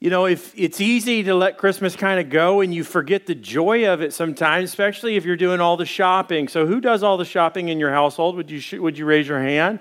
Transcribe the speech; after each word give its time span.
you 0.00 0.08
know, 0.08 0.24
if 0.24 0.54
it's 0.56 0.80
easy 0.80 1.22
to 1.24 1.34
let 1.34 1.58
Christmas 1.58 1.94
kind 1.94 2.18
of 2.18 2.30
go 2.30 2.62
and 2.62 2.74
you 2.74 2.82
forget 2.82 3.26
the 3.26 3.34
joy 3.34 3.92
of 3.92 4.00
it 4.00 4.14
sometimes, 4.14 4.70
especially 4.70 5.16
if 5.16 5.26
you're 5.26 5.36
doing 5.36 5.60
all 5.60 5.76
the 5.76 5.84
shopping. 5.84 6.48
So, 6.48 6.66
who 6.66 6.80
does 6.80 7.02
all 7.02 7.18
the 7.18 7.26
shopping 7.26 7.68
in 7.68 7.78
your 7.78 7.90
household? 7.90 8.36
Would 8.36 8.50
you 8.50 8.80
would 8.80 8.96
you 8.96 9.04
raise 9.04 9.28
your 9.28 9.40
hand? 9.40 9.80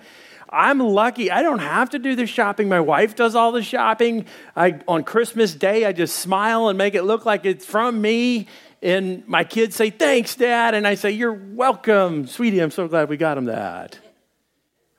I'm 0.50 0.80
lucky. 0.80 1.30
I 1.30 1.42
don't 1.42 1.60
have 1.60 1.90
to 1.92 2.00
do 2.00 2.16
the 2.16 2.26
shopping. 2.26 2.70
My 2.70 2.80
wife 2.80 3.16
does 3.16 3.36
all 3.36 3.52
the 3.52 3.64
shopping. 3.64 4.26
I, 4.56 4.80
on 4.88 5.04
Christmas 5.04 5.54
Day, 5.54 5.86
I 5.86 5.92
just 5.92 6.18
smile 6.18 6.70
and 6.70 6.78
make 6.78 6.96
it 6.96 7.04
look 7.04 7.26
like 7.26 7.46
it's 7.46 7.66
from 7.66 8.02
me. 8.02 8.48
And 8.82 9.28
my 9.28 9.44
kids 9.44 9.76
say, 9.76 9.90
Thanks, 9.90 10.36
Dad. 10.36 10.74
And 10.74 10.88
I 10.88 10.96
say, 10.96 11.12
You're 11.12 11.34
welcome. 11.34 12.28
Sweetie, 12.28 12.60
I'm 12.60 12.72
so 12.72 12.88
glad 12.88 13.10
we 13.10 13.18
got 13.18 13.38
him 13.38 13.46
that. 13.46 14.00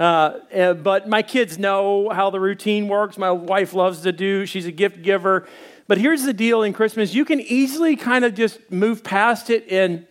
Uh, 0.00 0.38
eh, 0.50 0.72
but 0.74 1.08
my 1.08 1.22
kids 1.22 1.58
know 1.58 2.08
how 2.08 2.30
the 2.30 2.38
routine 2.38 2.86
works. 2.86 3.18
My 3.18 3.32
wife 3.32 3.74
loves 3.74 4.02
to 4.02 4.12
do, 4.12 4.46
she's 4.46 4.66
a 4.66 4.72
gift 4.72 5.02
giver. 5.02 5.46
But 5.88 5.98
here's 5.98 6.22
the 6.22 6.34
deal 6.34 6.62
in 6.62 6.72
Christmas 6.72 7.14
you 7.14 7.24
can 7.24 7.40
easily 7.40 7.96
kind 7.96 8.24
of 8.24 8.34
just 8.34 8.70
move 8.70 9.02
past 9.02 9.50
it 9.50 9.66
and 9.70 10.06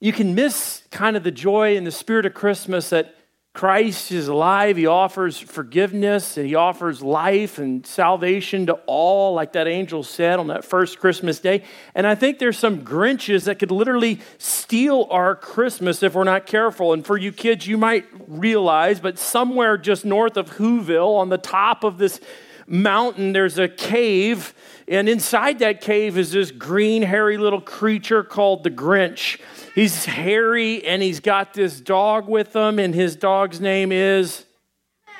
you 0.00 0.12
can 0.12 0.34
miss 0.34 0.82
kind 0.90 1.16
of 1.16 1.24
the 1.24 1.30
joy 1.30 1.76
and 1.76 1.86
the 1.86 1.90
spirit 1.90 2.26
of 2.26 2.34
Christmas 2.34 2.90
that 2.90 3.15
Christ 3.56 4.12
is 4.12 4.28
alive. 4.28 4.76
He 4.76 4.86
offers 4.86 5.38
forgiveness 5.38 6.36
and 6.36 6.46
he 6.46 6.54
offers 6.54 7.00
life 7.00 7.56
and 7.56 7.86
salvation 7.86 8.66
to 8.66 8.74
all, 8.84 9.32
like 9.32 9.54
that 9.54 9.66
angel 9.66 10.02
said 10.02 10.38
on 10.38 10.48
that 10.48 10.62
first 10.62 10.98
Christmas 10.98 11.38
day. 11.38 11.62
And 11.94 12.06
I 12.06 12.16
think 12.16 12.38
there's 12.38 12.58
some 12.58 12.84
Grinches 12.84 13.44
that 13.44 13.58
could 13.58 13.70
literally 13.70 14.20
steal 14.36 15.08
our 15.10 15.34
Christmas 15.34 16.02
if 16.02 16.12
we're 16.14 16.24
not 16.24 16.44
careful. 16.44 16.92
And 16.92 17.02
for 17.02 17.16
you 17.16 17.32
kids, 17.32 17.66
you 17.66 17.78
might 17.78 18.04
realize, 18.28 19.00
but 19.00 19.18
somewhere 19.18 19.78
just 19.78 20.04
north 20.04 20.36
of 20.36 20.58
Whoville, 20.58 21.16
on 21.16 21.30
the 21.30 21.38
top 21.38 21.82
of 21.82 21.96
this 21.96 22.20
mountain, 22.66 23.32
there's 23.32 23.58
a 23.58 23.68
cave. 23.68 24.54
And 24.88 25.08
inside 25.08 25.58
that 25.60 25.80
cave 25.80 26.16
is 26.16 26.32
this 26.32 26.50
green, 26.50 27.02
hairy 27.02 27.38
little 27.38 27.60
creature 27.60 28.22
called 28.22 28.64
the 28.64 28.70
Grinch. 28.70 29.40
He's 29.74 30.04
hairy 30.04 30.86
and 30.86 31.02
he's 31.02 31.20
got 31.20 31.54
this 31.54 31.80
dog 31.80 32.28
with 32.28 32.54
him, 32.54 32.78
and 32.78 32.94
his 32.94 33.16
dog's 33.16 33.60
name 33.60 33.92
is 33.92 34.44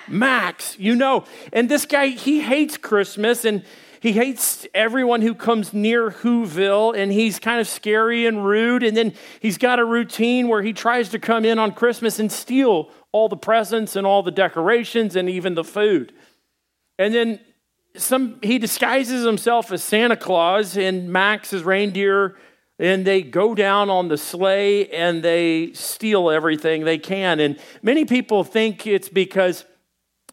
Max. 0.08 0.78
You 0.78 0.94
know, 0.94 1.24
and 1.52 1.68
this 1.68 1.84
guy, 1.84 2.08
he 2.08 2.40
hates 2.40 2.76
Christmas 2.76 3.44
and 3.44 3.64
he 4.00 4.12
hates 4.12 4.66
everyone 4.72 5.22
who 5.22 5.34
comes 5.34 5.72
near 5.72 6.10
Whoville, 6.10 6.96
and 6.96 7.10
he's 7.10 7.40
kind 7.40 7.60
of 7.60 7.66
scary 7.66 8.26
and 8.26 8.46
rude. 8.46 8.84
And 8.84 8.96
then 8.96 9.14
he's 9.40 9.58
got 9.58 9.80
a 9.80 9.84
routine 9.84 10.46
where 10.46 10.62
he 10.62 10.72
tries 10.72 11.08
to 11.08 11.18
come 11.18 11.44
in 11.44 11.58
on 11.58 11.72
Christmas 11.72 12.20
and 12.20 12.30
steal 12.30 12.90
all 13.10 13.28
the 13.28 13.36
presents 13.36 13.96
and 13.96 14.06
all 14.06 14.22
the 14.22 14.30
decorations 14.30 15.16
and 15.16 15.28
even 15.28 15.54
the 15.54 15.64
food. 15.64 16.12
And 16.98 17.14
then 17.14 17.40
some 17.96 18.38
he 18.42 18.58
disguises 18.58 19.24
himself 19.24 19.72
as 19.72 19.82
Santa 19.82 20.16
Claus, 20.16 20.76
and 20.76 21.08
Max 21.10 21.52
is 21.52 21.62
reindeer 21.62 22.36
and 22.78 23.06
they 23.06 23.22
go 23.22 23.54
down 23.54 23.88
on 23.88 24.08
the 24.08 24.18
sleigh 24.18 24.88
and 24.88 25.22
they 25.22 25.72
steal 25.72 26.30
everything 26.30 26.84
they 26.84 26.98
can. 26.98 27.40
And 27.40 27.58
many 27.82 28.04
people 28.04 28.44
think 28.44 28.86
it's 28.86 29.08
because 29.08 29.64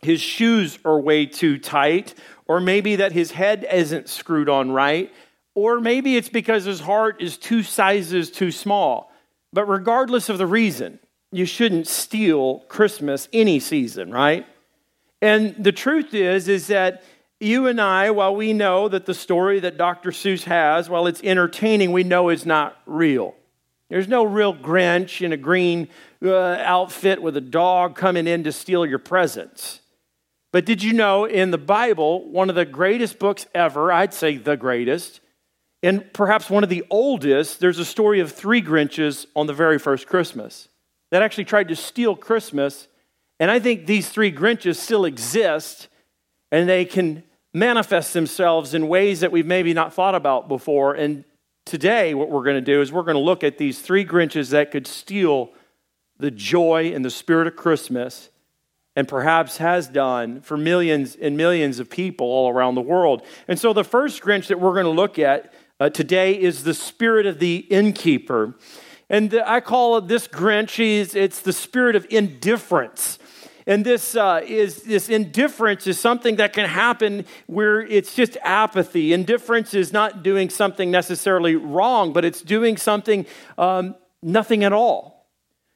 his 0.01 0.19
shoes 0.19 0.77
are 0.83 0.99
way 0.99 1.25
too 1.25 1.57
tight, 1.57 2.13
or 2.45 2.59
maybe 2.59 2.97
that 2.97 3.13
his 3.13 3.31
head 3.31 3.65
isn't 3.71 4.09
screwed 4.09 4.49
on 4.49 4.71
right, 4.71 5.13
or 5.55 5.79
maybe 5.79 6.17
it's 6.17 6.29
because 6.29 6.65
his 6.65 6.81
heart 6.81 7.21
is 7.21 7.37
two 7.37 7.63
sizes 7.63 8.29
too 8.29 8.51
small. 8.51 9.11
But 9.53 9.69
regardless 9.69 10.27
of 10.27 10.37
the 10.37 10.47
reason, 10.47 10.99
you 11.31 11.45
shouldn't 11.45 11.87
steal 11.87 12.59
Christmas 12.67 13.29
any 13.31 13.59
season, 13.59 14.11
right? 14.11 14.45
And 15.23 15.55
the 15.55 15.71
truth 15.71 16.13
is 16.13 16.49
is 16.49 16.67
that 16.67 17.01
you 17.39 17.67
and 17.67 17.79
I, 17.79 18.11
while 18.11 18.35
we 18.35 18.51
know 18.51 18.89
that 18.89 19.05
the 19.05 19.13
story 19.13 19.61
that 19.61 19.77
Dr. 19.77 20.11
Seuss 20.11 20.43
has, 20.43 20.89
while 20.89 21.07
it's 21.07 21.23
entertaining, 21.23 21.93
we 21.93 22.03
know 22.03 22.27
is 22.27 22.45
not 22.45 22.77
real. 22.85 23.33
There's 23.89 24.09
no 24.09 24.25
real 24.25 24.53
Grinch 24.53 25.21
in 25.21 25.31
a 25.31 25.37
green 25.37 25.87
uh, 26.21 26.35
outfit 26.35 27.21
with 27.21 27.37
a 27.37 27.41
dog 27.41 27.95
coming 27.95 28.27
in 28.27 28.43
to 28.43 28.51
steal 28.51 28.85
your 28.85 28.99
presents. 28.99 29.79
But 30.51 30.65
did 30.65 30.83
you 30.83 30.91
know 30.91 31.23
in 31.23 31.51
the 31.51 31.57
Bible, 31.57 32.29
one 32.29 32.49
of 32.49 32.55
the 32.55 32.65
greatest 32.65 33.17
books 33.17 33.45
ever, 33.55 33.93
I'd 33.93 34.13
say 34.13 34.35
the 34.35 34.57
greatest, 34.57 35.21
and 35.81 36.11
perhaps 36.11 36.49
one 36.49 36.63
of 36.63 36.69
the 36.69 36.83
oldest, 36.89 37.61
there's 37.61 37.79
a 37.79 37.85
story 37.85 38.19
of 38.19 38.33
three 38.33 38.61
Grinches 38.61 39.25
on 39.37 39.47
the 39.47 39.53
very 39.53 39.79
first 39.79 40.05
Christmas 40.05 40.67
that 41.11 41.21
actually 41.21 41.45
tried 41.45 41.69
to 41.69 41.77
steal 41.77 42.13
Christmas. 42.13 42.89
And 43.39 43.49
I 43.51 43.59
think 43.59 43.85
these 43.85 44.09
three 44.09 44.31
Grinches 44.31 44.77
still 44.77 45.05
exist 45.05 45.87
and 46.51 46.69
they 46.69 46.85
can 46.85 47.23
manifest 47.53 48.13
themselves 48.13 48.73
in 48.73 48.87
ways 48.87 49.19
that 49.21 49.31
we've 49.31 49.45
maybe 49.45 49.73
not 49.73 49.93
thought 49.93 50.15
about 50.15 50.47
before. 50.47 50.93
And 50.93 51.23
today, 51.65 52.13
what 52.13 52.29
we're 52.29 52.43
going 52.43 52.55
to 52.55 52.61
do 52.61 52.81
is 52.81 52.91
we're 52.91 53.03
going 53.03 53.15
to 53.15 53.21
look 53.21 53.43
at 53.43 53.57
these 53.57 53.79
three 53.79 54.05
Grinches 54.05 54.51
that 54.51 54.71
could 54.71 54.87
steal 54.87 55.51
the 56.17 56.31
joy 56.31 56.91
and 56.93 57.03
the 57.03 57.09
spirit 57.09 57.47
of 57.47 57.55
Christmas 57.55 58.29
and 58.95 59.07
perhaps 59.07 59.57
has 59.57 59.87
done 59.87 60.41
for 60.41 60.55
millions 60.55 61.15
and 61.15 61.35
millions 61.35 61.79
of 61.79 61.89
people 61.89 62.27
all 62.27 62.49
around 62.49 62.75
the 62.75 62.81
world. 62.81 63.23
And 63.47 63.59
so, 63.59 63.73
the 63.73 63.83
first 63.83 64.21
Grinch 64.21 64.47
that 64.47 64.59
we're 64.59 64.73
going 64.73 64.85
to 64.85 64.91
look 64.91 65.17
at 65.17 65.53
uh, 65.79 65.89
today 65.89 66.39
is 66.39 66.63
the 66.63 66.73
spirit 66.73 67.25
of 67.25 67.39
the 67.39 67.57
innkeeper. 67.57 68.55
And 69.09 69.33
I 69.45 69.59
call 69.59 69.97
it 69.97 70.07
this 70.07 70.27
Grinch, 70.27 70.79
it's 71.15 71.39
the 71.41 71.53
spirit 71.53 71.95
of 71.95 72.05
indifference. 72.09 73.19
And 73.65 73.85
this 73.85 74.15
uh, 74.15 74.41
is 74.45 74.83
this 74.83 75.09
indifference 75.09 75.87
is 75.87 75.99
something 75.99 76.35
that 76.37 76.53
can 76.53 76.67
happen 76.67 77.25
where 77.47 77.81
it's 77.81 78.15
just 78.15 78.37
apathy. 78.43 79.13
Indifference 79.13 79.73
is 79.73 79.93
not 79.93 80.23
doing 80.23 80.49
something 80.49 80.91
necessarily 80.91 81.55
wrong, 81.55 82.13
but 82.13 82.25
it's 82.25 82.41
doing 82.41 82.77
something 82.77 83.25
um, 83.57 83.95
nothing 84.21 84.63
at 84.63 84.73
all. 84.73 85.13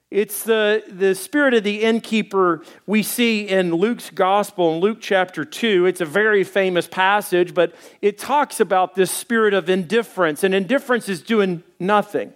It's 0.10 0.44
the, 0.44 0.84
the 0.88 1.16
spirit 1.16 1.54
of 1.54 1.66
the 1.66 1.82
innkeeper 1.82 2.64
we 2.86 3.04
see 3.04 3.42
in 3.42 3.76
Luke's 3.76 4.10
gospel 4.10 4.74
in 4.74 4.80
Luke 4.80 5.00
chapter 5.02 5.44
2. 5.44 5.86
It's 5.86 6.00
a 6.00 6.06
very 6.06 6.46
famous 6.46 6.88
passage, 6.88 7.54
but 7.54 7.76
it 8.02 8.18
talks 8.18 8.62
about 8.62 8.96
this 8.96 9.12
spirit 9.12 9.54
of 9.54 9.70
indifference. 9.70 10.46
And 10.46 10.56
indifference 10.56 11.10
is 11.10 11.22
doing 11.22 11.62
nothing 11.78 12.34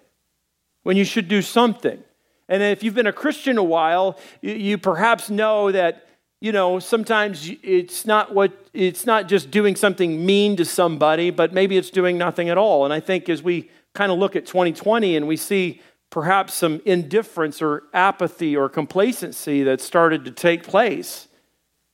when 0.84 0.98
you 0.98 1.06
should 1.06 1.30
do 1.30 1.42
something. 1.42 2.04
And 2.52 2.62
if 2.62 2.84
you've 2.84 2.94
been 2.94 3.08
a 3.08 3.14
Christian 3.14 3.58
a 3.58 3.64
while, 3.64 4.20
you, 4.42 4.78
perhaps 4.78 5.30
know 5.30 5.72
that 5.72 6.06
you 6.42 6.52
know 6.52 6.80
sometimes 6.80 7.50
it's 7.64 8.06
not 8.06 8.36
what 8.36 8.52
it's 8.74 9.06
not 9.06 9.30
just 9.30 9.50
doing 9.52 9.78
something 9.78 10.26
mean 10.26 10.58
to 10.58 10.66
somebody 10.66 11.30
but 11.30 11.54
maybe 11.54 11.78
it's 11.78 11.90
doing 11.92 12.18
nothing 12.18 12.50
at 12.50 12.58
all. 12.58 12.84
And 12.84 12.94
i 12.94 13.00
think 13.00 13.30
as 13.30 13.42
we 13.42 13.70
kind 13.94 14.12
of 14.12 14.18
look 14.18 14.36
at 14.36 14.46
2020 14.48 15.16
and 15.16 15.28
we 15.28 15.38
see 15.38 15.82
perhaps 16.10 16.54
some 16.54 16.82
indifference 16.84 17.62
or 17.62 17.84
apathy 17.94 18.58
or 18.58 18.68
complacency 18.68 19.64
that 19.64 19.80
started 19.80 20.26
to 20.26 20.32
take 20.32 20.64
place 20.64 21.28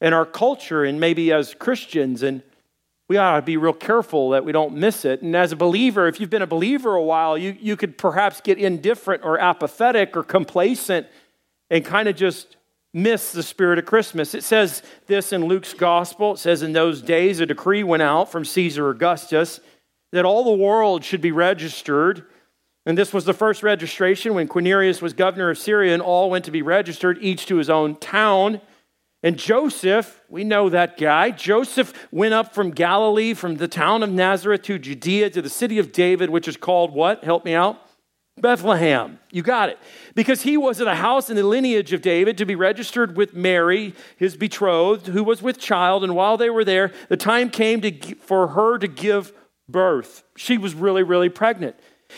in 0.02 0.14
our 0.14 0.26
culture 0.26 0.86
and 0.86 1.00
maybe 1.00 1.32
as 1.34 1.54
christians 1.54 2.24
and 2.24 2.42
we 3.08 3.18
ought 3.18 3.38
to 3.38 3.42
be 3.42 3.58
real 3.58 3.74
careful 3.74 4.32
that 4.32 4.44
we 4.44 4.52
don't 4.52 4.76
miss 4.76 5.06
it. 5.06 5.22
And 5.22 5.36
as 5.36 5.52
a 5.52 5.56
believer, 5.56 6.08
if 6.08 6.20
you've 6.20 6.30
been 6.30 6.42
a 6.42 6.48
believer 6.48 6.96
a 6.96 7.04
while, 7.04 7.38
you, 7.38 7.56
you 7.60 7.78
could 7.78 7.98
perhaps 7.98 8.42
get 8.42 8.58
indifferent 8.58 9.24
or 9.24 9.40
apathetic 9.40 10.18
or 10.18 10.24
complacent 10.24 11.08
and 11.70 11.86
kind 11.86 12.10
of 12.10 12.16
just 12.16 12.58
miss 12.94 13.32
the 13.32 13.44
spirit 13.44 13.80
of 13.80 13.86
Christmas. 13.86 14.34
It 14.34 14.44
says 14.44 14.84
this 15.06 15.32
in 15.32 15.46
Luke's 15.46 15.74
gospel. 15.74 16.34
It 16.34 16.40
says, 16.40 16.64
In 16.64 16.74
those 16.74 17.02
days, 17.02 17.40
a 17.40 17.46
decree 17.46 17.84
went 17.84 18.04
out 18.04 18.32
from 18.32 18.44
Caesar 18.44 18.90
Augustus 18.90 19.60
that 20.12 20.26
all 20.26 20.44
the 20.44 20.64
world 20.64 21.04
should 21.04 21.22
be 21.22 21.32
registered. 21.32 22.26
And 22.86 22.98
this 22.98 23.14
was 23.14 23.26
the 23.26 23.34
first 23.34 23.64
registration 23.64 24.34
when 24.34 24.48
Quirinius 24.48 25.02
was 25.02 25.14
governor 25.14 25.50
of 25.50 25.58
Syria, 25.58 25.94
and 25.94 26.02
all 26.02 26.30
went 26.30 26.46
to 26.46 26.52
be 26.52 26.62
registered, 26.62 27.18
each 27.22 27.46
to 27.48 27.58
his 27.58 27.70
own 27.70 27.96
town. 27.96 28.62
And 29.24 29.38
Joseph, 29.38 30.22
we 30.30 30.44
know 30.44 30.70
that 30.70 30.98
guy. 30.98 31.32
Joseph 31.32 32.08
went 32.12 32.34
up 32.34 32.54
from 32.54 32.72
Galilee, 32.72 33.34
from 33.34 33.56
the 33.56 33.68
town 33.68 34.04
of 34.04 34.12
Nazareth 34.12 34.62
to 34.64 34.78
Judea, 34.78 35.32
to 35.32 35.42
the 35.42 35.50
city 35.50 35.80
of 35.80 35.92
David, 35.92 36.30
which 36.30 36.48
is 36.48 36.56
called 36.56 36.94
what? 36.94 37.24
Help 37.24 37.44
me 37.44 37.54
out. 37.54 37.82
Bethlehem. 38.40 39.18
You 39.32 39.42
got 39.42 39.70
it. 39.70 39.80
Because 40.14 40.44
he 40.44 40.58
was 40.58 40.80
at 40.80 40.88
a 40.88 40.96
house 40.96 41.30
in 41.32 41.36
the 41.36 41.44
lineage 41.44 41.94
of 41.94 42.02
David 42.02 42.38
to 42.38 42.46
be 42.46 42.54
registered 42.54 43.18
with 43.18 43.34
Mary, 43.34 43.96
his 44.18 44.38
betrothed, 44.38 45.08
who 45.08 45.24
was 45.24 45.42
with 45.42 45.58
child. 45.58 46.04
And 46.04 46.16
while 46.16 46.38
they 46.38 46.52
were 46.52 46.64
there, 46.64 46.92
the 47.10 47.18
time 47.18 47.50
came 47.50 47.82
to, 47.82 48.16
for 48.16 48.50
her 48.50 48.78
to 48.78 48.88
give 48.88 49.34
birth. 49.68 50.24
She 50.36 50.60
was 50.60 50.76
really, 50.76 51.02
really 51.02 51.30
pregnant. 51.30 51.76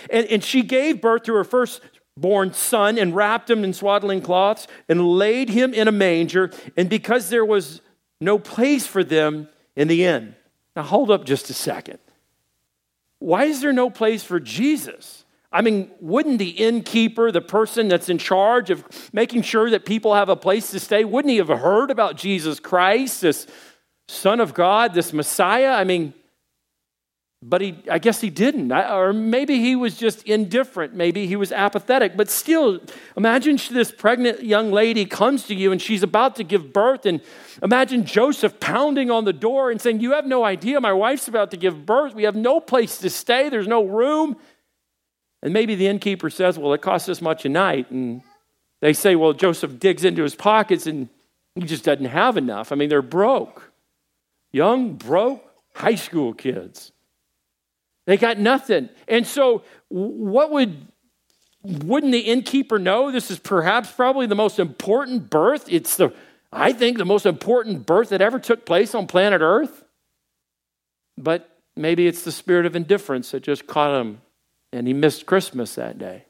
And, 0.09 0.27
and 0.27 0.43
she 0.43 0.61
gave 0.61 1.01
birth 1.01 1.23
to 1.23 1.33
her 1.35 1.45
first 1.45 1.81
born 2.19 2.53
son 2.53 2.97
and 2.97 3.15
wrapped 3.15 3.49
him 3.49 3.63
in 3.63 3.73
swaddling 3.73 4.21
cloths 4.21 4.67
and 4.87 5.05
laid 5.05 5.49
him 5.49 5.73
in 5.73 5.87
a 5.87 5.91
manger. 5.91 6.51
And 6.77 6.89
because 6.89 7.29
there 7.29 7.45
was 7.45 7.81
no 8.21 8.37
place 8.37 8.85
for 8.85 9.03
them 9.03 9.47
in 9.75 9.87
the 9.87 10.05
inn. 10.05 10.35
Now, 10.75 10.83
hold 10.83 11.11
up 11.11 11.25
just 11.25 11.49
a 11.49 11.53
second. 11.53 11.99
Why 13.19 13.45
is 13.45 13.61
there 13.61 13.73
no 13.73 13.89
place 13.89 14.23
for 14.23 14.39
Jesus? 14.39 15.25
I 15.51 15.61
mean, 15.61 15.89
wouldn't 15.99 16.37
the 16.37 16.49
innkeeper, 16.49 17.31
the 17.31 17.41
person 17.41 17.87
that's 17.87 18.07
in 18.07 18.17
charge 18.17 18.69
of 18.69 18.85
making 19.11 19.41
sure 19.41 19.69
that 19.71 19.85
people 19.85 20.13
have 20.13 20.29
a 20.29 20.35
place 20.35 20.71
to 20.71 20.79
stay, 20.79 21.03
wouldn't 21.03 21.31
he 21.31 21.37
have 21.37 21.47
heard 21.47 21.89
about 21.89 22.17
Jesus 22.17 22.59
Christ, 22.59 23.21
this 23.21 23.47
Son 24.07 24.39
of 24.39 24.53
God, 24.53 24.93
this 24.93 25.11
Messiah? 25.11 25.71
I 25.71 25.83
mean, 25.85 26.13
but 27.41 27.61
he, 27.61 27.77
I 27.89 27.99
guess 27.99 28.19
he 28.19 28.29
didn't. 28.29 28.71
Or 28.71 29.13
maybe 29.13 29.59
he 29.59 29.75
was 29.75 29.95
just 29.95 30.23
indifferent. 30.23 30.93
Maybe 30.93 31.25
he 31.25 31.37
was 31.37 31.53
apathetic. 31.53 32.17
But 32.17 32.29
still, 32.29 32.81
imagine 33.15 33.57
this 33.71 33.91
pregnant 33.91 34.43
young 34.43 34.71
lady 34.71 35.05
comes 35.05 35.45
to 35.45 35.55
you 35.55 35.71
and 35.71 35.81
she's 35.81 36.03
about 36.03 36.35
to 36.35 36.43
give 36.43 36.73
birth. 36.73 37.05
And 37.05 37.21
imagine 37.63 38.05
Joseph 38.05 38.59
pounding 38.59 39.09
on 39.09 39.23
the 39.23 39.31
door 39.31 39.71
and 39.71 39.79
saying, 39.79 40.01
You 40.01 40.11
have 40.11 40.25
no 40.25 40.43
idea. 40.43 40.81
My 40.81 40.91
wife's 40.91 41.29
about 41.29 41.51
to 41.51 41.57
give 41.57 41.85
birth. 41.85 42.13
We 42.13 42.23
have 42.23 42.35
no 42.35 42.59
place 42.59 42.97
to 42.99 43.09
stay. 43.09 43.47
There's 43.47 43.67
no 43.67 43.85
room. 43.85 44.35
And 45.41 45.53
maybe 45.53 45.75
the 45.75 45.87
innkeeper 45.87 46.29
says, 46.29 46.59
Well, 46.59 46.73
it 46.73 46.81
costs 46.81 47.07
this 47.07 47.21
much 47.21 47.45
a 47.45 47.49
night. 47.49 47.89
And 47.89 48.21
they 48.81 48.91
say, 48.91 49.15
Well, 49.15 49.31
Joseph 49.31 49.79
digs 49.79 50.03
into 50.03 50.23
his 50.23 50.35
pockets 50.35 50.87
and 50.87 51.07
he 51.55 51.61
just 51.61 51.85
doesn't 51.85 52.03
have 52.03 52.35
enough. 52.35 52.73
I 52.73 52.75
mean, 52.75 52.89
they're 52.89 53.01
broke. 53.01 53.71
Young, 54.51 54.95
broke, 54.95 55.41
high 55.73 55.95
school 55.95 56.33
kids. 56.33 56.91
They 58.09 58.17
got 58.17 58.39
nothing. 58.39 58.89
And 59.07 59.27
so, 59.27 59.61
what 59.89 60.49
would 60.49 60.87
wouldn't 61.61 62.11
the 62.11 62.21
innkeeper 62.21 62.79
know 62.79 63.11
this 63.11 63.29
is 63.29 63.37
perhaps 63.37 63.91
probably 63.91 64.25
the 64.25 64.33
most 64.33 64.57
important 64.57 65.29
birth? 65.29 65.71
It's 65.71 65.95
the 65.95 66.11
I 66.51 66.73
think 66.73 66.97
the 66.97 67.05
most 67.05 67.27
important 67.27 67.85
birth 67.85 68.09
that 68.09 68.19
ever 68.19 68.39
took 68.39 68.65
place 68.65 68.95
on 68.95 69.05
planet 69.05 69.41
Earth. 69.41 69.83
But 71.19 71.55
maybe 71.75 72.07
it's 72.07 72.23
the 72.23 72.31
spirit 72.31 72.65
of 72.65 72.75
indifference 72.75 73.29
that 73.29 73.43
just 73.43 73.67
caught 73.67 74.01
him 74.01 74.21
and 74.73 74.87
he 74.87 74.93
missed 74.93 75.27
Christmas 75.27 75.75
that 75.75 75.99
day. 75.99 76.25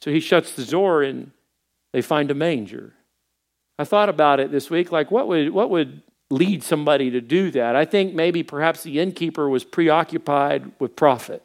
So 0.00 0.12
he 0.12 0.20
shuts 0.20 0.52
the 0.52 0.64
door 0.64 1.02
and 1.02 1.32
they 1.92 2.02
find 2.02 2.30
a 2.30 2.34
manger. 2.34 2.92
I 3.80 3.84
thought 3.84 4.08
about 4.08 4.38
it 4.38 4.52
this 4.52 4.70
week 4.70 4.92
like 4.92 5.10
what 5.10 5.26
would 5.26 5.50
what 5.50 5.70
would 5.70 6.02
lead 6.30 6.62
somebody 6.62 7.10
to 7.10 7.20
do 7.20 7.50
that. 7.52 7.76
I 7.76 7.84
think 7.84 8.14
maybe 8.14 8.42
perhaps 8.42 8.82
the 8.82 8.98
innkeeper 8.98 9.48
was 9.48 9.64
preoccupied 9.64 10.72
with 10.78 10.96
profit. 10.96 11.42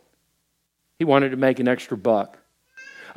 He 0.98 1.06
wanted 1.06 1.30
to 1.30 1.38
make 1.38 1.60
an 1.60 1.68
extra 1.68 1.96
buck. 1.96 2.39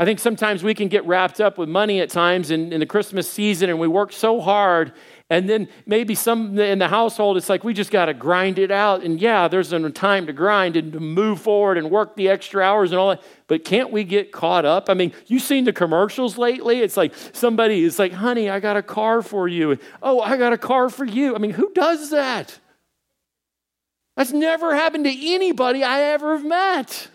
I 0.02 0.04
think 0.04 0.18
sometimes 0.18 0.64
we 0.64 0.74
can 0.74 0.88
get 0.88 1.06
wrapped 1.06 1.40
up 1.40 1.58
with 1.58 1.68
money 1.68 2.00
at 2.00 2.10
times 2.10 2.50
in, 2.50 2.72
in 2.72 2.80
the 2.80 2.86
Christmas 2.86 3.30
season 3.30 3.70
and 3.70 3.78
we 3.78 3.86
work 3.86 4.12
so 4.12 4.40
hard 4.40 4.92
and 5.30 5.48
then 5.48 5.68
maybe 5.86 6.16
some 6.16 6.58
in 6.58 6.80
the 6.80 6.88
household, 6.88 7.36
it's 7.36 7.48
like 7.48 7.62
we 7.62 7.72
just 7.72 7.92
got 7.92 8.06
to 8.06 8.12
grind 8.12 8.58
it 8.58 8.72
out. 8.72 9.04
And 9.04 9.20
yeah, 9.20 9.46
there's 9.46 9.72
a 9.72 9.90
time 9.90 10.26
to 10.26 10.32
grind 10.32 10.76
and 10.76 10.92
to 10.92 10.98
move 10.98 11.40
forward 11.40 11.78
and 11.78 11.88
work 11.88 12.16
the 12.16 12.28
extra 12.28 12.64
hours 12.64 12.90
and 12.90 12.98
all 12.98 13.10
that. 13.10 13.22
But 13.46 13.64
can't 13.64 13.92
we 13.92 14.02
get 14.02 14.32
caught 14.32 14.64
up? 14.64 14.90
I 14.90 14.94
mean, 14.94 15.12
you've 15.28 15.42
seen 15.42 15.62
the 15.62 15.72
commercials 15.72 16.36
lately. 16.36 16.80
It's 16.80 16.96
like 16.96 17.14
somebody 17.32 17.84
is 17.84 17.96
like, 18.00 18.10
honey, 18.12 18.50
I 18.50 18.58
got 18.58 18.76
a 18.76 18.82
car 18.82 19.22
for 19.22 19.46
you. 19.46 19.78
Oh, 20.02 20.20
I 20.20 20.36
got 20.36 20.52
a 20.52 20.58
car 20.58 20.90
for 20.90 21.04
you. 21.04 21.36
I 21.36 21.38
mean, 21.38 21.52
who 21.52 21.72
does 21.72 22.10
that? 22.10 22.58
That's 24.16 24.32
never 24.32 24.74
happened 24.74 25.04
to 25.04 25.32
anybody 25.32 25.84
I 25.84 26.00
ever 26.00 26.36
have 26.36 26.44
met. 26.44 27.08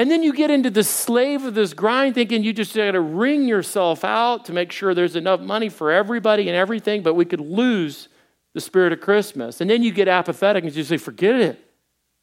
And 0.00 0.10
then 0.10 0.22
you 0.22 0.32
get 0.32 0.50
into 0.50 0.70
the 0.70 0.82
slave 0.82 1.44
of 1.44 1.52
this 1.52 1.74
grind 1.74 2.14
thinking 2.14 2.42
you 2.42 2.54
just 2.54 2.74
got 2.74 2.92
to 2.92 3.02
wring 3.02 3.46
yourself 3.46 4.02
out 4.02 4.46
to 4.46 4.52
make 4.54 4.72
sure 4.72 4.94
there's 4.94 5.14
enough 5.14 5.42
money 5.42 5.68
for 5.68 5.92
everybody 5.92 6.48
and 6.48 6.56
everything, 6.56 7.02
but 7.02 7.12
we 7.12 7.26
could 7.26 7.42
lose 7.42 8.08
the 8.54 8.62
spirit 8.62 8.94
of 8.94 9.02
Christmas. 9.02 9.60
And 9.60 9.68
then 9.68 9.82
you 9.82 9.92
get 9.92 10.08
apathetic 10.08 10.64
and 10.64 10.74
you 10.74 10.84
say, 10.84 10.96
forget 10.96 11.34
it. 11.34 11.62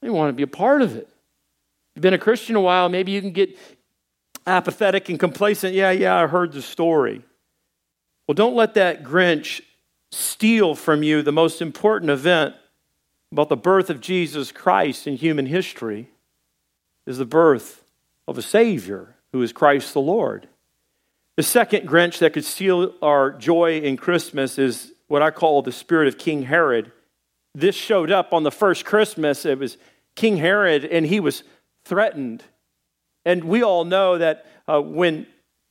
I 0.01 0.07
don't 0.07 0.15
want 0.15 0.29
to 0.29 0.33
be 0.33 0.41
a 0.41 0.47
part 0.47 0.81
of 0.81 0.95
it. 0.95 1.07
You've 1.93 2.01
been 2.01 2.15
a 2.15 2.17
Christian 2.17 2.55
a 2.55 2.61
while, 2.61 2.89
maybe 2.89 3.11
you 3.11 3.21
can 3.21 3.31
get 3.31 3.55
apathetic 4.47 5.09
and 5.09 5.19
complacent. 5.19 5.75
Yeah, 5.75 5.91
yeah, 5.91 6.15
I 6.15 6.25
heard 6.25 6.53
the 6.53 6.63
story. 6.63 7.21
Well, 8.27 8.33
don't 8.33 8.55
let 8.55 8.73
that 8.73 9.03
Grinch 9.03 9.61
steal 10.11 10.73
from 10.73 11.03
you 11.03 11.21
the 11.21 11.31
most 11.31 11.61
important 11.61 12.09
event 12.09 12.55
about 13.31 13.49
the 13.49 13.55
birth 13.55 13.91
of 13.91 14.01
Jesus 14.01 14.51
Christ 14.51 15.05
in 15.05 15.15
human 15.15 15.45
history 15.45 16.09
is 17.07 17.17
the 17.17 17.25
birth 17.25 17.83
of 18.27 18.37
a 18.37 18.41
Savior 18.41 19.15
who 19.31 19.41
is 19.41 19.53
Christ 19.53 19.93
the 19.93 20.01
Lord. 20.01 20.47
The 21.37 21.43
second 21.43 21.87
Grinch 21.87 22.19
that 22.19 22.33
could 22.33 22.45
steal 22.45 22.93
our 23.01 23.31
joy 23.31 23.79
in 23.79 23.97
Christmas 23.97 24.59
is 24.59 24.91
what 25.07 25.21
I 25.21 25.31
call 25.31 25.61
the 25.61 25.71
spirit 25.71 26.07
of 26.07 26.17
King 26.17 26.43
Herod. 26.43 26.91
This 27.55 27.75
showed 27.75 28.11
up 28.11 28.33
on 28.33 28.43
the 28.43 28.51
first 28.51 28.85
Christmas. 28.85 29.45
It 29.45 29.57
was 29.57 29.77
King 30.15 30.37
Herod, 30.37 30.85
and 30.85 31.05
he 31.05 31.19
was 31.19 31.43
threatened. 31.85 32.43
And 33.25 33.45
we 33.45 33.63
all 33.63 33.85
know 33.85 34.17
that 34.17 34.45
uh, 34.67 34.81
when 34.81 35.27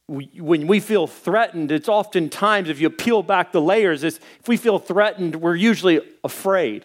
we, 0.09 0.31
when 0.39 0.67
we 0.67 0.81
feel 0.81 1.07
threatened, 1.07 1.73
it's 1.73 1.89
oftentimes, 1.89 2.69
if 2.69 2.81
you 2.81 2.91
peel 2.91 3.23
back 3.23 3.53
the 3.53 3.61
layers, 3.61 4.05
if 4.05 4.21
we 4.47 4.57
feel 4.57 4.79
threatened, 4.79 5.37
we're 5.37 5.57
usually 5.57 6.01
afraid. 6.23 6.85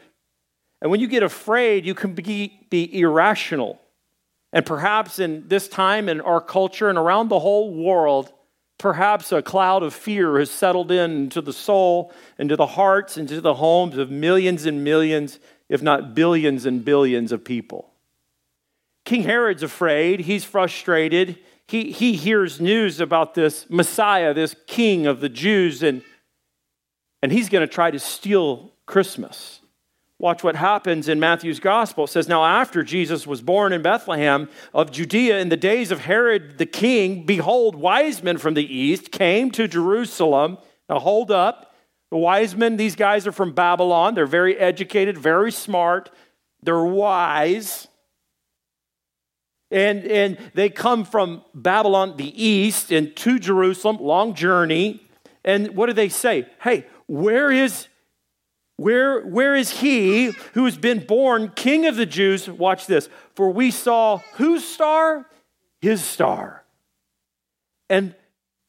And 0.81 0.89
when 0.89 0.99
you 0.99 1.07
get 1.07 1.23
afraid, 1.23 1.85
you 1.85 1.93
can 1.93 2.13
be, 2.13 2.65
be 2.69 2.99
irrational. 2.99 3.80
And 4.53 4.65
perhaps 4.65 5.19
in 5.19 5.47
this 5.47 5.67
time 5.67 6.09
in 6.09 6.21
our 6.21 6.41
culture 6.41 6.89
and 6.89 6.97
around 6.97 7.29
the 7.29 7.39
whole 7.39 7.73
world, 7.73 8.33
perhaps 8.77 9.31
a 9.31 9.41
cloud 9.41 9.83
of 9.83 9.93
fear 9.93 10.39
has 10.39 10.51
settled 10.51 10.91
in 10.91 11.11
into 11.11 11.41
the 11.41 11.53
soul, 11.53 12.11
into 12.37 12.55
the 12.55 12.65
hearts, 12.65 13.17
into 13.17 13.39
the 13.39 13.53
homes 13.53 13.97
of 13.97 14.11
millions 14.11 14.65
and 14.65 14.83
millions, 14.83 15.39
if 15.69 15.81
not 15.81 16.13
billions 16.13 16.65
and 16.65 16.83
billions 16.83 17.31
of 17.31 17.45
people. 17.45 17.91
King 19.05 19.23
Herod's 19.23 19.63
afraid, 19.63 20.21
he's 20.21 20.43
frustrated. 20.43 21.37
He, 21.67 21.91
he 21.91 22.13
hears 22.13 22.59
news 22.59 22.99
about 22.99 23.33
this 23.33 23.65
Messiah, 23.69 24.33
this 24.33 24.55
king 24.67 25.07
of 25.07 25.21
the 25.21 25.29
Jews, 25.29 25.81
and, 25.81 26.01
and 27.21 27.31
he's 27.31 27.49
going 27.49 27.65
to 27.65 27.73
try 27.73 27.89
to 27.89 27.99
steal 27.99 28.73
Christmas. 28.85 29.60
Watch 30.21 30.43
what 30.43 30.55
happens 30.55 31.09
in 31.09 31.19
Matthew's 31.19 31.59
gospel. 31.59 32.03
It 32.03 32.09
says, 32.09 32.27
Now 32.27 32.45
after 32.45 32.83
Jesus 32.83 33.25
was 33.25 33.41
born 33.41 33.73
in 33.73 33.81
Bethlehem 33.81 34.49
of 34.71 34.91
Judea 34.91 35.39
in 35.39 35.49
the 35.49 35.57
days 35.57 35.89
of 35.89 36.01
Herod 36.01 36.59
the 36.59 36.67
king, 36.67 37.25
behold, 37.25 37.75
wise 37.75 38.21
men 38.21 38.37
from 38.37 38.53
the 38.53 38.63
east 38.63 39.11
came 39.11 39.49
to 39.49 39.67
Jerusalem. 39.67 40.59
Now 40.87 40.99
hold 40.99 41.31
up. 41.31 41.73
The 42.11 42.17
wise 42.17 42.55
men, 42.55 42.77
these 42.77 42.95
guys 42.95 43.25
are 43.25 43.31
from 43.31 43.53
Babylon. 43.53 44.13
They're 44.13 44.27
very 44.27 44.55
educated, 44.59 45.17
very 45.17 45.51
smart. 45.51 46.11
They're 46.61 46.83
wise. 46.83 47.87
And, 49.71 50.05
and 50.05 50.37
they 50.53 50.69
come 50.69 51.03
from 51.03 51.43
Babylon, 51.55 52.17
the 52.17 52.45
east, 52.45 52.91
and 52.91 53.15
to 53.15 53.39
Jerusalem, 53.39 53.97
long 53.99 54.35
journey. 54.35 55.01
And 55.43 55.75
what 55.75 55.87
do 55.87 55.93
they 55.93 56.09
say? 56.09 56.45
Hey, 56.61 56.85
where 57.07 57.51
is 57.51 57.87
where, 58.81 59.21
where 59.21 59.55
is 59.55 59.81
he 59.81 60.31
who 60.55 60.65
has 60.65 60.75
been 60.75 61.05
born 61.05 61.51
king 61.55 61.85
of 61.85 61.95
the 61.97 62.05
Jews? 62.07 62.49
Watch 62.49 62.87
this. 62.87 63.09
For 63.35 63.51
we 63.51 63.69
saw 63.69 64.17
whose 64.33 64.67
star? 64.67 65.27
His 65.81 66.03
star. 66.03 66.63
And 67.91 68.15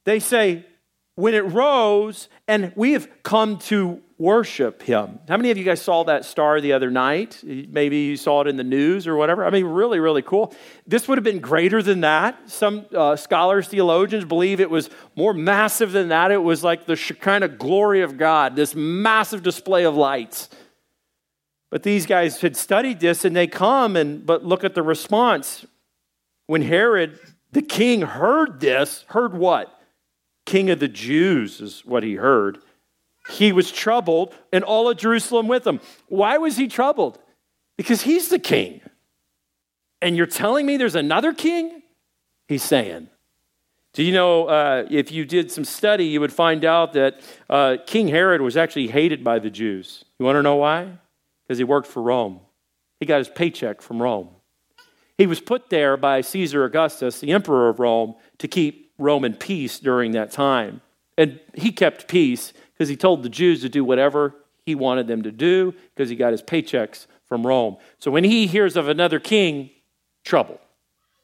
they 0.04 0.18
say, 0.18 0.66
when 1.14 1.32
it 1.32 1.46
rose, 1.46 2.28
and 2.46 2.72
we 2.76 2.92
have 2.92 3.08
come 3.22 3.56
to 3.60 4.02
worship 4.22 4.82
him. 4.82 5.18
How 5.28 5.36
many 5.36 5.50
of 5.50 5.58
you 5.58 5.64
guys 5.64 5.82
saw 5.82 6.04
that 6.04 6.24
star 6.24 6.60
the 6.60 6.74
other 6.74 6.92
night? 6.92 7.42
Maybe 7.42 8.02
you 8.02 8.16
saw 8.16 8.42
it 8.42 8.46
in 8.46 8.56
the 8.56 8.62
news 8.62 9.08
or 9.08 9.16
whatever. 9.16 9.44
I 9.44 9.50
mean, 9.50 9.64
really, 9.64 9.98
really 9.98 10.22
cool. 10.22 10.54
This 10.86 11.08
would 11.08 11.18
have 11.18 11.24
been 11.24 11.40
greater 11.40 11.82
than 11.82 12.02
that. 12.02 12.48
Some 12.48 12.86
uh, 12.94 13.16
scholars, 13.16 13.66
theologians 13.66 14.24
believe 14.24 14.60
it 14.60 14.70
was 14.70 14.90
more 15.16 15.34
massive 15.34 15.90
than 15.90 16.10
that. 16.10 16.30
It 16.30 16.36
was 16.36 16.62
like 16.62 16.86
the 16.86 16.96
of 17.42 17.58
glory 17.58 18.02
of 18.02 18.16
God, 18.16 18.54
this 18.54 18.76
massive 18.76 19.42
display 19.42 19.84
of 19.84 19.96
lights. 19.96 20.48
But 21.70 21.82
these 21.82 22.06
guys 22.06 22.40
had 22.40 22.56
studied 22.56 23.00
this 23.00 23.24
and 23.24 23.34
they 23.34 23.48
come 23.48 23.96
and, 23.96 24.24
but 24.24 24.44
look 24.44 24.62
at 24.62 24.76
the 24.76 24.84
response. 24.84 25.66
When 26.46 26.62
Herod, 26.62 27.18
the 27.50 27.62
king, 27.62 28.02
heard 28.02 28.60
this, 28.60 29.04
heard 29.08 29.34
what? 29.34 29.76
King 30.46 30.70
of 30.70 30.78
the 30.78 30.86
Jews 30.86 31.60
is 31.60 31.84
what 31.84 32.04
he 32.04 32.14
heard 32.14 32.58
he 33.28 33.52
was 33.52 33.70
troubled, 33.70 34.34
and 34.52 34.64
all 34.64 34.88
of 34.88 34.96
Jerusalem 34.96 35.48
with 35.48 35.66
him. 35.66 35.80
Why 36.08 36.38
was 36.38 36.56
he 36.56 36.68
troubled? 36.68 37.18
Because 37.76 38.02
he's 38.02 38.28
the 38.28 38.38
king. 38.38 38.80
And 40.00 40.16
you're 40.16 40.26
telling 40.26 40.66
me 40.66 40.76
there's 40.76 40.96
another 40.96 41.32
king? 41.32 41.82
He's 42.48 42.62
saying. 42.62 43.08
Do 43.92 44.02
you 44.02 44.12
know, 44.12 44.46
uh, 44.46 44.86
if 44.90 45.12
you 45.12 45.24
did 45.24 45.52
some 45.52 45.64
study, 45.64 46.06
you 46.06 46.20
would 46.20 46.32
find 46.32 46.64
out 46.64 46.94
that 46.94 47.20
uh, 47.50 47.76
King 47.86 48.08
Herod 48.08 48.40
was 48.40 48.56
actually 48.56 48.88
hated 48.88 49.22
by 49.22 49.38
the 49.38 49.50
Jews. 49.50 50.04
You 50.18 50.24
want 50.24 50.36
to 50.36 50.42
know 50.42 50.56
why? 50.56 50.88
Because 51.44 51.58
he 51.58 51.64
worked 51.64 51.86
for 51.86 52.02
Rome. 52.02 52.40
He 53.00 53.06
got 53.06 53.18
his 53.18 53.28
paycheck 53.28 53.82
from 53.82 54.00
Rome. 54.00 54.30
He 55.18 55.26
was 55.26 55.40
put 55.40 55.68
there 55.68 55.96
by 55.96 56.22
Caesar 56.22 56.64
Augustus, 56.64 57.20
the 57.20 57.32
emperor 57.32 57.68
of 57.68 57.80
Rome, 57.80 58.14
to 58.38 58.48
keep 58.48 58.92
Rome 58.98 59.24
in 59.24 59.34
peace 59.34 59.78
during 59.78 60.12
that 60.12 60.30
time. 60.30 60.80
And 61.18 61.38
he 61.54 61.70
kept 61.70 62.08
peace 62.08 62.54
because 62.82 62.88
he 62.88 62.96
told 62.96 63.22
the 63.22 63.28
Jews 63.28 63.60
to 63.60 63.68
do 63.68 63.84
whatever 63.84 64.34
he 64.66 64.74
wanted 64.74 65.06
them 65.06 65.22
to 65.22 65.30
do 65.30 65.72
because 65.94 66.10
he 66.10 66.16
got 66.16 66.32
his 66.32 66.42
paychecks 66.42 67.06
from 67.26 67.46
Rome. 67.46 67.76
So 68.00 68.10
when 68.10 68.24
he 68.24 68.48
hears 68.48 68.76
of 68.76 68.88
another 68.88 69.20
king, 69.20 69.70
trouble. 70.24 70.60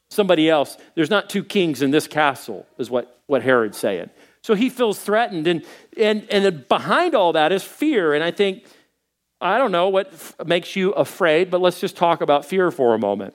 Somebody 0.08 0.48
else, 0.48 0.76
there's 0.94 1.10
not 1.10 1.28
two 1.28 1.42
kings 1.42 1.82
in 1.82 1.90
this 1.90 2.06
castle, 2.06 2.64
is 2.78 2.90
what, 2.90 3.20
what 3.26 3.42
Herod's 3.42 3.76
saying. 3.76 4.10
So 4.40 4.54
he 4.54 4.70
feels 4.70 5.00
threatened. 5.00 5.48
And, 5.48 5.64
and, 5.96 6.28
and 6.30 6.68
behind 6.68 7.16
all 7.16 7.32
that 7.32 7.50
is 7.50 7.64
fear. 7.64 8.14
And 8.14 8.22
I 8.22 8.30
think, 8.30 8.64
I 9.40 9.58
don't 9.58 9.72
know 9.72 9.88
what 9.88 10.12
f- 10.12 10.36
makes 10.46 10.76
you 10.76 10.92
afraid, 10.92 11.50
but 11.50 11.60
let's 11.60 11.80
just 11.80 11.96
talk 11.96 12.20
about 12.20 12.44
fear 12.44 12.70
for 12.70 12.94
a 12.94 13.00
moment. 13.00 13.34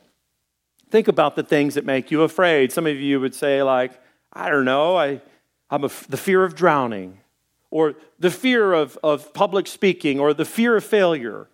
Think 0.91 1.09
about 1.09 1.35
the 1.35 1.43
things 1.43 1.73
that 1.75 1.83
make 1.83 2.09
you 2.09 2.21
afraid. 2.21 2.71
Some 2.71 2.87
of 2.87 2.95
you 2.95 3.19
would 3.19 3.35
say, 3.35 3.63
like, 3.63 3.91
I 4.31 4.49
don't 4.49 4.63
know, 4.63 4.95
I, 4.95 5.21
I'm 5.69 5.81
the 5.81 5.89
fear 5.89 6.43
of 6.43 6.55
drowning, 6.55 7.19
or 7.73 7.95
the 8.19 8.29
fear 8.29 8.71
of, 8.71 8.99
of 9.01 9.33
public 9.33 9.65
speaking, 9.65 10.19
or 10.19 10.31
the 10.31 10.45
fear 10.45 10.77
of 10.77 10.83
failure. 10.83 11.49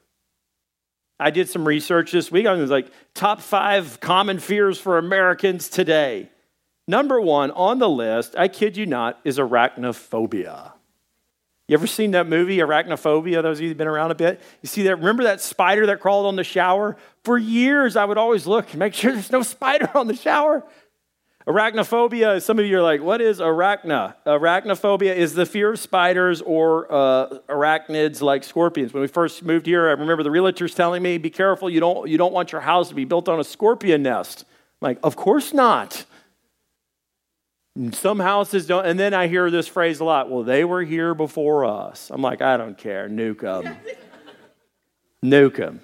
I 1.18 1.32
did 1.32 1.48
some 1.48 1.66
research 1.66 2.12
this 2.12 2.30
week. 2.30 2.46
I 2.46 2.52
was 2.52 2.70
like, 2.70 2.92
top 3.14 3.40
five 3.40 4.02
common 4.02 4.40
fears 4.40 4.78
for 4.78 4.98
Americans 4.98 5.70
today. 5.70 6.30
Number 6.90 7.22
one 7.22 7.52
on 7.52 7.80
the 7.80 7.88
list, 7.88 8.36
I 8.38 8.50
kid 8.50 8.76
you 8.76 8.86
not, 8.86 9.18
is 9.24 9.38
arachnophobia. 9.38 10.74
You 11.70 11.76
ever 11.76 11.88
seen 11.88 12.12
that 12.12 12.28
movie, 12.28 12.58
Arachnophobia? 12.58 13.42
Those 13.42 13.60
of 13.60 13.62
you 13.62 13.70
have 13.70 13.78
been 13.78 13.88
around 13.88 14.12
a 14.12 14.16
bit. 14.16 14.42
You 14.62 14.68
see 14.68 14.84
that? 14.84 14.98
Remember 14.98 15.24
that 15.24 15.40
spider 15.40 15.86
that 15.86 16.02
crawled 16.02 16.26
on 16.26 16.36
the 16.36 16.44
shower? 16.44 16.98
For 17.24 17.38
years, 17.38 17.96
I 17.96 18.04
would 18.04 18.18
always 18.18 18.46
look 18.48 18.72
and 18.72 18.80
make 18.80 18.94
sure 18.94 19.14
there's 19.14 19.32
no 19.32 19.44
spider 19.44 19.90
on 19.96 20.08
the 20.08 20.16
shower. 20.16 20.66
Arachnophobia, 21.48 22.42
some 22.42 22.60
of 22.60 22.66
you 22.66 22.78
are 22.78 22.82
like, 22.82 23.02
what 23.02 23.22
is 23.22 23.40
arachna? 23.40 24.14
Arachnophobia 24.26 25.16
is 25.16 25.34
the 25.34 25.46
fear 25.46 25.72
of 25.72 25.80
spiders 25.80 26.42
or 26.42 26.92
uh, 26.92 27.40
arachnids 27.48 28.22
like 28.22 28.44
scorpions. 28.44 28.94
When 28.94 29.02
we 29.02 29.08
first 29.08 29.42
moved 29.44 29.66
here, 29.66 29.88
I 29.88 29.92
remember 29.92 30.22
the 30.22 30.30
realtors 30.30 30.76
telling 30.76 31.02
me, 31.02 31.18
be 31.18 31.30
careful, 31.30 31.70
you 31.70 31.80
don't, 31.80 32.10
you 32.10 32.18
don't 32.18 32.34
want 32.34 32.52
your 32.52 32.62
house 32.62 32.90
to 32.90 32.96
be 32.96 33.06
built 33.06 33.30
on 33.30 33.40
a 33.40 33.44
scorpion 33.44 34.04
nest. 34.04 34.46
I'm 34.82 34.88
like, 34.90 35.00
of 35.02 35.16
course 35.16 35.54
not. 35.54 36.06
Some 37.94 38.20
houses 38.20 38.68
don't. 38.68 38.86
And 38.86 39.00
then 39.00 39.14
I 39.14 39.28
hear 39.28 39.50
this 39.50 39.68
phrase 39.68 40.02
a 40.02 40.04
lot 40.04 40.30
well, 40.30 40.44
they 40.44 40.66
were 40.66 40.84
here 40.84 41.16
before 41.16 41.64
us. 41.64 42.12
I'm 42.12 42.22
like, 42.22 42.42
I 42.42 42.58
don't 42.58 42.78
care. 42.78 43.08
Nuke 43.08 43.42
them. 43.42 43.78
nuke 45.24 45.56
them. 45.56 45.82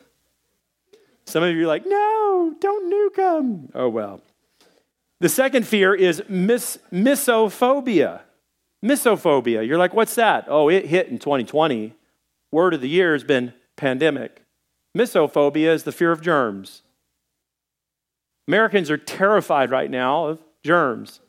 Some 1.26 1.44
of 1.44 1.56
you 1.56 1.64
are 1.64 1.68
like, 1.68 1.86
no, 1.86 2.54
don't 2.60 2.92
nuke 2.92 3.16
them. 3.16 3.70
Oh, 3.74 3.88
well. 3.88 4.22
The 5.22 5.29
second 5.29 5.65
fear 5.65 5.93
is 5.93 6.24
mis- 6.27 6.77
mysophobia. 6.91 8.22
Mysophobia. 8.84 9.65
You're 9.65 9.77
like, 9.77 9.93
what's 9.93 10.15
that? 10.15 10.45
Oh, 10.48 10.69
it 10.69 10.88
hit 10.88 11.07
in 11.07 11.19
2020. 11.19 11.93
Word 12.51 12.74
of 12.74 12.81
the 12.81 12.89
year 12.89 13.13
has 13.13 13.24
been 13.24 13.53
pandemic. 13.75 14.41
Mysophobia 14.95 15.74
is 15.74 15.84
the 15.84 15.91
fear 15.91 16.12
of 16.12 16.22
germs. 16.22 16.84
Americans 18.48 18.91
are 18.91 18.98
terrified 18.98 19.72
right 19.72 19.89
now 19.89 20.27
of 20.27 20.39
germs. 20.63 21.19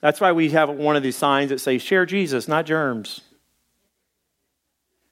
That's 0.00 0.20
why 0.20 0.32
we 0.32 0.50
have 0.50 0.70
one 0.70 0.96
of 0.96 1.02
these 1.02 1.16
signs 1.16 1.50
that 1.50 1.60
say, 1.60 1.78
share 1.78 2.06
Jesus, 2.06 2.48
not 2.48 2.66
germs. 2.66 3.22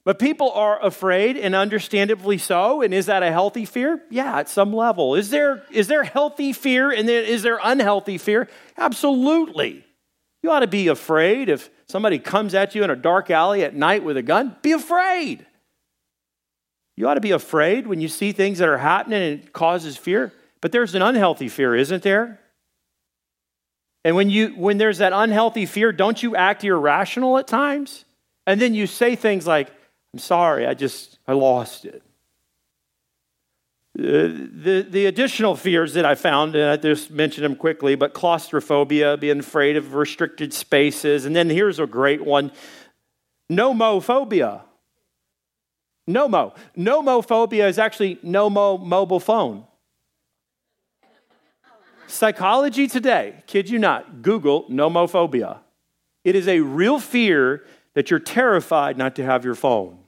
But 0.06 0.20
people 0.20 0.52
are 0.52 0.80
afraid, 0.86 1.36
and 1.36 1.52
understandably 1.56 2.38
so. 2.38 2.80
And 2.80 2.94
is 2.94 3.06
that 3.06 3.24
a 3.24 3.32
healthy 3.32 3.64
fear? 3.64 4.00
Yeah, 4.08 4.38
at 4.38 4.48
some 4.48 4.72
level. 4.72 5.16
Is 5.16 5.30
there, 5.30 5.64
is 5.72 5.88
there 5.88 6.04
healthy 6.04 6.52
fear 6.52 6.92
and 6.92 7.08
then 7.08 7.24
is 7.24 7.42
there 7.42 7.58
unhealthy 7.60 8.16
fear? 8.16 8.48
Absolutely. 8.78 9.84
You 10.44 10.52
ought 10.52 10.60
to 10.60 10.68
be 10.68 10.86
afraid 10.86 11.48
if 11.48 11.70
somebody 11.88 12.20
comes 12.20 12.54
at 12.54 12.76
you 12.76 12.84
in 12.84 12.90
a 12.90 12.94
dark 12.94 13.32
alley 13.32 13.64
at 13.64 13.74
night 13.74 14.04
with 14.04 14.16
a 14.16 14.22
gun. 14.22 14.54
Be 14.62 14.70
afraid. 14.70 15.44
You 16.96 17.08
ought 17.08 17.14
to 17.14 17.20
be 17.20 17.32
afraid 17.32 17.88
when 17.88 18.00
you 18.00 18.06
see 18.06 18.30
things 18.30 18.58
that 18.58 18.68
are 18.68 18.78
happening 18.78 19.20
and 19.20 19.42
it 19.42 19.52
causes 19.52 19.96
fear. 19.96 20.32
But 20.60 20.70
there's 20.70 20.94
an 20.94 21.02
unhealthy 21.02 21.48
fear, 21.48 21.74
isn't 21.74 22.04
there? 22.04 22.38
And 24.04 24.14
when, 24.14 24.30
you, 24.30 24.50
when 24.50 24.78
there's 24.78 24.98
that 24.98 25.12
unhealthy 25.12 25.66
fear, 25.66 25.90
don't 25.90 26.22
you 26.22 26.36
act 26.36 26.62
irrational 26.62 27.38
at 27.38 27.48
times? 27.48 28.04
And 28.46 28.60
then 28.60 28.72
you 28.72 28.86
say 28.86 29.16
things 29.16 29.48
like, 29.48 29.72
I'm 30.16 30.20
sorry, 30.20 30.66
I 30.66 30.72
just, 30.72 31.18
I 31.28 31.34
lost 31.34 31.84
it. 31.84 32.02
The, 33.94 34.86
the 34.88 35.04
additional 35.04 35.56
fears 35.56 35.92
that 35.92 36.06
I 36.06 36.14
found, 36.14 36.56
and 36.56 36.70
I 36.70 36.78
just 36.78 37.10
mentioned 37.10 37.44
them 37.44 37.54
quickly, 37.54 37.96
but 37.96 38.14
claustrophobia, 38.14 39.18
being 39.18 39.40
afraid 39.40 39.76
of 39.76 39.92
restricted 39.92 40.54
spaces. 40.54 41.26
And 41.26 41.36
then 41.36 41.50
here's 41.50 41.78
a 41.78 41.86
great 41.86 42.24
one 42.24 42.50
nomophobia. 43.52 44.62
Nomo. 46.08 46.56
Nomophobia 46.74 47.68
is 47.68 47.78
actually 47.78 48.16
nomo 48.24 48.82
mobile 48.82 49.20
phone. 49.20 49.64
Psychology 52.06 52.86
Today, 52.86 53.42
kid 53.46 53.68
you 53.68 53.78
not, 53.78 54.22
Google 54.22 54.64
nomophobia. 54.70 55.58
It 56.24 56.34
is 56.34 56.48
a 56.48 56.60
real 56.60 57.00
fear 57.00 57.66
that 57.96 58.10
you're 58.10 58.20
terrified 58.20 58.98
not 58.98 59.16
to 59.16 59.24
have 59.24 59.42
your 59.42 59.54
phone. 59.54 59.98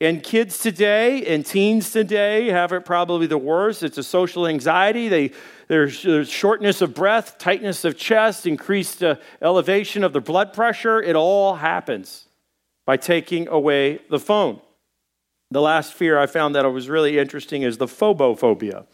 And 0.00 0.22
kids 0.22 0.58
today 0.58 1.24
and 1.26 1.46
teens 1.46 1.92
today 1.92 2.48
have 2.48 2.72
it 2.72 2.84
probably 2.84 3.26
the 3.26 3.38
worst. 3.38 3.82
It's 3.82 3.96
a 3.96 4.02
social 4.02 4.46
anxiety. 4.46 5.08
They, 5.08 5.30
there's, 5.68 6.02
there's 6.02 6.28
shortness 6.28 6.82
of 6.82 6.94
breath, 6.94 7.38
tightness 7.38 7.84
of 7.84 7.96
chest, 7.96 8.46
increased 8.46 9.02
uh, 9.02 9.16
elevation 9.40 10.02
of 10.04 10.12
the 10.12 10.20
blood 10.20 10.52
pressure. 10.52 11.00
It 11.00 11.16
all 11.16 11.54
happens 11.54 12.28
by 12.86 12.96
taking 12.96 13.48
away 13.48 14.00
the 14.10 14.18
phone. 14.18 14.60
The 15.50 15.60
last 15.60 15.94
fear 15.94 16.18
I 16.18 16.26
found 16.26 16.54
that 16.54 16.64
was 16.64 16.88
really 16.88 17.18
interesting 17.18 17.62
is 17.62 17.78
the 17.78 17.86
phobophobia. 17.86 18.86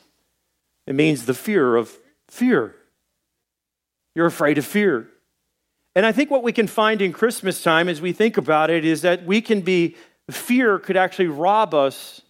It 0.87 0.95
means 0.95 1.25
the 1.25 1.35
fear 1.35 1.76
of 1.76 1.97
fear. 2.28 2.76
You're 4.14 4.26
afraid 4.26 4.59
of 4.59 4.66
fear. 4.66 5.09
And 5.97 6.07
I 6.07 6.12
think 6.12 6.30
what 6.30 6.42
we 6.42 6.52
can 6.52 6.66
find 6.66 7.02
in 7.02 7.12
Christmas 7.12 7.62
time 7.62 7.88
as 7.88 8.00
we 8.00 8.12
think 8.12 8.37
about 8.37 8.71
it 8.71 8.85
is 8.85 9.02
that 9.02 9.25
we 9.25 9.40
can 9.40 9.61
be, 9.61 9.97
fear 10.35 10.79
could 10.79 10.97
actually 10.97 11.29
rob 11.29 11.75
us 11.75 12.21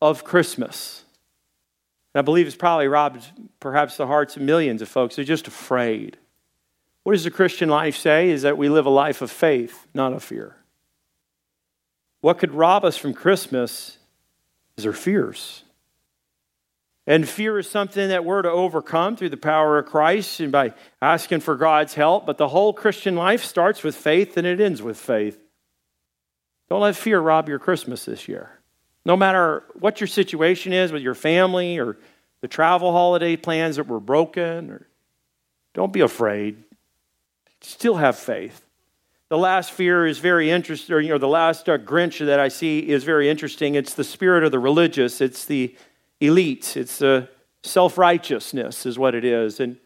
of 0.00 0.24
Christmas. 0.24 1.04
And 2.14 2.20
I 2.20 2.22
believe 2.22 2.46
it's 2.46 2.56
probably 2.56 2.88
robbed 2.88 3.24
perhaps 3.60 3.96
the 3.96 4.06
hearts 4.06 4.36
of 4.36 4.42
millions 4.42 4.82
of 4.82 4.88
folks 4.88 5.16
They're 5.16 5.24
just 5.24 5.46
afraid. 5.46 6.16
What 7.02 7.12
does 7.12 7.24
the 7.24 7.30
Christian 7.30 7.68
life 7.68 7.96
say? 7.96 8.30
Is 8.30 8.42
that 8.42 8.58
we 8.58 8.68
live 8.68 8.86
a 8.86 8.90
life 8.90 9.22
of 9.22 9.30
faith, 9.30 9.86
not 9.94 10.12
of 10.12 10.22
fear. 10.22 10.56
What 12.20 12.38
could 12.38 12.52
rob 12.52 12.84
us 12.84 12.96
from 12.96 13.14
Christmas 13.14 13.98
is 14.76 14.86
our 14.86 14.92
fears. 14.92 15.64
And 17.06 17.28
fear 17.28 17.58
is 17.58 17.68
something 17.68 18.10
that 18.10 18.24
we're 18.24 18.42
to 18.42 18.50
overcome 18.50 19.16
through 19.16 19.30
the 19.30 19.36
power 19.36 19.78
of 19.78 19.86
Christ 19.86 20.40
and 20.40 20.52
by 20.52 20.74
asking 21.00 21.40
for 21.40 21.56
God's 21.56 21.94
help. 21.94 22.26
But 22.26 22.36
the 22.36 22.48
whole 22.48 22.72
Christian 22.72 23.16
life 23.16 23.42
starts 23.42 23.82
with 23.82 23.96
faith 23.96 24.36
and 24.36 24.46
it 24.46 24.60
ends 24.60 24.82
with 24.82 24.98
faith. 24.98 25.38
Don't 26.70 26.80
let 26.80 26.96
fear 26.96 27.20
rob 27.20 27.48
your 27.48 27.58
Christmas 27.58 28.04
this 28.04 28.28
year. 28.28 28.58
No 29.04 29.16
matter 29.16 29.64
what 29.74 30.00
your 30.00 30.06
situation 30.06 30.72
is 30.72 30.92
with 30.92 31.02
your 31.02 31.14
family 31.14 31.78
or 31.78 31.98
the 32.40 32.48
travel 32.48 32.92
holiday 32.92 33.36
plans 33.36 33.76
that 33.76 33.86
were 33.86 34.00
broken, 34.00 34.70
or 34.70 34.86
don't 35.74 35.92
be 35.92 36.00
afraid. 36.00 36.62
Still 37.60 37.96
have 37.96 38.16
faith. 38.16 38.64
The 39.28 39.38
last 39.38 39.72
fear 39.72 40.06
is 40.06 40.18
very 40.18 40.50
interesting, 40.50 40.94
or 40.94 41.00
you 41.00 41.10
know, 41.10 41.18
the 41.18 41.28
last 41.28 41.68
uh, 41.68 41.78
Grinch 41.78 42.24
that 42.24 42.40
I 42.40 42.48
see 42.48 42.88
is 42.88 43.04
very 43.04 43.28
interesting. 43.28 43.74
It's 43.74 43.94
the 43.94 44.04
spirit 44.04 44.42
of 44.42 44.52
the 44.52 44.58
religious. 44.58 45.20
It's 45.20 45.44
the 45.44 45.76
elite. 46.20 46.76
It's 46.76 47.02
a 47.02 47.28
self 47.62 47.98
righteousness, 47.98 48.86
is 48.86 48.98
what 48.98 49.14
it 49.14 49.24
is. 49.24 49.60
And 49.60 49.76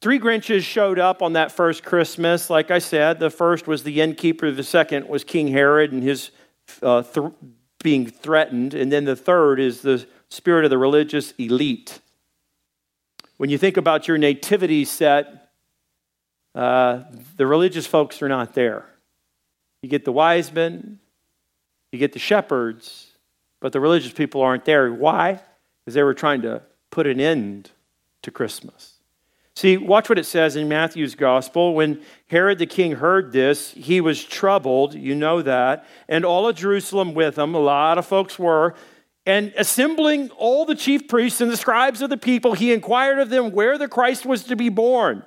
three 0.00 0.18
Grinches 0.18 0.62
showed 0.62 0.98
up 0.98 1.22
on 1.22 1.34
that 1.34 1.52
first 1.52 1.84
Christmas. 1.84 2.50
Like 2.50 2.70
I 2.70 2.78
said, 2.78 3.18
the 3.18 3.30
first 3.30 3.66
was 3.66 3.82
the 3.82 4.00
innkeeper, 4.00 4.50
the 4.50 4.62
second 4.62 5.08
was 5.08 5.24
King 5.24 5.48
Herod 5.48 5.92
and 5.92 6.02
his 6.02 6.30
uh, 6.82 7.02
th- 7.02 7.32
being 7.82 8.06
threatened. 8.06 8.74
And 8.74 8.90
then 8.90 9.04
the 9.04 9.16
third 9.16 9.60
is 9.60 9.82
the 9.82 10.06
spirit 10.28 10.64
of 10.64 10.70
the 10.70 10.78
religious 10.78 11.32
elite. 11.32 12.00
When 13.36 13.50
you 13.50 13.58
think 13.58 13.76
about 13.76 14.08
your 14.08 14.18
nativity 14.18 14.84
set, 14.84 15.50
uh, 16.54 17.04
the 17.36 17.46
religious 17.46 17.86
folks 17.86 18.20
are 18.20 18.28
not 18.28 18.54
there. 18.54 18.84
You 19.82 19.88
get 19.88 20.04
the 20.04 20.12
wise 20.12 20.52
men, 20.52 20.98
you 21.92 21.98
get 21.98 22.12
the 22.12 22.18
shepherds, 22.18 23.12
but 23.60 23.72
the 23.72 23.80
religious 23.80 24.12
people 24.12 24.42
aren't 24.42 24.64
there. 24.64 24.92
Why? 24.92 25.40
Because 25.84 25.94
they 25.94 26.02
were 26.02 26.14
trying 26.14 26.42
to 26.42 26.62
put 26.90 27.06
an 27.06 27.20
end 27.20 27.70
to 28.22 28.30
Christmas. 28.30 28.97
See, 29.58 29.76
watch 29.76 30.08
what 30.08 30.20
it 30.20 30.24
says 30.26 30.54
in 30.54 30.68
Matthew's 30.68 31.16
gospel. 31.16 31.74
When 31.74 32.00
Herod 32.28 32.60
the 32.60 32.66
king 32.66 32.92
heard 32.92 33.32
this, 33.32 33.72
he 33.72 34.00
was 34.00 34.22
troubled, 34.22 34.94
you 34.94 35.16
know 35.16 35.42
that, 35.42 35.84
and 36.08 36.24
all 36.24 36.46
of 36.46 36.54
Jerusalem 36.54 37.12
with 37.12 37.36
him, 37.36 37.56
a 37.56 37.58
lot 37.58 37.98
of 37.98 38.06
folks 38.06 38.38
were. 38.38 38.76
And 39.26 39.52
assembling 39.56 40.30
all 40.38 40.64
the 40.64 40.76
chief 40.76 41.08
priests 41.08 41.40
and 41.40 41.50
the 41.50 41.56
scribes 41.56 42.02
of 42.02 42.08
the 42.08 42.16
people, 42.16 42.52
he 42.52 42.72
inquired 42.72 43.18
of 43.18 43.30
them 43.30 43.50
where 43.50 43.76
the 43.78 43.88
Christ 43.88 44.24
was 44.24 44.44
to 44.44 44.54
be 44.54 44.68
born. 44.68 45.24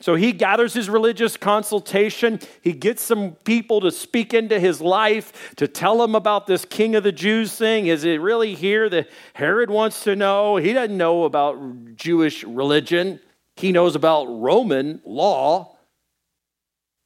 So 0.00 0.14
he 0.14 0.30
gathers 0.30 0.72
his 0.72 0.88
religious 0.88 1.36
consultation. 1.36 2.38
He 2.62 2.72
gets 2.72 3.02
some 3.02 3.32
people 3.42 3.80
to 3.80 3.90
speak 3.90 4.34
into 4.34 4.60
his 4.60 4.80
life, 4.80 5.52
to 5.56 5.66
tell 5.66 6.00
him 6.04 6.14
about 6.14 6.46
this 6.46 6.64
king 6.64 6.94
of 6.94 7.02
the 7.02 7.10
Jews 7.10 7.52
thing. 7.56 7.88
Is 7.88 8.04
it 8.04 8.20
really 8.20 8.54
here 8.54 8.88
that 8.88 9.10
Herod 9.34 9.68
wants 9.68 10.04
to 10.04 10.14
know? 10.14 10.58
He 10.58 10.72
doesn't 10.72 10.96
know 10.96 11.24
about 11.24 11.96
Jewish 11.96 12.44
religion, 12.44 13.18
he 13.56 13.72
knows 13.72 13.94
about 13.94 14.24
Roman 14.24 15.00
law. 15.04 15.76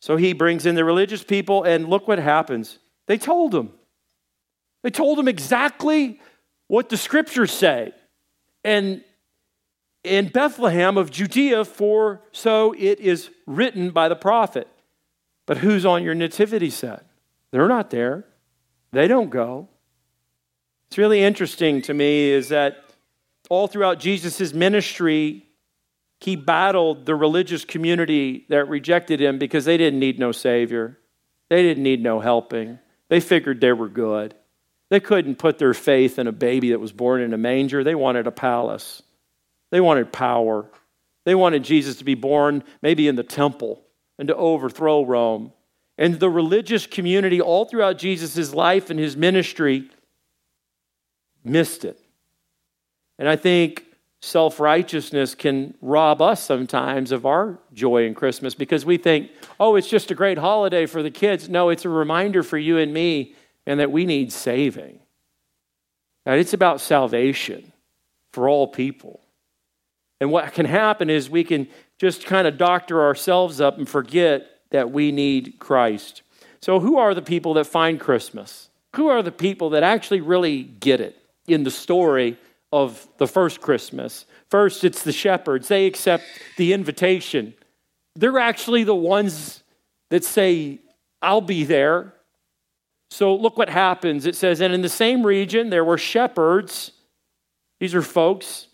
So 0.01 0.17
he 0.17 0.33
brings 0.33 0.67
in 0.67 0.75
the 0.75 0.85
religious 0.85 1.25
people, 1.25 1.65
and 1.65 1.89
look 1.89 2.07
what 2.07 2.19
happens. 2.19 2.79
They 3.07 3.19
told 3.19 3.55
him. 3.55 3.73
They 4.83 4.91
told 4.91 5.19
him 5.19 5.29
exactly 5.29 6.21
what 6.69 6.89
the 6.89 6.97
scriptures 6.97 7.53
say. 7.53 7.93
And 8.63 9.03
in 10.05 10.29
Bethlehem 10.29 10.97
of 10.97 11.11
Judea, 11.11 11.65
for 11.65 12.21
so 12.31 12.73
it 12.79 13.01
is 13.01 13.31
written 13.47 13.91
by 13.91 14.09
the 14.09 14.17
prophet. 14.17 14.69
But 15.47 15.59
who's 15.59 15.85
on 15.85 16.03
your 16.03 16.15
nativity 16.15 16.71
set? 16.71 17.05
They're 17.51 17.69
not 17.69 17.91
there. 17.91 18.25
They 18.93 19.09
don't 19.09 19.31
go. 19.31 19.69
It's 20.89 20.99
really 20.99 21.23
interesting 21.23 21.83
to 21.83 21.95
me 21.95 22.31
is 22.31 22.49
that 22.51 22.77
all 23.49 23.67
throughout 23.67 23.99
Jesus' 23.99 24.53
ministry, 24.53 25.46
he 26.21 26.37
battled 26.37 27.07
the 27.07 27.15
religious 27.15 27.65
community 27.65 28.47
that 28.49 28.69
rejected 28.69 29.21
him 29.21 29.39
because 29.39 29.65
they 29.65 29.77
didn't 29.77 30.01
need 30.01 30.19
no 30.19 30.33
Savior. 30.33 30.99
They 31.49 31.63
didn't 31.63 31.83
need 31.83 32.03
no 32.03 32.21
helping. 32.21 32.79
They 33.09 33.21
figured 33.21 33.61
they 33.61 33.73
were 33.73 33.89
good. 33.89 34.35
They 34.89 35.01
couldn't 35.01 35.37
put 35.37 35.59
their 35.59 35.75
faith 35.75 36.19
in 36.19 36.27
a 36.27 36.33
baby 36.33 36.71
that 36.71 36.81
was 36.81 36.93
born 36.93 37.21
in 37.21 37.35
a 37.35 37.39
manger. 37.39 37.85
They 37.85 37.95
wanted 37.95 38.27
a 38.27 38.33
palace. 38.33 39.03
They 39.71 39.81
wanted 39.81 40.13
power. 40.13 40.67
They 41.25 41.35
wanted 41.35 41.65
Jesus 41.65 41.97
to 41.97 42.05
be 42.05 42.15
born 42.15 42.63
maybe 42.83 43.09
in 43.09 43.17
the 43.17 43.23
temple 43.23 43.83
and 44.19 44.29
to 44.29 44.37
overthrow 44.37 45.05
Rome. 45.05 45.53
And 45.99 46.21
the 46.21 46.31
religious 46.31 46.87
community, 46.87 47.41
all 47.41 47.65
throughout 47.65 47.99
Jesus' 47.99 48.55
life 48.55 48.91
and 48.91 48.99
his 48.99 49.17
ministry, 49.17 49.91
missed 51.43 51.85
it. 51.85 51.99
And 53.19 53.29
I 53.29 53.37
think 53.37 53.85
self 54.21 54.59
righteousness 54.61 55.35
can 55.35 55.75
rob 55.81 56.21
us 56.21 56.43
sometimes 56.43 57.13
of 57.13 57.27
our 57.27 57.59
joy 57.73 58.07
in 58.07 58.15
Christmas 58.15 58.55
because 58.55 58.85
we 58.85 58.97
think, 58.97 59.31
oh, 59.61 59.77
it's 59.77 59.89
just 59.89 60.11
a 60.11 60.15
great 60.15 60.39
holiday 60.39 60.87
for 60.87 61.03
the 61.03 61.11
kids. 61.11 61.49
No, 61.49 61.69
it's 61.69 61.85
a 61.85 61.89
reminder 61.89 62.43
for 62.43 62.59
you 62.59 62.79
and 62.79 62.93
me 62.93 63.35
and 63.67 63.81
that 63.81 63.93
we 63.93 64.07
need 64.07 64.33
saving. 64.33 65.01
That 66.25 66.39
it's 66.39 66.55
about 66.55 66.81
salvation 66.81 67.73
for 68.33 68.49
all 68.49 68.67
people. 68.67 69.21
And 70.21 70.31
what 70.31 70.53
can 70.53 70.67
happen 70.67 71.11
is 71.11 71.29
we 71.29 71.45
can 71.45 71.69
just 71.99 72.25
kind 72.25 72.47
of 72.47 72.59
doctor 72.59 73.03
ourselves 73.03 73.61
up 73.61 73.79
and 73.79 73.89
forget 73.89 74.47
that 74.71 74.91
we 74.91 75.13
need 75.13 75.57
Christ. 75.59 76.23
So, 76.61 76.81
who 76.81 76.99
are 76.99 77.15
the 77.15 77.23
people 77.23 77.55
that 77.55 77.67
find 77.67 78.01
Christmas? 78.01 78.71
Who 78.97 79.09
are 79.09 79.23
the 79.23 79.33
people 79.33 79.71
that 79.71 79.83
actually 79.83 80.21
really 80.23 80.63
get 80.63 81.01
it 81.01 81.17
in 81.47 81.65
the 81.65 81.71
story 81.71 82.39
of 82.85 83.09
the 83.19 83.27
first 83.27 83.61
Christmas? 83.61 84.27
First, 84.51 84.85
it's 84.85 85.03
the 85.03 85.13
shepherds. 85.13 85.69
They 85.69 85.87
accept 85.87 86.25
the 86.57 86.73
invitation. 86.73 87.55
They're 88.15 88.39
actually 88.39 88.85
the 88.85 88.95
ones 88.95 89.63
that 90.11 90.25
say, 90.25 90.81
I'll 91.21 91.41
be 91.41 91.65
there. 91.65 92.15
So, 93.11 93.35
look 93.35 93.57
what 93.57 93.69
happens. 93.69 94.27
It 94.27 94.37
says, 94.37 94.61
And 94.61 94.75
in 94.75 94.83
the 94.83 94.89
same 94.89 95.25
region, 95.25 95.71
there 95.71 95.85
were 95.85 95.99
shepherds. 95.99 96.93
These 97.81 97.95
are 97.95 98.03
folks 98.03 98.69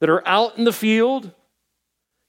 that 0.00 0.10
are 0.10 0.26
out 0.26 0.58
in 0.58 0.64
the 0.64 0.72
field, 0.72 1.32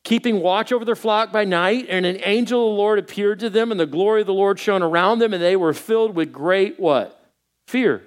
keeping 0.04 0.40
watch 0.42 0.72
over 0.72 0.86
their 0.86 0.96
flock 0.96 1.32
by 1.32 1.46
night, 1.46 1.88
and 1.90 2.06
an 2.06 2.20
angel 2.24 2.70
of 2.70 2.74
the 2.74 2.78
Lord 2.78 3.00
appeared 3.00 3.40
to 3.42 3.50
them, 3.50 3.72
and 3.72 3.80
the 3.80 3.86
glory 3.86 4.22
of 4.22 4.28
the 4.28 4.34
Lord 4.34 4.60
shone 4.60 4.84
around 4.84 5.20
them, 5.20 5.34
and 5.34 5.44
they 5.44 5.56
were 5.56 5.74
filled 5.74 6.16
with 6.16 6.32
great 6.32 6.80
what? 6.80 7.20
Fear. 7.68 8.04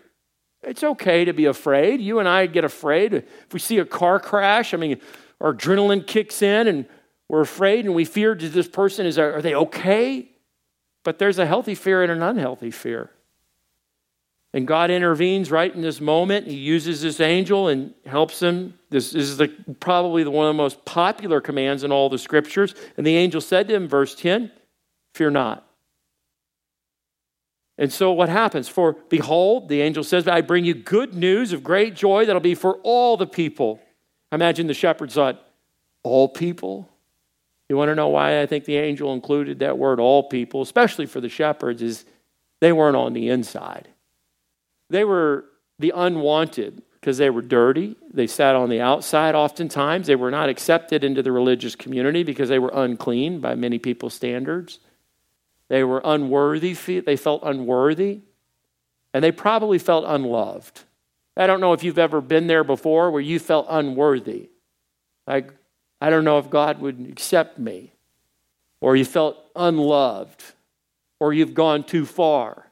It's 0.63 0.85
okay 0.85 1.25
to 1.25 1.33
be 1.33 1.47
afraid. 1.47 2.01
You 2.01 2.19
and 2.19 2.29
I 2.29 2.47
get 2.47 2.65
afraid. 2.65 3.15
If 3.15 3.53
we 3.53 3.59
see 3.59 3.79
a 3.79 3.85
car 3.85 4.21
crash, 4.21 4.73
I 4.73 4.77
mean, 4.77 5.01
our 5.41 5.55
adrenaline 5.55 6.07
kicks 6.07 6.41
in 6.43 6.69
and 6.69 6.87
we're 7.29 7.41
afraid 7.41 7.85
and 7.85 7.95
we 7.95 8.05
fear, 8.05 8.35
does 8.35 8.53
this 8.53 8.69
person, 8.69 9.07
is, 9.07 9.19
are 9.19 9.43
they 9.43 9.55
okay? 9.55 10.29
But 11.03 11.19
there's 11.19 11.39
a 11.39 11.47
healthy 11.47 11.75
fear 11.75 12.03
and 12.03 12.13
an 12.13 12.23
unhealthy 12.23 12.71
fear. 12.71 13.11
And 14.55 14.67
God 14.67 14.91
intervenes 14.91 15.51
right 15.51 15.75
in 15.75 15.81
this 15.81 16.01
moment. 16.01 16.47
He 16.47 16.57
uses 16.57 17.01
this 17.01 17.21
angel 17.21 17.69
and 17.69 17.95
helps 18.05 18.41
him. 18.41 18.79
This 18.91 19.15
is 19.15 19.39
the, 19.39 19.49
probably 19.81 20.25
the, 20.25 20.31
one 20.31 20.47
of 20.47 20.55
the 20.55 20.63
most 20.63 20.85
popular 20.85 21.41
commands 21.41 21.85
in 21.85 21.91
all 21.91 22.11
the 22.11 22.19
scriptures. 22.19 22.75
And 22.97 23.07
the 23.07 23.17
angel 23.17 23.41
said 23.41 23.67
to 23.69 23.75
him, 23.75 23.89
verse 23.89 24.15
10, 24.15 24.51
Fear 25.15 25.31
not. 25.31 25.67
And 27.79 27.93
so 27.93 28.13
what 28.13 28.29
happens? 28.29 28.69
For 28.69 28.93
behold, 29.09 29.69
the 29.69 29.81
angel 29.81 30.05
says, 30.05 30.29
I 30.29 30.41
bring 30.41 30.65
you 30.65 30.75
good 30.75 31.15
news 31.15 31.53
of 31.53 31.65
great 31.65 31.95
joy 31.95 32.27
that'll 32.27 32.41
be 32.41 32.55
for 32.55 32.77
all 32.83 33.17
the 33.17 33.27
people. 33.27 33.81
Imagine 34.31 34.67
the 34.67 34.75
shepherds 34.75 35.15
thought, 35.15 35.43
All 36.03 36.29
people? 36.29 36.89
You 37.69 37.77
want 37.77 37.89
to 37.89 37.95
know 37.95 38.09
why 38.09 38.43
I 38.43 38.47
think 38.47 38.67
the 38.67 38.77
angel 38.77 39.15
included 39.15 39.61
that 39.61 39.79
word, 39.79 39.99
all 39.99 40.25
people, 40.25 40.61
especially 40.61 41.07
for 41.07 41.23
the 41.23 41.31
shepherds, 41.31 41.81
is 41.81 42.05
they 42.61 42.73
weren't 42.73 42.97
on 42.97 43.15
the 43.15 43.31
inside. 43.31 43.89
They 44.91 45.05
were 45.05 45.47
the 45.79 45.93
unwanted 45.97 46.83
because 47.01 47.19
they 47.19 47.31
were 47.31 47.41
dirty. 47.41 47.97
They 48.13 48.27
sat 48.27 48.55
on 48.55 48.69
the 48.69 48.81
outside 48.81 49.35
oftentimes. 49.35 50.07
They 50.07 50.17
were 50.17 50.31
not 50.31 50.49
accepted 50.49 51.03
into 51.03 51.23
the 51.23 51.33
religious 51.33 51.75
community 51.75 52.23
because 52.23 52.49
they 52.49 52.59
were 52.59 52.71
unclean 52.75 53.41
by 53.41 53.55
many 53.55 53.79
people's 53.79 54.15
standards. 54.15 54.79
They 55.73 55.85
were 55.85 56.03
unworthy. 56.05 56.75
They 57.01 57.17
felt 57.17 57.41
unworthy. 57.45 58.21
And 59.15 59.25
they 59.25 59.33
probably 59.33 59.79
felt 59.79 60.05
unloved. 60.07 60.83
I 61.35 61.47
don't 61.47 61.63
know 61.63 61.73
if 61.73 61.83
you've 61.83 61.99
ever 61.99 62.21
been 62.21 62.47
there 62.47 62.63
before 62.63 63.11
where 63.11 63.23
you 63.23 63.39
felt 63.39 63.65
unworthy. 63.71 64.51
Like, 65.27 65.51
I 65.99 66.11
don't 66.11 66.25
know 66.25 66.37
if 66.37 66.51
God 66.51 66.83
would 66.83 67.09
accept 67.11 67.59
me. 67.59 67.95
Or 68.83 68.97
you 68.97 69.07
felt 69.07 69.39
unloved. 69.57 70.45
Or 71.19 71.33
you've 71.33 71.55
gone 71.55 71.85
too 71.85 72.05
far. 72.05 72.67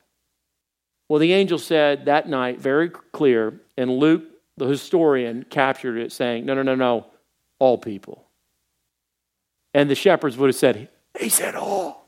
Well, 1.09 1.21
the 1.21 1.33
angel 1.33 1.57
said 1.57 2.05
that 2.05 2.29
night, 2.29 2.61
very 2.61 2.91
clear, 2.91 3.63
and 3.79 3.91
Luke, 3.91 4.25
the 4.59 4.67
historian, 4.67 5.47
captured 5.49 5.97
it 5.97 6.13
saying, 6.13 6.45
No, 6.45 6.53
no, 6.53 6.63
no, 6.63 6.75
no, 6.75 7.07
all 7.59 7.79
people. 7.79 8.27
And 9.73 9.89
the 9.89 9.95
shepherds 9.95 10.37
would 10.37 10.49
have 10.49 10.57
said, 10.57 10.91
He 11.19 11.31
said 11.31 11.55
all. 11.55 12.00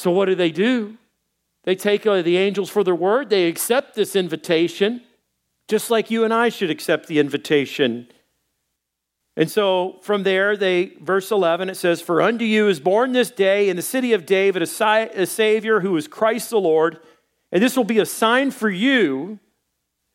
So 0.00 0.10
what 0.10 0.26
do 0.26 0.34
they 0.34 0.50
do? 0.50 0.96
They 1.64 1.76
take 1.76 2.06
uh, 2.06 2.22
the 2.22 2.38
angels 2.38 2.70
for 2.70 2.82
their 2.82 2.94
word, 2.94 3.28
they 3.30 3.46
accept 3.46 3.94
this 3.94 4.16
invitation, 4.16 5.02
just 5.68 5.90
like 5.90 6.10
you 6.10 6.24
and 6.24 6.32
I 6.32 6.48
should 6.48 6.70
accept 6.70 7.06
the 7.06 7.18
invitation. 7.18 8.08
And 9.36 9.50
so 9.50 9.98
from 10.02 10.22
there, 10.22 10.56
they, 10.56 10.92
verse 11.00 11.30
11, 11.30 11.70
it 11.70 11.76
says, 11.76 12.00
For 12.00 12.20
unto 12.20 12.44
you 12.44 12.68
is 12.68 12.80
born 12.80 13.12
this 13.12 13.30
day 13.30 13.68
in 13.68 13.76
the 13.76 13.82
city 13.82 14.12
of 14.12 14.26
David 14.26 14.62
a, 14.62 15.10
a 15.14 15.26
Savior 15.26 15.80
who 15.80 15.96
is 15.96 16.08
Christ 16.08 16.50
the 16.50 16.60
Lord. 16.60 16.98
And 17.52 17.62
this 17.62 17.76
will 17.76 17.84
be 17.84 17.98
a 17.98 18.06
sign 18.06 18.50
for 18.50 18.68
you. 18.68 19.38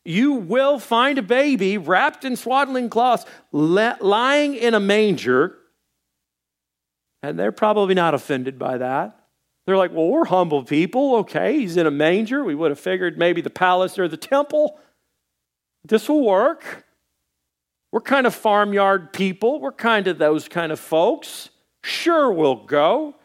You 0.04 0.34
will 0.34 0.78
find 0.78 1.18
a 1.18 1.22
baby 1.22 1.78
wrapped 1.78 2.24
in 2.24 2.36
swaddling 2.36 2.88
cloths, 2.88 3.24
lying 3.52 4.54
in 4.54 4.74
a 4.74 4.80
manger. 4.80 5.56
And 7.22 7.38
they're 7.38 7.50
probably 7.50 7.94
not 7.94 8.14
offended 8.14 8.58
by 8.58 8.78
that. 8.78 9.25
They're 9.66 9.76
like, 9.76 9.92
well, 9.92 10.06
we're 10.06 10.26
humble 10.26 10.62
people. 10.62 11.16
Okay, 11.16 11.58
he's 11.58 11.76
in 11.76 11.86
a 11.86 11.90
manger. 11.90 12.44
We 12.44 12.54
would 12.54 12.70
have 12.70 12.80
figured 12.80 13.18
maybe 13.18 13.40
the 13.40 13.50
palace 13.50 13.98
or 13.98 14.06
the 14.06 14.16
temple. 14.16 14.78
This 15.84 16.08
will 16.08 16.24
work. 16.24 16.86
We're 17.92 18.00
kind 18.00 18.26
of 18.26 18.34
farmyard 18.34 19.12
people. 19.12 19.60
We're 19.60 19.72
kind 19.72 20.06
of 20.06 20.18
those 20.18 20.48
kind 20.48 20.70
of 20.70 20.78
folks. 20.78 21.50
Sure, 21.82 22.30
we'll 22.32 22.64
go. 22.64 23.16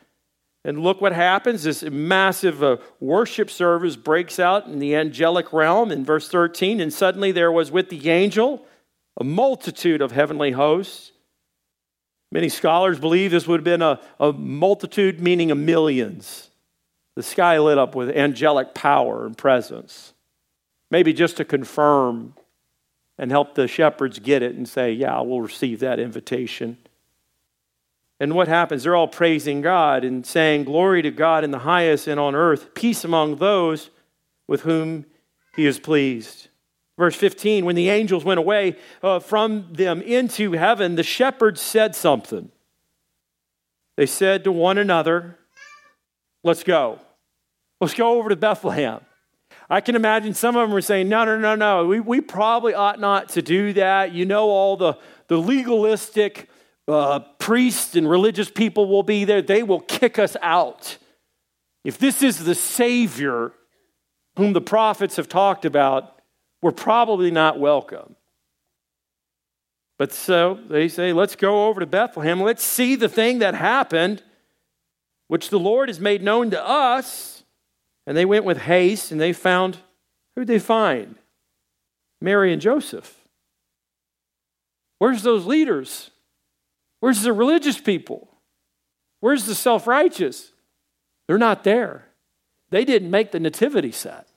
And 0.63 0.79
look 0.79 1.01
what 1.01 1.13
happens. 1.13 1.63
This 1.63 1.83
massive 1.83 2.63
uh, 2.63 2.77
worship 2.99 3.49
service 3.49 3.95
breaks 3.95 4.39
out 4.39 4.67
in 4.67 4.79
the 4.79 4.95
angelic 4.95 5.51
realm 5.53 5.91
in 5.91 6.05
verse 6.05 6.27
13. 6.27 6.79
And 6.79 6.93
suddenly 6.93 7.31
there 7.31 7.51
was 7.51 7.71
with 7.71 7.89
the 7.89 8.09
angel 8.09 8.65
a 9.19 9.23
multitude 9.23 10.01
of 10.01 10.11
heavenly 10.11 10.51
hosts. 10.51 11.10
Many 12.31 12.49
scholars 12.49 12.99
believe 12.99 13.31
this 13.31 13.47
would 13.47 13.59
have 13.59 13.65
been 13.65 13.81
a, 13.81 13.99
a 14.19 14.31
multitude, 14.31 15.19
meaning 15.19 15.51
a 15.51 15.55
millions. 15.55 16.49
The 17.15 17.23
sky 17.23 17.59
lit 17.59 17.77
up 17.77 17.93
with 17.93 18.09
angelic 18.09 18.73
power 18.73 19.25
and 19.25 19.37
presence. 19.37 20.13
Maybe 20.89 21.11
just 21.11 21.37
to 21.37 21.45
confirm 21.45 22.33
and 23.17 23.31
help 23.31 23.55
the 23.55 23.67
shepherds 23.67 24.19
get 24.19 24.41
it 24.41 24.55
and 24.55 24.67
say, 24.67 24.91
Yeah, 24.93 25.19
we'll 25.21 25.41
receive 25.41 25.79
that 25.79 25.99
invitation. 25.99 26.77
And 28.19 28.33
what 28.33 28.47
happens? 28.47 28.83
They're 28.83 28.95
all 28.95 29.07
praising 29.07 29.61
God 29.61 30.03
and 30.03 30.25
saying, 30.25 30.65
Glory 30.65 31.01
to 31.01 31.11
God 31.11 31.43
in 31.43 31.51
the 31.51 31.59
highest 31.59 32.07
and 32.07 32.19
on 32.19 32.33
earth, 32.33 32.73
peace 32.73 33.03
among 33.03 33.37
those 33.37 33.89
with 34.47 34.61
whom 34.61 35.05
he 35.55 35.65
is 35.65 35.79
pleased. 35.79 36.47
Verse 37.01 37.15
15 37.15 37.65
When 37.65 37.75
the 37.75 37.89
angels 37.89 38.23
went 38.23 38.37
away 38.37 38.75
uh, 39.01 39.17
from 39.17 39.73
them 39.73 40.03
into 40.03 40.51
heaven, 40.51 40.93
the 40.93 41.01
shepherds 41.01 41.59
said 41.59 41.95
something. 41.95 42.51
they 43.97 44.05
said 44.05 44.43
to 44.43 44.51
one 44.51 44.77
another, 44.77 45.39
Let's 46.43 46.63
go. 46.63 46.99
Let's 47.79 47.95
go 47.95 48.19
over 48.19 48.29
to 48.29 48.35
Bethlehem. 48.35 49.01
I 49.67 49.81
can 49.81 49.95
imagine 49.95 50.35
some 50.35 50.55
of 50.55 50.61
them 50.61 50.71
were 50.71 50.81
saying, 50.83 51.09
No, 51.09 51.25
no, 51.25 51.39
no, 51.39 51.55
no. 51.55 51.87
We, 51.87 51.99
we 51.99 52.21
probably 52.21 52.75
ought 52.75 52.99
not 52.99 53.29
to 53.29 53.41
do 53.41 53.73
that. 53.73 54.11
You 54.11 54.27
know, 54.27 54.49
all 54.49 54.77
the, 54.77 54.93
the 55.27 55.37
legalistic 55.37 56.51
uh, 56.87 57.21
priests 57.39 57.95
and 57.95 58.07
religious 58.07 58.51
people 58.51 58.87
will 58.87 59.01
be 59.01 59.25
there. 59.25 59.41
They 59.41 59.63
will 59.63 59.81
kick 59.81 60.19
us 60.19 60.37
out. 60.43 60.99
If 61.83 61.97
this 61.97 62.21
is 62.21 62.43
the 62.43 62.53
Savior 62.53 63.53
whom 64.37 64.53
the 64.53 64.61
prophets 64.61 65.15
have 65.15 65.27
talked 65.27 65.65
about, 65.65 66.20
we're 66.61 66.71
probably 66.71 67.31
not 67.31 67.59
welcome. 67.59 68.15
But 69.97 70.11
so 70.11 70.59
they 70.67 70.87
say, 70.87 71.13
let's 71.13 71.35
go 71.35 71.67
over 71.67 71.79
to 71.79 71.85
Bethlehem. 71.85 72.41
Let's 72.41 72.63
see 72.63 72.95
the 72.95 73.09
thing 73.09 73.39
that 73.39 73.53
happened, 73.53 74.23
which 75.27 75.49
the 75.49 75.59
Lord 75.59 75.89
has 75.89 75.99
made 75.99 76.23
known 76.23 76.49
to 76.51 76.67
us. 76.67 77.43
And 78.07 78.17
they 78.17 78.25
went 78.25 78.45
with 78.45 78.57
haste 78.57 79.11
and 79.11 79.21
they 79.21 79.31
found, 79.31 79.77
who'd 80.35 80.47
they 80.47 80.57
find? 80.57 81.15
Mary 82.19 82.51
and 82.51 82.61
Joseph. 82.61 83.15
Where's 84.97 85.23
those 85.23 85.45
leaders? 85.45 86.09
Where's 86.99 87.21
the 87.21 87.33
religious 87.33 87.79
people? 87.79 88.27
Where's 89.19 89.45
the 89.45 89.55
self 89.55 89.87
righteous? 89.87 90.51
They're 91.27 91.37
not 91.37 91.63
there. 91.63 92.07
They 92.71 92.85
didn't 92.85 93.11
make 93.11 93.31
the 93.31 93.39
nativity 93.39 93.91
set. 93.91 94.27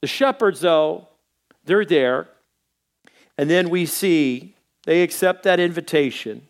The 0.00 0.06
shepherds, 0.06 0.60
though, 0.60 1.08
they're 1.64 1.84
there. 1.84 2.28
And 3.38 3.50
then 3.50 3.70
we 3.70 3.86
see 3.86 4.54
they 4.84 5.02
accept 5.02 5.42
that 5.42 5.60
invitation. 5.60 6.46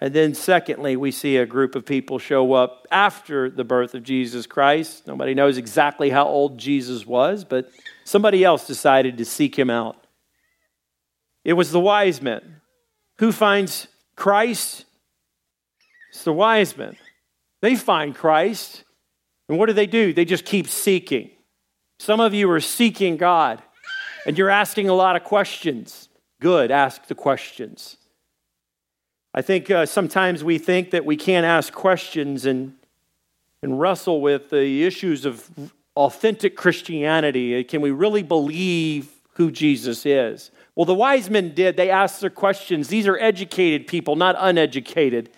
And 0.00 0.14
then, 0.14 0.34
secondly, 0.34 0.96
we 0.96 1.10
see 1.10 1.36
a 1.36 1.46
group 1.46 1.74
of 1.74 1.84
people 1.84 2.18
show 2.18 2.54
up 2.54 2.86
after 2.90 3.50
the 3.50 3.64
birth 3.64 3.94
of 3.94 4.02
Jesus 4.02 4.46
Christ. 4.46 5.06
Nobody 5.06 5.34
knows 5.34 5.58
exactly 5.58 6.08
how 6.10 6.26
old 6.26 6.58
Jesus 6.58 7.06
was, 7.06 7.44
but 7.44 7.70
somebody 8.04 8.42
else 8.42 8.66
decided 8.66 9.18
to 9.18 9.24
seek 9.24 9.58
him 9.58 9.68
out. 9.68 9.96
It 11.44 11.52
was 11.52 11.70
the 11.70 11.80
wise 11.80 12.22
men. 12.22 12.60
Who 13.18 13.30
finds 13.30 13.88
Christ? 14.16 14.86
It's 16.10 16.24
the 16.24 16.32
wise 16.32 16.76
men. 16.76 16.96
They 17.60 17.76
find 17.76 18.14
Christ. 18.14 18.84
And 19.48 19.58
what 19.58 19.66
do 19.66 19.74
they 19.74 19.86
do? 19.86 20.14
They 20.14 20.24
just 20.24 20.46
keep 20.46 20.66
seeking. 20.66 21.30
Some 22.00 22.18
of 22.18 22.32
you 22.32 22.50
are 22.50 22.60
seeking 22.60 23.18
God 23.18 23.60
and 24.24 24.38
you're 24.38 24.48
asking 24.48 24.88
a 24.88 24.94
lot 24.94 25.16
of 25.16 25.24
questions. 25.24 26.08
Good, 26.40 26.70
ask 26.70 27.04
the 27.08 27.14
questions. 27.14 27.98
I 29.34 29.42
think 29.42 29.70
uh, 29.70 29.84
sometimes 29.84 30.42
we 30.42 30.56
think 30.56 30.92
that 30.92 31.04
we 31.04 31.18
can't 31.18 31.44
ask 31.44 31.74
questions 31.74 32.46
and, 32.46 32.72
and 33.62 33.78
wrestle 33.78 34.22
with 34.22 34.48
the 34.48 34.86
issues 34.86 35.26
of 35.26 35.50
authentic 35.94 36.56
Christianity. 36.56 37.62
Can 37.64 37.82
we 37.82 37.90
really 37.90 38.22
believe 38.22 39.10
who 39.34 39.50
Jesus 39.50 40.06
is? 40.06 40.50
Well, 40.74 40.86
the 40.86 40.94
wise 40.94 41.28
men 41.28 41.52
did. 41.54 41.76
They 41.76 41.90
asked 41.90 42.22
their 42.22 42.30
questions. 42.30 42.88
These 42.88 43.06
are 43.08 43.18
educated 43.18 43.86
people, 43.86 44.16
not 44.16 44.36
uneducated. 44.38 45.28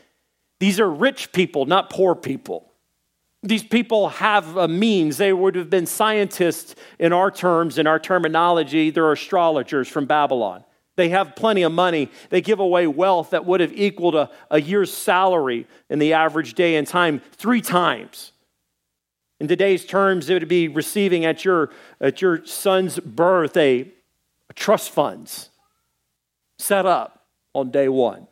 These 0.60 0.78
are 0.78 0.88
rich 0.88 1.32
people, 1.32 1.66
not 1.66 1.90
poor 1.90 2.14
people. 2.14 2.71
These 3.42 3.64
people 3.64 4.08
have 4.08 4.56
a 4.56 4.68
means. 4.68 5.16
They 5.16 5.32
would 5.32 5.56
have 5.56 5.68
been 5.68 5.86
scientists 5.86 6.76
in 6.98 7.12
our 7.12 7.30
terms, 7.30 7.76
in 7.76 7.86
our 7.86 7.98
terminology. 7.98 8.90
They're 8.90 9.10
astrologers 9.10 9.88
from 9.88 10.06
Babylon. 10.06 10.64
They 10.94 11.08
have 11.08 11.34
plenty 11.34 11.62
of 11.62 11.72
money. 11.72 12.10
They 12.30 12.40
give 12.40 12.60
away 12.60 12.86
wealth 12.86 13.30
that 13.30 13.44
would 13.44 13.60
have 13.60 13.72
equaled 13.72 14.14
a, 14.14 14.30
a 14.50 14.60
year's 14.60 14.92
salary 14.92 15.66
in 15.88 15.98
the 15.98 16.12
average 16.12 16.54
day 16.54 16.76
and 16.76 16.86
time 16.86 17.20
three 17.32 17.62
times. 17.62 18.32
In 19.40 19.48
today's 19.48 19.84
terms, 19.84 20.30
it 20.30 20.34
would 20.34 20.48
be 20.48 20.68
receiving 20.68 21.24
at 21.24 21.44
your, 21.44 21.70
at 22.00 22.22
your 22.22 22.44
son's 22.46 23.00
birth 23.00 23.56
a, 23.56 23.90
a 24.50 24.52
trust 24.54 24.90
funds 24.90 25.48
set 26.58 26.86
up 26.86 27.24
on 27.54 27.72
day 27.72 27.88
one. 27.88 28.28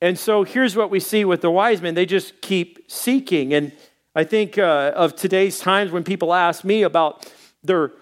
And 0.00 0.18
so 0.18 0.44
here's 0.44 0.76
what 0.76 0.90
we 0.90 1.00
see 1.00 1.24
with 1.24 1.40
the 1.40 1.50
wise 1.50 1.80
men 1.80 1.94
they 1.94 2.06
just 2.06 2.40
keep 2.40 2.90
seeking. 2.90 3.54
And 3.54 3.72
I 4.14 4.24
think 4.24 4.58
uh, 4.58 4.92
of 4.94 5.16
today's 5.16 5.58
times 5.58 5.90
when 5.90 6.04
people 6.04 6.34
ask 6.34 6.64
me 6.64 6.82
about 6.82 7.32
their 7.62 7.92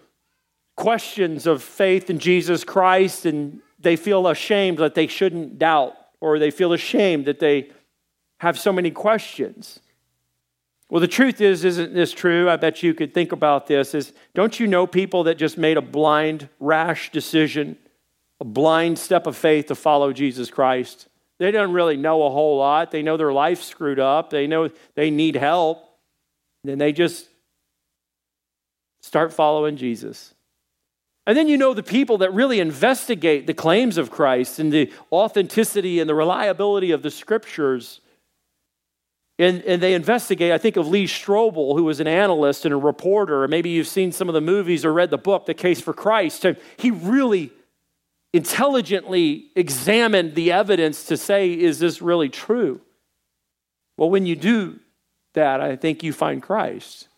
questions 0.77 1.47
of 1.47 1.63
faith 1.63 2.11
in 2.11 2.19
Jesus 2.19 2.65
Christ 2.65 3.27
and 3.27 3.61
they 3.79 3.97
feel 3.97 4.29
ashamed 4.29 4.79
that 4.79 4.95
they 4.95 5.07
shouldn't 5.07 5.59
doubt, 5.59 5.97
or 6.21 6.39
they 6.39 6.51
feel 6.51 6.73
ashamed 6.73 7.27
that 7.27 7.41
they 7.41 7.71
have 8.39 8.59
so 8.59 8.73
many 8.73 8.91
questions. 8.91 9.81
Well, 10.89 11.01
the 11.01 11.09
truth 11.09 11.41
is, 11.41 11.65
isn't 11.65 11.95
this 11.95 12.13
true? 12.13 12.51
I 12.51 12.57
bet 12.57 12.83
you 12.83 12.93
could 12.95 13.15
think 13.15 13.33
about 13.33 13.67
this. 13.67 13.95
Is 13.95 14.13
don't 14.35 14.61
you 14.61 14.67
know 14.67 14.87
people 14.87 15.25
that 15.25 15.37
just 15.37 15.57
made 15.57 15.77
a 15.77 15.83
blind, 15.83 16.49
rash 16.61 17.11
decision, 17.11 17.79
a 18.41 18.45
blind 18.45 18.99
step 18.99 19.27
of 19.27 19.37
faith 19.37 19.67
to 19.67 19.75
follow 19.75 20.13
Jesus 20.13 20.51
Christ? 20.51 21.09
They 21.43 21.51
don't 21.51 21.73
really 21.73 21.97
know 21.97 22.23
a 22.23 22.31
whole 22.31 22.57
lot. 22.57 22.93
They 22.93 23.03
know 23.03 23.17
their 23.17 23.33
life's 23.33 23.67
screwed 23.67 23.99
up. 23.99 24.31
They 24.31 24.47
know 24.47 24.71
they 24.95 25.11
need 25.11 25.35
help. 25.35 25.85
Then 26.63 26.79
they 26.79 26.93
just 26.93 27.27
start 29.03 29.33
following 29.33 29.77
Jesus. 29.77 30.35
And 31.27 31.37
then 31.37 31.49
you 31.49 31.57
know 31.57 31.75
the 31.75 31.83
people 31.83 32.19
that 32.19 32.33
really 32.33 32.61
investigate 32.61 33.49
the 33.49 33.55
claims 33.55 33.99
of 33.99 34.09
Christ 34.09 34.61
and 34.61 34.73
the 34.73 34.93
authenticity 35.11 35.99
and 35.99 36.09
the 36.09 36.15
reliability 36.15 36.93
of 36.93 37.03
the 37.03 37.11
scriptures. 37.11 38.01
And, 39.37 39.63
and 39.63 39.83
they 39.83 39.95
investigate. 39.95 40.53
I 40.53 40.59
think 40.59 40.77
of 40.77 40.87
Lee 40.87 41.07
Strobel, 41.07 41.77
who 41.77 41.83
was 41.83 41.99
an 41.99 42.07
analyst 42.07 42.65
and 42.65 42.73
a 42.73 42.77
reporter. 42.77 43.49
maybe 43.49 43.71
you've 43.71 43.89
seen 43.89 44.13
some 44.13 44.29
of 44.29 44.35
the 44.35 44.41
movies 44.41 44.85
or 44.85 44.93
read 44.93 45.11
the 45.11 45.19
book, 45.19 45.47
The 45.47 45.55
Case 45.55 45.81
for 45.81 45.93
Christ. 45.93 46.47
He 46.77 46.93
really 46.93 47.51
intelligently 48.33 49.51
examined 49.55 50.35
the 50.35 50.53
evidence 50.53 51.05
to 51.05 51.17
say, 51.17 51.53
is 51.53 51.79
this 51.79 52.01
really 52.01 52.29
true? 52.29 52.81
Well, 53.97 54.11
when 54.11 54.27
you 54.27 54.37
do 54.37 54.81
that, 55.35 55.61
I 55.61 55.77
think 55.77 56.03
you 56.03 56.13
find 56.13 56.43
Christ. 56.43 57.09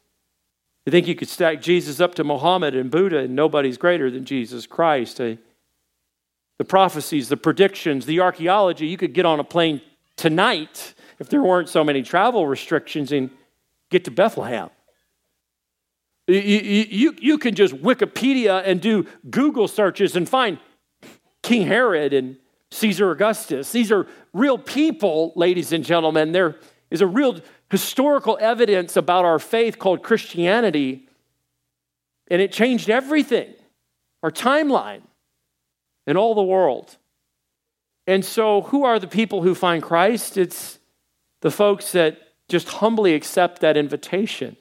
I 0.87 0.91
think 0.91 1.07
you 1.07 1.15
could 1.15 1.29
stack 1.29 1.63
Jesus 1.63 2.01
up 2.01 2.15
to 2.17 2.25
Muhammad 2.25 2.75
and 2.75 2.91
Buddha, 2.91 3.19
and 3.19 3.35
nobody's 3.35 3.79
greater 3.79 4.11
than 4.11 4.25
Jesus 4.25 4.67
Christ. 4.67 5.17
The 5.19 5.39
prophecies, 6.67 7.29
the 7.29 7.37
predictions, 7.37 8.07
the 8.07 8.21
archaeology, 8.21 8.87
you 8.87 8.97
could 8.97 9.15
get 9.15 9.25
on 9.25 9.41
a 9.41 9.45
plane 9.45 9.81
tonight 10.17 10.95
if 11.19 11.29
there 11.29 11.43
weren't 11.43 11.69
so 11.69 11.85
many 11.85 12.03
travel 12.03 12.47
restrictions 12.47 13.13
and 13.13 13.31
get 13.91 14.05
to 14.05 14.11
Bethlehem. 14.11 14.69
You, 16.27 16.41
you, 16.41 17.15
you 17.19 17.39
can 17.39 17.55
just 17.55 17.75
Wikipedia 17.75 18.63
and 18.65 18.81
do 18.81 19.07
Google 19.31 19.69
searches 19.69 20.17
and 20.17 20.29
find 20.29 20.59
King 21.45 21.67
Herod 21.67 22.13
and 22.13 22.37
Caesar 22.73 23.11
Augustus. 23.13 23.71
These 23.71 23.93
are 23.93 24.09
real 24.33 24.59
people, 24.59 25.33
ladies 25.37 25.73
and 25.73 25.85
gentlemen. 25.85 26.33
There 26.33 26.57
is 26.91 27.03
a 27.03 27.07
real 27.07 27.41
historical 27.71 28.37
evidence 28.41 28.97
about 28.97 29.25
our 29.25 29.39
faith 29.39 29.79
called 29.79 30.03
Christianity, 30.03 31.07
and 32.29 32.41
it 32.41 32.51
changed 32.51 32.91
everything 32.91 33.55
our 34.23 34.31
timeline 34.31 35.03
in 36.07 36.17
all 36.17 36.35
the 36.35 36.43
world. 36.43 36.97
And 38.07 38.25
so, 38.25 38.63
who 38.63 38.85
are 38.85 38.99
the 38.99 39.07
people 39.07 39.43
who 39.43 39.55
find 39.55 39.83
Christ? 39.83 40.39
It's 40.39 40.79
the 41.43 41.51
folks 41.51 41.93
that 41.93 42.19
just 42.49 42.69
humbly 42.69 43.15
accept 43.15 43.61
that 43.61 43.77
invitation, 43.77 44.57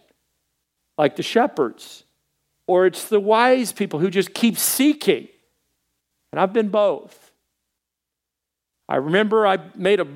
like 0.98 1.16
the 1.16 1.24
shepherds, 1.24 2.04
or 2.68 2.86
it's 2.86 3.06
the 3.06 3.22
wise 3.22 3.72
people 3.72 4.00
who 4.00 4.10
just 4.10 4.34
keep 4.34 4.58
seeking 4.58 5.30
and 6.34 6.40
I've 6.40 6.52
been 6.52 6.70
both. 6.70 7.32
I 8.90 8.96
remember 8.96 9.46
I 9.46 9.60
made 9.76 10.00
a 10.00 10.08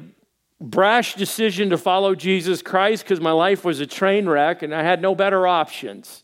brash 0.59 1.13
decision 1.13 1.69
to 1.69 1.77
follow 1.77 2.15
Jesus 2.15 2.63
Christ 2.63 3.03
because 3.03 3.21
my 3.21 3.29
life 3.31 3.63
was 3.63 3.81
a 3.81 3.85
train 3.85 4.27
wreck 4.27 4.63
and 4.63 4.73
I 4.73 4.81
had 4.81 4.99
no 4.99 5.13
better 5.13 5.45
options. 5.45 6.23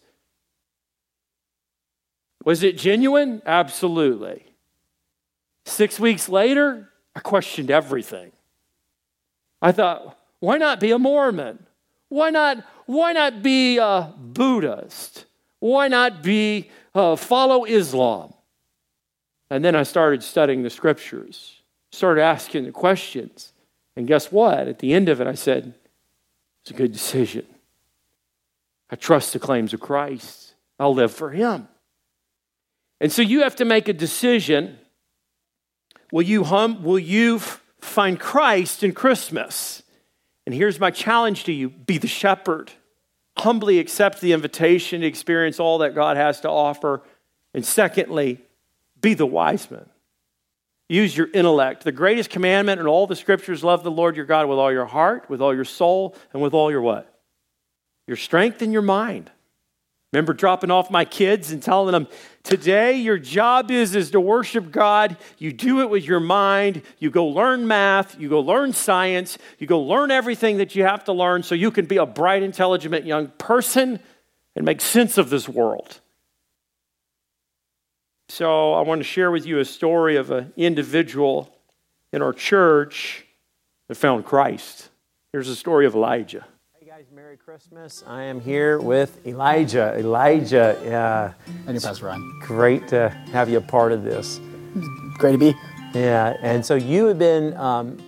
Was 2.43 2.63
it 2.63 2.75
genuine? 2.75 3.43
Absolutely. 3.45 4.43
Six 5.67 5.99
weeks 5.99 6.27
later, 6.27 6.89
I 7.15 7.19
questioned 7.19 7.69
everything. 7.69 8.32
I 9.62 9.73
thought, 9.73 10.17
why 10.39 10.58
not 10.58 10.79
be 10.79 10.89
a 10.89 10.97
Mormon? 10.97 11.67
Why 12.10 12.32
not, 12.32 12.65
why 12.88 13.13
not 13.13 13.43
be 13.43 13.77
a 13.77 14.12
Buddhist? 14.17 15.25
Why 15.60 15.88
not 15.88 16.23
be 16.23 16.71
uh, 16.95 17.15
follow 17.15 17.65
Islam? 17.65 18.33
And 19.54 19.63
then 19.63 19.76
I 19.76 19.84
started 19.84 20.24
studying 20.24 20.63
the 20.63 20.72
scriptures, 20.72 21.62
started 21.92 22.24
asking 22.24 22.63
the 22.63 22.72
questions. 22.72 23.54
And 23.96 24.08
guess 24.08 24.32
what? 24.32 24.68
At 24.68 24.80
the 24.80 24.96
end 24.96 25.10
of 25.10 25.22
it, 25.22 25.28
I 25.28 25.36
said, 25.36 25.76
it's 26.63 26.72
a 26.72 26.74
good 26.74 26.92
decision. 26.92 27.46
I 28.89 28.96
trust 28.96 29.32
the 29.32 29.38
claims 29.38 29.72
of 29.72 29.80
Christ. 29.80 30.56
I'll 30.80 30.96
live 30.96 31.12
for 31.12 31.30
Him. 31.30 31.68
And 33.00 33.12
so 33.12 33.22
you 33.22 33.44
have 33.44 33.56
to 33.58 33.66
make 33.66 33.88
a 33.88 33.94
decision. 33.94 34.80
Will 36.12 36.24
you, 36.24 36.46
hum, 36.46 36.82
will 36.82 36.98
you 36.98 37.38
find 37.80 38.20
Christ 38.20 38.82
in 38.82 38.92
Christmas? 38.92 39.84
And 40.48 40.56
here's 40.56 40.80
my 40.80 40.89
challenge 40.89 41.44
to 41.44 41.54
you 41.54 41.70
be 41.70 42.00
the 42.00 42.08
shepherd. 42.08 42.72
Humbly 43.38 43.78
accept 43.78 44.20
the 44.20 44.34
invitation 44.34 45.02
to 45.02 45.08
experience 45.08 45.60
all 45.60 45.78
that 45.78 45.94
God 45.94 46.18
has 46.18 46.42
to 46.42 46.50
offer. 46.50 47.04
And 47.54 47.63
secondly, 47.63 48.42
be 49.04 49.13
the 49.13 49.28
wise 49.28 49.70
man. 49.70 49.86
Use 50.89 51.16
your 51.16 51.30
intellect. 51.34 51.84
The 51.84 51.92
greatest 51.92 52.32
commandment 52.32 52.82
in 52.82 52.88
all 52.88 53.06
the 53.06 53.16
scriptures 53.16 53.63
love 53.63 53.84
the 53.84 53.92
Lord 53.92 54.16
your 54.16 54.26
God 54.26 54.48
with 54.48 54.58
all 54.58 54.72
your 54.72 54.86
heart, 54.86 55.30
with 55.30 55.42
all 55.42 55.54
your 55.54 55.66
soul, 55.66 56.16
and 56.34 56.42
with 56.42 56.54
all 56.54 56.72
your 56.72 56.82
what? 56.82 57.13
Your 58.08 58.18
strength 58.18 58.62
and 58.62 58.74
your 58.74 58.82
mind. 58.82 59.30
Remember 60.12 60.34
dropping 60.34 60.70
off 60.70 60.92
my 60.92 61.06
kids 61.06 61.52
and 61.52 61.63
telling 61.63 61.92
them, 61.92 62.08
today 62.44 62.94
your 62.94 63.18
job 63.18 63.72
is, 63.72 63.96
is 63.96 64.12
to 64.12 64.20
worship 64.20 64.72
God. 64.72 65.18
You 65.39 65.52
do 65.52 65.82
it 65.82 65.89
with 65.89 66.06
your 66.06 66.20
mind. 66.20 66.84
You 67.00 67.10
go 67.10 67.26
learn 67.26 67.68
math. 67.68 68.20
You 68.20 68.30
go 68.30 68.39
learn 68.39 68.74
science. 68.74 69.39
You 69.58 69.66
go 69.66 69.80
learn 69.80 70.12
everything 70.12 70.58
that 70.58 70.76
you 70.76 70.84
have 70.84 71.06
to 71.06 71.13
learn 71.13 71.42
so 71.42 71.56
you 71.56 71.72
can 71.72 71.86
be 71.86 71.98
a 71.98 72.06
bright, 72.06 72.44
intelligent 72.44 73.06
young 73.06 73.30
person 73.39 74.00
and 74.56 74.66
make 74.66 74.82
sense 74.82 75.18
of 75.18 75.32
this 75.32 75.50
world. 75.50 76.00
So 78.34 78.74
I 78.74 78.82
want 78.82 79.00
to 79.00 79.04
share 79.04 79.30
with 79.30 79.46
you 79.46 79.60
a 79.60 79.65
story 79.65 80.15
of 80.15 80.32
an 80.32 80.54
individual 80.58 81.56
in 82.12 82.24
our 82.24 82.34
church 82.34 83.28
that 83.88 83.93
found 83.93 84.26
Christ. 84.26 84.89
Here's 85.32 85.48
the 85.48 85.56
story 85.56 85.86
of 85.86 85.93
Elijah. 85.93 86.43
Hey 86.80 86.88
guys, 86.88 87.06
Merry 87.13 87.38
Christmas. 87.38 88.04
I 88.08 88.24
am 88.24 88.41
here 88.41 88.80
with 88.80 89.24
Elijah. 89.28 89.96
Elijah, 90.00 90.76
uh, 90.91 91.34
and 91.67 91.76
you, 91.76 91.80
Pastor 91.80 92.08
Ryan. 92.08 92.39
Great 92.41 92.88
to 92.88 93.10
have 93.32 93.50
you 93.50 93.60
a 93.60 93.62
part 93.62 93.91
of 93.91 94.04
this. 94.04 94.41
Great 95.19 95.34
to 95.34 95.38
be. 95.38 95.54
Yeah, 95.93 96.36
and 96.41 96.65
so 96.65 96.74
you 96.74 97.06
have 97.06 97.19
been 97.19 97.56
um, 97.56 98.00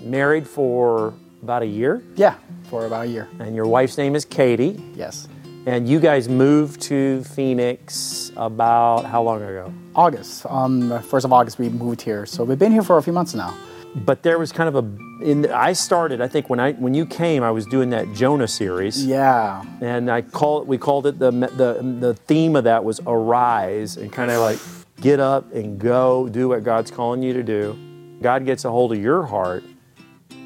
married 0.00 0.48
for 0.48 1.12
about 1.42 1.60
a 1.60 1.66
year? 1.66 2.02
Yeah, 2.16 2.36
for 2.70 2.86
about 2.86 3.04
a 3.04 3.08
year. 3.08 3.28
And 3.38 3.54
your 3.54 3.66
wife's 3.66 3.98
name 3.98 4.16
is 4.16 4.24
Katie? 4.24 4.82
Yes. 4.94 5.28
And 5.66 5.88
you 5.88 5.98
guys 5.98 6.28
moved 6.28 6.82
to 6.82 7.24
Phoenix 7.24 8.30
about 8.36 9.04
how 9.06 9.22
long 9.22 9.42
ago? 9.42 9.72
August. 9.94 10.44
On 10.46 10.88
the 10.88 10.98
1st 10.98 11.24
of 11.24 11.32
August, 11.32 11.58
we 11.58 11.68
moved 11.70 12.02
here. 12.02 12.26
So 12.26 12.44
we've 12.44 12.58
been 12.58 12.72
here 12.72 12.82
for 12.82 12.98
a 12.98 13.02
few 13.02 13.12
months 13.12 13.34
now 13.34 13.56
but 13.94 14.22
there 14.22 14.38
was 14.38 14.50
kind 14.50 14.68
of 14.68 14.74
a 14.74 15.24
in 15.24 15.50
I 15.52 15.72
started 15.72 16.20
I 16.20 16.28
think 16.28 16.50
when 16.50 16.58
I 16.58 16.72
when 16.72 16.94
you 16.94 17.06
came 17.06 17.42
I 17.42 17.50
was 17.50 17.64
doing 17.66 17.90
that 17.90 18.12
Jonah 18.12 18.48
series. 18.48 19.04
Yeah. 19.04 19.64
And 19.80 20.10
I 20.10 20.22
call 20.22 20.62
it. 20.62 20.66
we 20.66 20.78
called 20.78 21.06
it 21.06 21.18
the 21.18 21.30
the 21.30 21.96
the 22.00 22.14
theme 22.14 22.56
of 22.56 22.64
that 22.64 22.84
was 22.84 23.00
arise 23.06 23.96
and 23.96 24.12
kind 24.12 24.30
of 24.30 24.40
like 24.40 24.58
get 25.00 25.20
up 25.20 25.52
and 25.54 25.78
go 25.78 26.28
do 26.28 26.48
what 26.48 26.64
God's 26.64 26.90
calling 26.90 27.22
you 27.22 27.32
to 27.34 27.42
do. 27.42 27.78
God 28.20 28.44
gets 28.44 28.64
a 28.64 28.70
hold 28.70 28.92
of 28.92 29.00
your 29.00 29.24
heart 29.24 29.64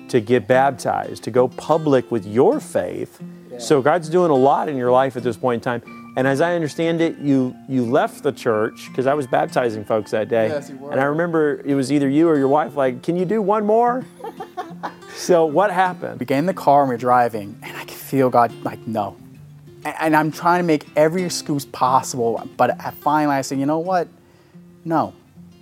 to 0.09 0.21
get 0.21 0.47
baptized, 0.47 1.23
to 1.25 1.31
go 1.31 1.49
public 1.49 2.11
with 2.11 2.27
your 2.27 2.61
faith. 2.61 3.23
Yeah. 3.59 3.65
So 3.65 3.83
God's 3.83 4.09
doing 4.09 4.31
a 4.31 4.37
lot 4.37 4.69
in 4.69 4.77
your 4.77 4.91
life 4.91 5.17
at 5.17 5.23
this 5.23 5.37
point 5.37 5.67
in 5.67 5.81
time. 5.81 6.13
And 6.17 6.27
as 6.27 6.41
I 6.41 6.55
understand 6.55 7.01
it, 7.01 7.19
you 7.19 7.55
you 7.69 7.85
left 7.85 8.23
the 8.23 8.33
church 8.33 8.89
because 8.89 9.07
I 9.07 9.15
was 9.15 9.27
baptizing 9.27 9.85
folks 9.85 10.11
that 10.11 10.29
day. 10.29 10.49
Yes, 10.49 10.71
you 10.71 10.77
were. 10.77 10.91
And 10.91 11.01
I 11.01 11.05
remember 11.05 11.63
it 11.65 11.75
was 11.75 11.93
either 11.93 12.09
you 12.09 12.29
or 12.29 12.37
your 12.37 12.49
wife 12.49 12.75
like, 12.75 13.03
"Can 13.03 13.17
you 13.17 13.25
do 13.25 13.41
one 13.41 13.65
more?" 13.65 14.05
so 15.15 15.47
what 15.47 15.71
happened? 15.71 16.19
We 16.19 16.27
get 16.27 16.39
in 16.39 16.47
the 16.47 16.55
car 16.55 16.83
and 16.83 16.89
we're 16.89 16.97
driving, 16.97 17.59
and 17.63 17.77
I 17.77 17.85
can 17.85 17.97
feel 17.97 18.31
God 18.31 18.53
like, 18.65 18.85
"No." 18.87 19.17
And, 19.85 19.95
and 20.01 20.17
I'm 20.17 20.33
trying 20.33 20.59
to 20.59 20.67
make 20.67 20.87
every 20.97 21.23
excuse 21.23 21.65
possible, 21.67 22.43
but 22.57 22.71
at 22.81 22.95
finally 22.95 23.37
I 23.37 23.43
said, 23.43 23.61
"You 23.61 23.67
know 23.67 23.79
what? 23.79 24.09
No." 24.85 25.15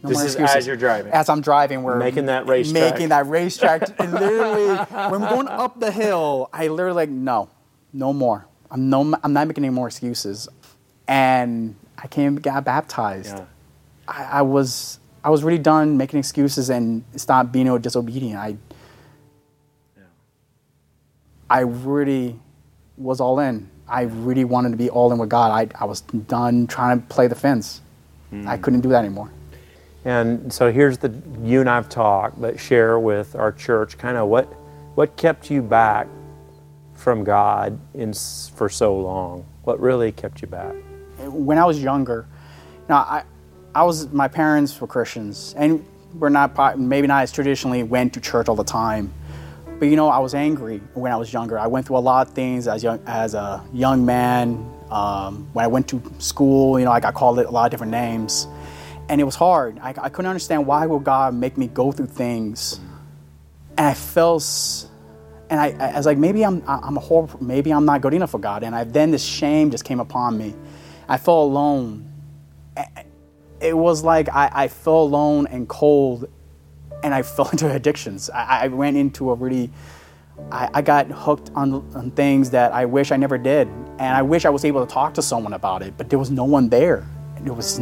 No 0.03 0.11
this 0.11 0.23
is 0.23 0.37
as 0.37 0.67
you're 0.67 0.77
driving. 0.77 1.13
As 1.13 1.29
I'm 1.29 1.41
driving, 1.41 1.83
we're 1.83 1.99
making 1.99 2.27
that 2.27 2.47
racetrack. 2.47 2.93
Making 2.93 3.09
that 3.09 3.27
racetrack. 3.27 3.99
and 3.99 4.13
literally, 4.13 4.77
when 5.11 5.21
we're 5.21 5.29
going 5.29 5.49
up 5.49 5.81
the 5.81 5.91
hill, 5.91 6.49
I 6.53 6.69
literally 6.69 6.97
like, 6.97 7.09
no, 7.09 7.51
no 7.97 8.13
more. 8.13 8.47
I'm, 8.71 8.91
no, 8.91 9.19
I'm 9.23 9.33
not 9.33 9.49
making 9.49 9.65
any 9.65 9.73
more 9.73 9.87
excuses. 9.87 10.49
And 11.09 11.75
I 11.97 12.07
came, 12.07 12.37
got 12.37 12.65
baptized. 12.65 13.37
Yeah. 13.37 13.45
I, 14.07 14.25
I, 14.25 14.43
was, 14.43 14.99
I 15.25 15.31
was 15.31 15.43
really 15.43 15.59
done 15.59 15.97
making 15.97 16.19
excuses 16.19 16.69
and 16.71 17.05
stop 17.17 17.51
being 17.53 17.67
disobedient. 17.81 18.39
I, 18.39 18.57
yeah. 19.97 20.03
I 21.49 21.61
really 21.61 22.39
was 22.97 23.21
all 23.21 23.41
in. 23.41 23.71
I 23.89 24.03
really 24.03 24.45
wanted 24.45 24.71
to 24.71 24.77
be 24.77 24.91
all 24.91 25.13
in 25.13 25.19
with 25.19 25.29
God. 25.29 25.53
I, 25.53 25.81
I 25.81 25.87
was 25.87 26.01
done 26.03 26.67
trying 26.67 27.01
to 27.01 27.07
play 27.07 27.29
the 27.29 27.35
fence. 27.35 27.81
Mm. 28.33 28.47
I 28.47 28.57
couldn't 28.57 28.81
do 28.81 28.89
that 28.91 29.05
anymore. 29.05 29.31
And 30.05 30.53
so 30.53 30.71
here's 30.71 30.99
the 30.99 31.13
you 31.43 31.61
and 31.61 31.69
I've 31.69 31.89
talked, 31.89 32.41
but 32.41 32.61
share 32.61 32.99
with 32.99 33.35
our 33.35 33.53
church 33.53 33.99
kind 33.99 34.17
of 34.17 34.29
what 34.29 34.45
what 34.95 35.17
kept 35.17 35.51
you 35.51 35.63
back 35.63 36.07
from 36.97 37.25
God 37.25 37.79
in, 37.95 38.13
for 38.13 38.69
so 38.69 38.97
long? 38.97 39.47
What 39.63 39.81
really 39.81 40.13
kept 40.13 40.43
you 40.43 40.49
back? 40.49 40.75
When 41.19 41.59
I 41.59 41.65
was 41.65 41.83
younger, 41.83 42.27
now 42.89 42.99
I, 42.99 43.23
I 43.75 43.83
was 43.85 44.11
my 44.13 44.29
parents 44.29 44.81
were 44.81 44.87
Christians, 44.87 45.55
and 45.57 45.85
we're 46.15 46.29
not 46.29 46.79
maybe 46.79 47.07
not 47.07 47.23
as 47.23 47.33
traditionally 47.33 47.83
went 47.83 48.15
to 48.15 48.21
church 48.21 48.49
all 48.49 48.57
the 48.57 48.65
time. 48.65 49.13
But 49.79 49.87
you 49.87 49.97
know, 49.97 50.09
I 50.09 50.19
was 50.19 50.35
angry 50.35 50.79
when 50.95 51.13
I 51.13 51.17
was 51.17 51.33
younger. 51.33 51.59
I 51.59 51.67
went 51.67 51.87
through 51.87 51.99
a 51.99 51.99
lot 51.99 52.27
of 52.27 52.33
things 52.33 52.69
as 52.69 52.83
young 52.83 53.01
as 53.07 53.35
a 53.35 53.63
young 53.73 54.07
man. 54.07 54.73
Um, 54.91 55.49
when 55.53 55.65
I 55.65 55.69
went 55.69 55.89
to 55.89 56.01
school, 56.19 56.79
you 56.79 56.85
know, 56.85 56.93
I 56.93 57.01
got 57.01 57.15
called 57.15 57.39
a 57.39 57.51
lot 57.51 57.67
of 57.67 57.71
different 57.71 57.93
names, 57.93 58.47
and 59.09 59.21
it 59.21 59.25
was 59.25 59.35
hard. 59.35 59.79
I, 59.81 59.91
I 59.91 60.09
couldn't 60.09 60.31
understand 60.31 60.67
why 60.67 60.87
would 60.87 61.05
God 61.05 61.35
make 61.35 61.59
me 61.59 61.67
go 61.67 61.93
through 61.93 62.07
things, 62.07 62.81
and 63.77 63.87
I 63.87 63.95
felt 63.95 64.89
and 65.49 65.61
I, 65.61 65.71
I, 65.93 65.97
was 65.97 66.07
like, 66.07 66.19
maybe 66.19 66.45
I'm, 66.45 66.63
I'm 66.67 66.97
a 66.97 67.01
horrible, 67.01 67.43
maybe 67.43 67.73
I'm 67.73 67.85
not 67.85 68.01
good 68.01 68.15
enough 68.15 68.31
for 68.31 68.41
God. 68.41 68.65
And 68.65 68.75
I, 68.75 68.85
then 68.85 69.11
this 69.11 69.23
shame 69.23 69.71
just 69.71 69.85
came 69.85 70.01
upon 70.01 70.37
me. 70.37 70.55
I 71.09 71.19
felt 71.19 71.51
alone. 71.51 72.13
It 73.61 73.77
was 73.77 74.03
like 74.03 74.29
I, 74.29 74.51
I 74.53 74.69
felt 74.69 75.09
alone 75.09 75.47
and 75.47 75.69
cold, 75.69 76.29
and 77.03 77.15
I 77.15 77.23
fell 77.37 77.49
into 77.51 77.71
addictions. 77.73 78.29
I, 78.31 78.65
I 78.65 78.69
went 78.69 78.97
into 78.97 79.31
a 79.31 79.35
really, 79.35 79.71
I, 80.51 80.69
I 80.75 80.83
got 80.83 81.07
hooked 81.07 81.51
on, 81.55 81.75
on 81.95 82.11
things 82.11 82.51
that 82.51 82.73
I 82.73 82.85
wish 82.85 83.13
I 83.13 83.17
never 83.17 83.39
did. 83.39 83.69
And 83.69 84.15
I 84.15 84.23
wish 84.23 84.45
I 84.45 84.51
was 84.51 84.65
able 84.65 84.85
to 84.85 84.93
talk 84.93 85.15
to 85.15 85.23
someone 85.23 85.53
about 85.53 85.83
it, 85.83 85.95
but 85.97 86.11
there 86.11 86.19
was 86.19 86.31
no 86.31 86.45
one 86.45 86.69
there. 86.69 87.07
It 87.45 87.55
was, 87.55 87.81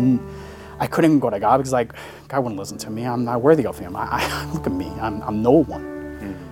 I 0.79 0.87
couldn't 0.87 1.19
go 1.21 1.31
to 1.31 1.41
God 1.41 1.57
because 1.57 1.73
like, 1.73 1.95
God 2.29 2.41
wouldn't 2.41 2.59
listen 2.59 2.77
to 2.79 2.91
me. 2.91 3.07
I'm 3.07 3.25
not 3.25 3.41
worthy 3.41 3.65
of 3.65 3.79
Him. 3.79 3.97
I, 3.97 4.07
I 4.11 4.45
look 4.53 4.67
at 4.67 4.73
me. 4.73 4.89
I'm, 5.01 5.23
I'm 5.23 5.43
no 5.43 5.53
one. 5.53 5.94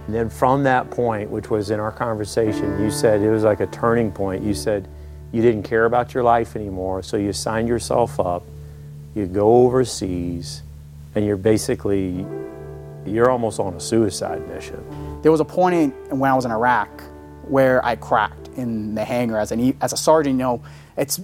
And 0.06 0.14
then 0.14 0.28
from 0.28 0.64
that 0.64 0.90
point, 0.90 1.30
which 1.30 1.50
was 1.50 1.70
in 1.70 1.78
our 1.78 1.92
conversation, 1.92 2.80
you 2.82 2.90
said 2.90 3.20
it 3.20 3.30
was 3.30 3.44
like 3.44 3.60
a 3.60 3.66
turning 3.68 4.10
point. 4.10 4.42
You 4.42 4.54
said 4.54 4.88
you 5.32 5.42
didn't 5.42 5.62
care 5.62 5.84
about 5.84 6.12
your 6.12 6.22
life 6.22 6.56
anymore, 6.56 7.02
so 7.02 7.16
you 7.16 7.32
signed 7.32 7.68
yourself 7.68 8.18
up. 8.18 8.42
You 9.14 9.26
go 9.26 9.64
overseas, 9.64 10.62
and 11.14 11.24
you're 11.24 11.36
basically 11.36 12.26
you're 13.06 13.30
almost 13.30 13.58
on 13.58 13.74
a 13.74 13.80
suicide 13.80 14.46
mission. 14.48 14.82
There 15.22 15.32
was 15.32 15.40
a 15.40 15.44
point 15.44 15.74
in, 15.74 15.90
when 16.18 16.30
I 16.30 16.34
was 16.34 16.44
in 16.44 16.50
Iraq 16.50 16.88
where 17.48 17.84
I 17.84 17.96
cracked 17.96 18.48
in 18.56 18.94
the 18.94 19.04
hangar 19.04 19.38
as 19.38 19.52
an 19.52 19.76
as 19.80 19.92
a 19.92 19.96
sergeant. 19.96 20.34
You 20.34 20.44
know, 20.44 20.62
it's 20.96 21.20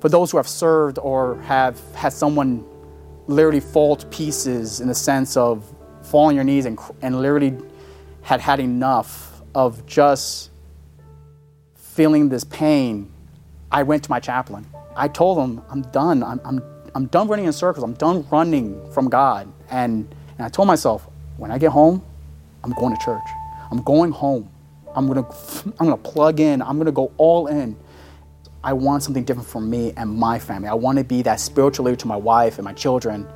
for 0.00 0.08
those 0.08 0.30
who 0.30 0.36
have 0.36 0.48
served 0.48 0.98
or 0.98 1.40
have 1.42 1.80
had 1.94 2.12
someone 2.12 2.64
literally 3.26 3.60
fall 3.60 3.96
to 3.96 4.06
pieces 4.06 4.80
in 4.80 4.88
the 4.88 4.94
sense 4.94 5.36
of 5.36 5.64
fall 6.02 6.26
on 6.26 6.34
your 6.34 6.44
knees 6.44 6.66
and 6.66 6.78
and 7.02 7.20
literally 7.20 7.56
had 8.26 8.40
had 8.40 8.58
enough 8.58 9.40
of 9.54 9.86
just 9.86 10.50
feeling 11.76 12.28
this 12.28 12.42
pain, 12.42 13.08
I 13.70 13.84
went 13.84 14.02
to 14.02 14.10
my 14.10 14.18
chaplain. 14.18 14.66
I 14.96 15.06
told 15.06 15.38
him, 15.38 15.62
I'm 15.70 15.82
done. 15.92 16.24
I'm, 16.24 16.40
I'm, 16.44 16.60
I'm 16.96 17.06
done 17.06 17.28
running 17.28 17.44
in 17.44 17.52
circles. 17.52 17.84
I'm 17.84 17.94
done 17.94 18.26
running 18.32 18.90
from 18.90 19.08
God. 19.08 19.46
And, 19.70 20.12
and 20.38 20.44
I 20.44 20.48
told 20.48 20.66
myself, 20.66 21.06
when 21.36 21.52
I 21.52 21.58
get 21.58 21.70
home, 21.70 22.04
I'm 22.64 22.72
going 22.72 22.96
to 22.96 23.04
church. 23.04 23.22
I'm 23.70 23.80
going 23.82 24.10
home. 24.10 24.50
I'm 24.96 25.06
going 25.06 25.22
to 25.22 25.30
I'm 25.78 25.86
going 25.86 25.96
to 25.96 26.10
plug 26.10 26.40
in. 26.40 26.62
I'm 26.62 26.78
going 26.78 26.86
to 26.86 26.92
go 26.92 27.12
all 27.18 27.46
in. 27.46 27.76
I 28.64 28.72
want 28.72 29.04
something 29.04 29.22
different 29.22 29.48
for 29.48 29.60
me 29.60 29.92
and 29.96 30.10
my 30.10 30.40
family. 30.40 30.66
I 30.66 30.74
want 30.74 30.98
to 30.98 31.04
be 31.04 31.22
that 31.22 31.38
spiritual 31.38 31.84
leader 31.84 31.96
to 31.98 32.08
my 32.08 32.16
wife 32.16 32.58
and 32.58 32.64
my 32.64 32.72
children. 32.72 33.28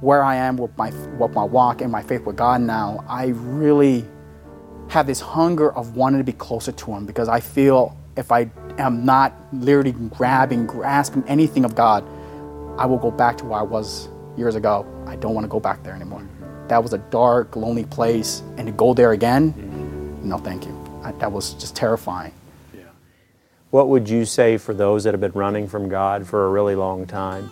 Where 0.00 0.24
I 0.24 0.36
am 0.36 0.56
with 0.56 0.74
my, 0.78 0.88
with 1.18 1.32
my 1.32 1.44
walk 1.44 1.82
and 1.82 1.92
my 1.92 2.02
faith 2.02 2.22
with 2.22 2.36
God 2.36 2.62
now, 2.62 3.04
I 3.06 3.26
really 3.26 4.06
have 4.92 5.06
this 5.06 5.20
hunger 5.20 5.72
of 5.72 5.96
wanting 5.96 6.20
to 6.20 6.24
be 6.24 6.34
closer 6.34 6.70
to 6.70 6.92
Him 6.92 7.06
because 7.06 7.26
I 7.26 7.40
feel 7.40 7.96
if 8.18 8.30
I 8.30 8.50
am 8.76 9.06
not 9.06 9.32
literally 9.50 9.92
grabbing, 9.92 10.66
grasping 10.66 11.24
anything 11.26 11.64
of 11.64 11.74
God, 11.74 12.04
I 12.78 12.84
will 12.84 12.98
go 12.98 13.10
back 13.10 13.38
to 13.38 13.46
where 13.46 13.60
I 13.60 13.62
was 13.62 14.10
years 14.36 14.54
ago. 14.54 14.86
I 15.06 15.16
don't 15.16 15.34
want 15.34 15.46
to 15.46 15.48
go 15.48 15.60
back 15.60 15.82
there 15.82 15.94
anymore. 15.94 16.28
That 16.68 16.82
was 16.82 16.92
a 16.92 16.98
dark, 16.98 17.56
lonely 17.56 17.84
place, 17.84 18.42
and 18.58 18.66
to 18.66 18.72
go 18.72 18.92
there 18.92 19.12
again, 19.12 19.54
mm-hmm. 19.54 20.28
no, 20.28 20.36
thank 20.36 20.66
you. 20.66 21.00
I, 21.02 21.12
that 21.12 21.32
was 21.32 21.54
just 21.54 21.74
terrifying. 21.74 22.34
Yeah. 22.76 22.82
What 23.70 23.88
would 23.88 24.10
you 24.10 24.26
say 24.26 24.58
for 24.58 24.74
those 24.74 25.04
that 25.04 25.14
have 25.14 25.22
been 25.22 25.32
running 25.32 25.68
from 25.68 25.88
God 25.88 26.26
for 26.26 26.44
a 26.44 26.50
really 26.50 26.74
long 26.74 27.06
time? 27.06 27.50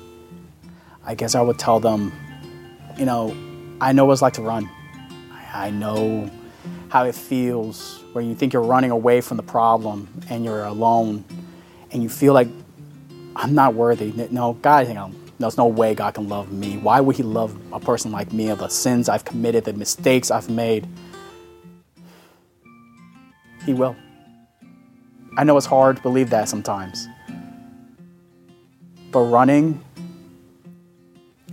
I 1.07 1.15
guess 1.15 1.35
I 1.35 1.41
would 1.41 1.59
tell 1.59 1.81
them, 1.81 2.13
you 2.99 3.07
know, 3.07 3.35
I 3.81 3.93
know 3.93 4.05
what 4.05 4.13
it's 4.13 4.21
like 4.21 4.35
to 4.35 4.43
run. 4.43 4.69
I 5.55 5.71
know 5.71 6.31
how 6.91 7.05
it 7.05 7.15
feels 7.15 8.03
where 8.13 8.23
you 8.23 8.35
think 8.35 8.53
you're 8.53 8.63
running 8.63 8.91
away 8.91 9.21
from 9.21 9.37
the 9.37 9.43
problem 9.45 10.09
and 10.29 10.45
you're 10.45 10.65
alone 10.65 11.25
and 11.93 12.03
you 12.03 12.09
feel 12.09 12.35
like 12.35 12.49
I'm 13.37 13.55
not 13.55 13.75
worthy. 13.75 14.13
No, 14.31 14.55
God, 14.55 14.89
you 14.89 14.95
know, 14.95 15.13
there's 15.39 15.57
no 15.57 15.69
way 15.69 15.95
God 15.95 16.15
can 16.15 16.29
love 16.29 16.51
me. 16.51 16.79
Why 16.79 17.01
would 17.01 17.15
He 17.15 17.23
love 17.23 17.57
a 17.73 17.79
person 17.79 18.11
like 18.11 18.33
me? 18.33 18.49
Of 18.49 18.59
the 18.59 18.69
sins 18.69 19.09
I've 19.09 19.25
committed, 19.25 19.65
the 19.65 19.73
mistakes 19.73 20.33
I've 20.33 20.51
made. 20.51 20.87
He 23.65 23.73
will. 23.73 23.95
I 25.37 25.45
know 25.45 25.57
it's 25.57 25.67
hard 25.67 25.97
to 25.97 26.03
believe 26.03 26.31
that 26.31 26.49
sometimes. 26.49 27.07
But 29.13 29.21
running, 29.21 29.83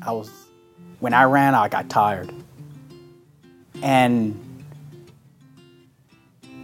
I 0.01 0.13
was, 0.13 0.31
when 0.99 1.13
I 1.13 1.23
ran, 1.25 1.53
I 1.53 1.69
got 1.69 1.89
tired. 1.89 2.33
And 3.83 4.43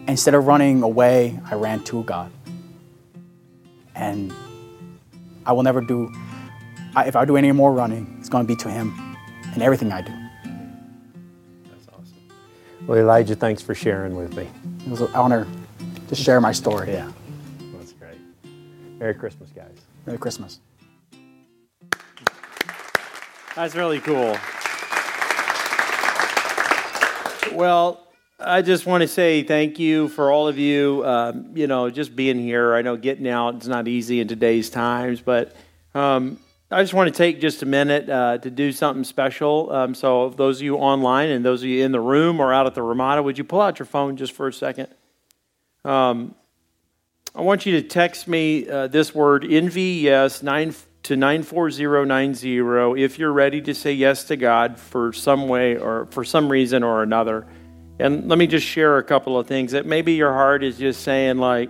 instead 0.08 0.34
of 0.34 0.48
running 0.48 0.84
away, 0.84 1.39
I 1.50 1.56
ran 1.56 1.84
to 1.86 2.04
God. 2.04 2.32
And 3.96 4.34
I 5.46 5.54
will 5.54 5.63
never 5.63 5.82
do, 5.82 6.12
I, 6.96 7.06
if 7.06 7.16
I 7.16 7.26
do 7.26 7.38
any 7.38 7.52
more 7.52 7.74
running, 7.74 8.18
it's 8.20 8.30
going 8.30 8.46
to 8.46 8.48
be 8.48 8.56
to 8.58 8.70
Him 8.70 8.94
in 9.56 9.62
everything 9.62 9.92
I 9.92 10.02
do. 10.02 10.13
That's 11.70 11.88
awesome. 11.89 12.18
Well, 12.88 12.98
Elijah, 12.98 13.36
thanks 13.36 13.62
for 13.62 13.76
sharing 13.76 14.16
with 14.16 14.36
me. 14.36 14.48
It 14.86 14.89
was 14.89 15.02
an 15.02 15.13
honor 15.13 15.48
to 16.08 16.16
share 16.16 16.42
my 16.42 16.52
story. 16.52 16.92
Yeah, 16.92 17.12
that's 17.78 17.94
great. 17.94 18.18
Merry 18.98 19.13
Christmas, 19.13 19.50
guys. 19.52 19.78
Merry 20.06 20.18
Christmas. 20.18 20.60
That's 23.56 23.76
really 23.76 24.00
cool. 24.00 24.36
Well, 27.54 28.03
I 28.39 28.62
just 28.62 28.86
want 28.86 29.02
to 29.02 29.08
say 29.08 29.43
thank 29.43 29.80
you 29.80 30.08
for 30.08 30.32
all 30.32 30.48
of 30.48 30.58
you. 30.58 31.06
Um, 31.06 31.52
you 31.56 31.67
know, 31.67 31.89
just 31.89 32.15
being 32.15 32.39
here. 32.39 32.74
I 32.74 32.82
know 32.82 32.98
getting 32.98 33.28
out 33.28 33.62
is 33.62 33.67
not 33.67 33.88
easy 33.88 34.19
in 34.19 34.28
today's 34.28 34.69
times, 34.69 35.22
but 35.22 35.56
um, 35.93 36.39
I 36.72 36.82
just 36.82 36.93
want 36.93 37.13
to 37.13 37.17
take 37.17 37.39
just 37.39 37.62
a 37.62 37.67
minute 37.67 38.10
uh, 38.10 38.39
to 38.39 38.50
do 38.50 38.72
something 38.72 39.04
special. 39.04 39.72
Um, 39.72 39.93
so, 39.93 40.30
those 40.30 40.58
of 40.58 40.63
you 40.63 40.78
online 40.78 41.30
and 41.30 41.46
those 41.46 41.62
of 41.62 41.69
you 41.69 41.86
in 41.86 41.91
the 41.91 42.00
room 42.00 42.39
or 42.39 42.52
out 42.52 42.65
at 42.65 42.74
the 42.74 42.82
Ramada, 42.82 43.22
would 43.22 43.38
you 43.38 43.43
pull 43.43 43.62
out 43.62 43.78
your 43.78 43.86
phone 43.86 44.17
just 44.17 44.34
for 44.34 44.48
a 44.48 44.54
second? 44.54 44.88
Um, 45.86 46.34
I 47.36 47.41
want 47.41 47.65
you 47.65 47.80
to 47.82 47.88
text 47.88 48.28
me 48.28 48.67
uh, 48.67 48.88
this 48.88 49.13
word 49.13 49.43
NVES 49.43 50.41
nine 50.41 50.74
to 51.04 51.15
nine 51.15 51.43
four 51.43 51.69
zero 51.69 52.04
nine 52.04 52.34
zero 52.34 52.96
if 52.96 53.19
you're 53.19 53.34
ready 53.34 53.62
to 53.62 53.76
say 53.76 53.91
yes 53.91 54.24
to 54.26 54.38
God 54.38 54.80
for 54.80 55.13
some 55.13 55.48
way 55.48 55.78
or 55.78 56.08
for 56.12 56.24
some 56.24 56.50
reason 56.50 56.82
or 56.82 57.04
another. 57.04 57.46
And 58.00 58.28
let 58.28 58.40
me 58.40 58.48
just 58.48 58.66
share 58.66 58.98
a 58.98 59.04
couple 59.04 59.38
of 59.38 59.48
things 59.48 59.74
that 59.74 59.86
maybe 59.86 60.14
your 60.14 60.34
heart 60.34 60.64
is 60.64 60.78
just 60.78 61.04
saying 61.04 61.38
like 61.38 61.70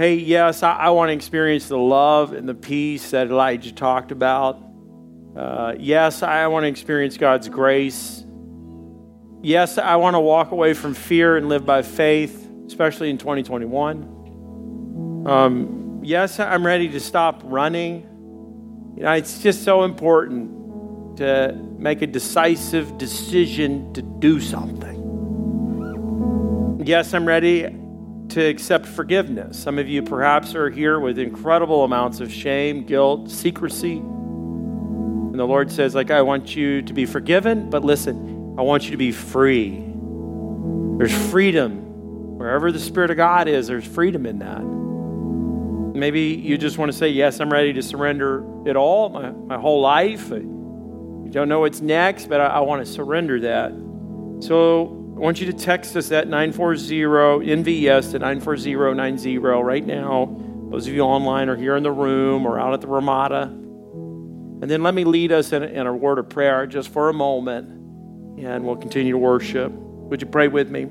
hey, 0.00 0.14
yes, 0.14 0.62
I, 0.62 0.72
I 0.72 0.90
want 0.90 1.10
to 1.10 1.12
experience 1.12 1.68
the 1.68 1.76
love 1.76 2.32
and 2.32 2.48
the 2.48 2.54
peace 2.54 3.10
that 3.10 3.26
Elijah 3.26 3.70
talked 3.70 4.12
about. 4.12 4.58
Uh, 5.36 5.74
yes, 5.78 6.22
I 6.22 6.46
want 6.46 6.64
to 6.64 6.68
experience 6.68 7.18
God's 7.18 7.50
grace. 7.50 8.24
Yes, 9.42 9.76
I 9.76 9.96
want 9.96 10.14
to 10.14 10.20
walk 10.20 10.52
away 10.52 10.72
from 10.72 10.94
fear 10.94 11.36
and 11.36 11.50
live 11.50 11.66
by 11.66 11.82
faith, 11.82 12.50
especially 12.66 13.10
in 13.10 13.18
2021. 13.18 15.26
Um, 15.26 16.00
yes, 16.02 16.40
I'm 16.40 16.64
ready 16.64 16.88
to 16.88 17.00
stop 17.00 17.42
running. 17.44 18.94
You 18.96 19.02
know, 19.02 19.12
it's 19.12 19.42
just 19.42 19.64
so 19.64 19.84
important 19.84 21.18
to 21.18 21.52
make 21.76 22.00
a 22.00 22.06
decisive 22.06 22.96
decision 22.96 23.92
to 23.92 24.00
do 24.00 24.40
something. 24.40 24.99
Yes, 26.82 27.12
I'm 27.12 27.26
ready 27.26 27.64
to 28.30 28.40
accept 28.42 28.86
forgiveness. 28.86 29.58
Some 29.58 29.78
of 29.78 29.86
you 29.86 30.02
perhaps 30.02 30.54
are 30.54 30.70
here 30.70 30.98
with 30.98 31.18
incredible 31.18 31.84
amounts 31.84 32.20
of 32.20 32.32
shame, 32.32 32.84
guilt, 32.84 33.30
secrecy. 33.30 33.98
And 33.98 35.38
the 35.38 35.44
Lord 35.44 35.70
says, 35.70 35.94
like, 35.94 36.10
I 36.10 36.22
want 36.22 36.56
you 36.56 36.80
to 36.80 36.92
be 36.94 37.04
forgiven, 37.04 37.68
but 37.68 37.84
listen, 37.84 38.54
I 38.58 38.62
want 38.62 38.84
you 38.84 38.92
to 38.92 38.96
be 38.96 39.12
free. 39.12 39.84
There's 40.96 41.30
freedom. 41.30 42.38
Wherever 42.38 42.72
the 42.72 42.80
Spirit 42.80 43.10
of 43.10 43.18
God 43.18 43.46
is, 43.46 43.66
there's 43.66 43.86
freedom 43.86 44.24
in 44.24 44.38
that. 44.38 44.62
Maybe 45.98 46.20
you 46.20 46.56
just 46.56 46.78
want 46.78 46.90
to 46.90 46.96
say, 46.96 47.08
Yes, 47.08 47.40
I'm 47.40 47.52
ready 47.52 47.74
to 47.74 47.82
surrender 47.82 48.42
it 48.66 48.76
all, 48.76 49.10
my, 49.10 49.30
my 49.32 49.58
whole 49.58 49.82
life. 49.82 50.30
You 50.30 51.28
don't 51.30 51.50
know 51.50 51.60
what's 51.60 51.82
next, 51.82 52.30
but 52.30 52.40
I, 52.40 52.46
I 52.46 52.60
want 52.60 52.86
to 52.86 52.90
surrender 52.90 53.40
that. 53.40 53.72
So 54.42 54.99
want 55.20 55.38
you 55.38 55.46
to 55.46 55.52
text 55.52 55.96
us 55.96 56.10
at 56.12 56.28
940 56.28 56.80
NVS 56.80 58.12
to 58.12 58.18
94090 58.18 59.38
right 59.38 59.86
now. 59.86 60.34
Those 60.70 60.86
of 60.86 60.94
you 60.94 61.02
online 61.02 61.50
or 61.50 61.56
here 61.56 61.76
in 61.76 61.82
the 61.82 61.92
room 61.92 62.46
or 62.46 62.58
out 62.58 62.72
at 62.72 62.80
the 62.80 62.86
Ramada. 62.86 63.42
And 63.42 64.62
then 64.62 64.82
let 64.82 64.94
me 64.94 65.04
lead 65.04 65.30
us 65.30 65.52
in 65.52 65.62
a, 65.62 65.66
in 65.66 65.86
a 65.86 65.94
word 65.94 66.18
of 66.18 66.30
prayer 66.30 66.66
just 66.66 66.88
for 66.88 67.10
a 67.10 67.12
moment, 67.12 67.68
and 68.40 68.64
we'll 68.64 68.76
continue 68.76 69.12
to 69.12 69.18
worship. 69.18 69.70
Would 69.70 70.22
you 70.22 70.26
pray 70.26 70.48
with 70.48 70.70
me? 70.70 70.86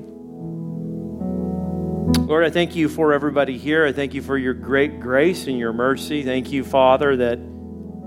Lord, 2.27 2.43
I 2.45 2.51
thank 2.51 2.75
you 2.75 2.87
for 2.87 3.13
everybody 3.13 3.57
here. 3.57 3.85
I 3.85 3.93
thank 3.93 4.13
you 4.13 4.21
for 4.21 4.37
your 4.37 4.53
great 4.53 4.99
grace 4.99 5.47
and 5.47 5.57
your 5.57 5.73
mercy. 5.73 6.21
Thank 6.23 6.51
you, 6.51 6.63
Father, 6.63 7.15
that 7.15 7.39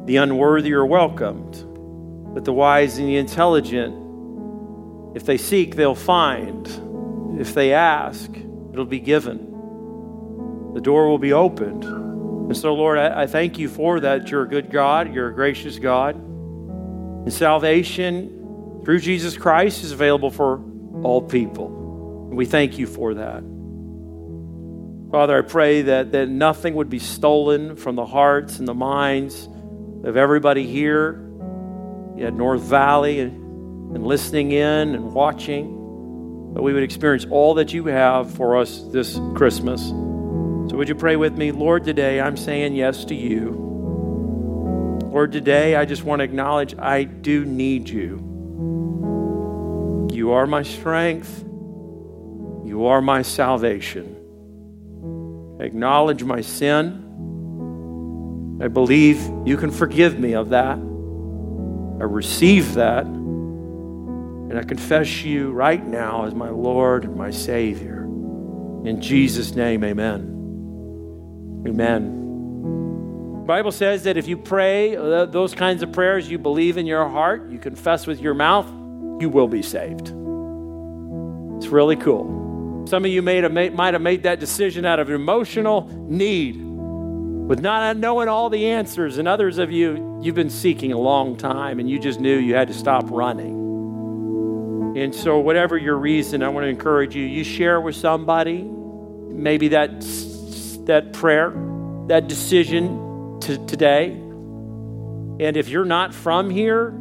the 0.07 0.19
unworthy 0.19 0.73
are 0.73 0.87
welcomed, 0.87 1.65
but 2.33 2.45
the 2.45 2.53
wise 2.53 2.99
and 2.99 3.09
the 3.09 3.17
intelligent 3.17 4.02
if 5.15 5.25
they 5.25 5.37
seek, 5.37 5.77
they'll 5.77 5.95
find. 5.95 6.67
If 7.41 7.55
they 7.55 7.73
ask, 7.73 8.31
it'll 8.73 8.85
be 8.85 9.01
given. 9.01 9.51
The 10.75 10.81
door 10.81 11.09
will 11.09 11.19
be 11.19 11.33
opened. 11.33 11.85
And 11.85 12.57
so, 12.57 12.75
Lord, 12.75 12.99
I, 12.99 13.23
I 13.23 13.27
thank 13.27 13.59
you 13.59 13.69
for 13.69 14.01
that. 14.01 14.31
You're 14.31 14.43
a 14.43 14.49
good 14.49 14.71
God, 14.71 15.15
you're 15.15 15.29
a 15.29 15.35
gracious 15.35 15.79
God. 15.79 16.17
And 16.17 17.33
salvation 17.33 18.81
through 18.85 19.01
Jesus 19.01 19.37
Christ 19.37 19.85
is 19.85 19.93
available 19.93 20.31
for 20.31 20.63
all 21.03 21.23
people. 21.23 22.27
And 22.29 22.37
we 22.37 22.47
thank 22.47 22.79
you 22.79 22.87
for 22.87 23.15
that. 23.15 23.43
Father, 25.11 25.37
I 25.37 25.43
pray 25.43 25.83
that, 25.83 26.13
that 26.13 26.29
nothing 26.29 26.75
would 26.75 26.89
be 26.89 26.99
stolen 26.99 27.77
from 27.77 27.97
the 27.97 28.07
hearts 28.07 28.59
and 28.59 28.67
the 28.67 28.75
minds 28.75 29.47
of 30.05 30.17
everybody 30.17 30.67
here 30.67 31.11
at 32.19 32.33
North 32.33 32.63
Valley 32.63 33.21
and 33.95 34.07
listening 34.07 34.53
in 34.53 34.95
and 34.95 35.13
watching, 35.13 36.53
that 36.55 36.63
we 36.63 36.73
would 36.73 36.83
experience 36.83 37.27
all 37.31 37.55
that 37.55 37.73
you 37.73 37.87
have 37.87 38.31
for 38.35 38.57
us 38.57 38.83
this 38.93 39.19
Christmas. 39.35 39.83
So, 39.83 40.77
would 40.77 40.89
you 40.89 40.95
pray 40.95 41.17
with 41.17 41.37
me? 41.37 41.53
Lord, 41.53 41.85
today 41.85 42.21
I'm 42.21 42.37
saying 42.37 42.75
yes 42.75 43.05
to 43.07 43.15
you. 43.15 43.51
Lord, 45.13 45.33
today 45.33 45.77
I 45.77 45.85
just 45.85 46.05
want 46.05 46.21
to 46.21 46.25
acknowledge 46.25 46.75
I 46.79 47.05
do 47.05 47.45
need 47.45 47.89
you. 47.89 48.31
You 50.13 50.33
are 50.33 50.47
my 50.47 50.63
strength, 50.63 51.43
you 51.43 52.87
are 52.87 53.03
my 53.03 53.23
salvation. 53.23 54.17
Acknowledge 55.61 56.25
my 56.25 56.41
sin. 56.41 56.99
I 58.63 58.69
believe 58.69 59.21
you 59.45 59.57
can 59.57 59.71
forgive 59.71 60.19
me 60.19 60.35
of 60.35 60.51
that. 60.51 60.79
I 60.79 62.05
receive 62.05 62.75
that. 62.75 63.07
And 64.53 64.61
I 64.61 64.65
confess 64.65 65.23
you 65.23 65.51
right 65.51 65.83
now 65.83 66.27
as 66.27 66.35
my 66.35 66.51
Lord 66.51 67.05
and 67.05 67.17
my 67.17 67.31
Savior. 67.31 68.03
In 68.85 69.01
Jesus' 69.01 69.55
name, 69.55 69.83
amen. 69.83 71.65
Amen. 71.67 73.41
The 73.41 73.47
Bible 73.47 73.73
says 73.73 74.03
that 74.03 74.19
if 74.19 74.29
you 74.29 74.37
pray 74.37 74.95
those 74.95 75.55
kinds 75.55 75.83
of 75.83 75.91
prayers, 75.91 76.31
you 76.31 76.37
believe 76.37 76.77
in 76.77 76.85
your 76.85 77.09
heart, 77.09 77.51
you 77.51 77.59
confess 77.59 78.07
with 78.07 78.21
your 78.21 78.35
mouth, 78.35 78.67
you 79.23 79.31
will 79.31 79.49
be 79.49 79.63
saved. 79.63 80.09
It's 81.57 81.69
really 81.69 81.97
cool. 81.97 82.85
Some 82.87 83.07
of 83.07 83.11
you 83.11 83.23
made 83.23 83.51
might 83.51 83.95
have 83.95 84.03
made 84.03 84.25
that 84.25 84.39
decision 84.39 84.85
out 84.85 85.01
of 85.01 85.09
emotional 85.09 85.89
need 86.11 86.57
with 86.57 87.61
not 87.61 87.97
knowing 87.97 88.29
all 88.29 88.51
the 88.51 88.67
answers, 88.67 89.17
and 89.17 89.27
others 89.27 89.57
of 89.57 89.73
you, 89.73 90.21
you've 90.23 90.35
been 90.35 90.51
seeking 90.51 90.93
a 90.93 90.99
long 90.99 91.39
time 91.39 91.81
and 91.81 91.89
you 91.89 91.99
just 91.99 92.21
knew 92.21 92.37
you 92.37 92.55
had 92.55 92.69
to 92.69 92.75
stop 92.75 93.07
running. 93.09 93.62
And 94.95 95.15
so, 95.15 95.39
whatever 95.39 95.79
your 95.79 95.97
reason, 95.97 96.43
I 96.43 96.49
want 96.51 96.65
to 96.65 96.69
encourage 96.69 97.17
you, 97.17 97.25
you 97.25 97.45
share 97.45 97.81
with 97.81 97.97
somebody 97.97 98.63
maybe 98.63 99.69
that, 99.69 100.01
that 100.87 101.15
prayer, 101.15 101.51
that 102.09 102.29
decision 102.29 103.41
to 103.41 103.67
today. 103.67 104.11
And 104.11 105.57
if 105.57 105.69
you're 105.71 105.87
not 105.87 106.15
from 106.15 106.51
here, 106.51 106.95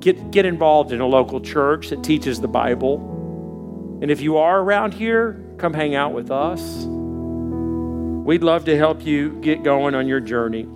get, 0.00 0.30
get 0.30 0.46
involved 0.46 0.92
in 0.92 1.00
a 1.00 1.06
local 1.06 1.40
church 1.40 1.90
that 1.90 2.02
teaches 2.02 2.40
the 2.40 2.48
Bible. 2.48 3.98
And 4.00 4.10
if 4.10 4.22
you 4.22 4.38
are 4.38 4.60
around 4.60 4.94
here, 4.94 5.44
come 5.58 5.74
hang 5.74 5.94
out 5.94 6.14
with 6.14 6.30
us. 6.30 6.86
We'd 6.86 8.42
love 8.42 8.64
to 8.64 8.76
help 8.76 9.04
you 9.04 9.38
get 9.40 9.62
going 9.62 9.94
on 9.94 10.08
your 10.08 10.20
journey. 10.20 10.66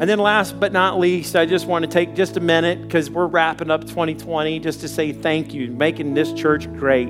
And 0.00 0.08
then, 0.08 0.18
last 0.18 0.58
but 0.58 0.72
not 0.72 0.98
least, 0.98 1.36
I 1.36 1.44
just 1.44 1.66
want 1.66 1.84
to 1.84 1.90
take 1.90 2.14
just 2.14 2.38
a 2.38 2.40
minute 2.40 2.80
because 2.80 3.10
we're 3.10 3.26
wrapping 3.26 3.70
up 3.70 3.82
2020 3.82 4.58
just 4.58 4.80
to 4.80 4.88
say 4.88 5.12
thank 5.12 5.52
you, 5.52 5.70
making 5.70 6.14
this 6.14 6.32
church 6.32 6.72
great. 6.72 7.08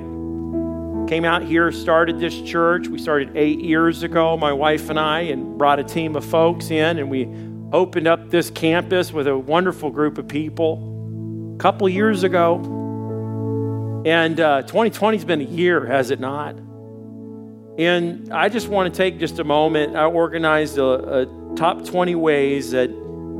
came 1.07 1.23
out 1.23 1.41
here, 1.41 1.71
started 1.71 2.19
this 2.19 2.41
church. 2.41 2.89
We 2.89 2.99
started 2.99 3.37
eight 3.37 3.61
years 3.61 4.03
ago, 4.03 4.35
my 4.35 4.51
wife 4.51 4.89
and 4.89 4.99
I, 4.99 5.21
and 5.21 5.57
brought 5.57 5.79
a 5.79 5.85
team 5.85 6.17
of 6.17 6.25
folks 6.25 6.69
in, 6.69 6.99
and 6.99 7.09
we 7.09 7.29
opened 7.71 8.07
up 8.07 8.29
this 8.29 8.49
campus 8.49 9.13
with 9.13 9.25
a 9.25 9.37
wonderful 9.37 9.89
group 9.89 10.17
of 10.17 10.27
people 10.27 11.53
a 11.55 11.59
couple 11.59 11.87
years 11.87 12.23
ago. 12.23 12.55
And 14.05 14.37
uh, 14.37 14.63
2020 14.63 15.17
has 15.17 15.23
been 15.23 15.39
a 15.39 15.45
year, 15.45 15.85
has 15.85 16.11
it 16.11 16.19
not? 16.19 16.57
And 17.77 18.33
I 18.33 18.49
just 18.49 18.67
want 18.67 18.93
to 18.93 18.97
take 18.97 19.17
just 19.17 19.39
a 19.39 19.45
moment. 19.45 19.95
I 19.95 20.03
organized 20.03 20.77
a, 20.77 21.21
a 21.21 21.40
top 21.55 21.85
20 21.85 22.15
ways 22.15 22.71
that 22.71 22.89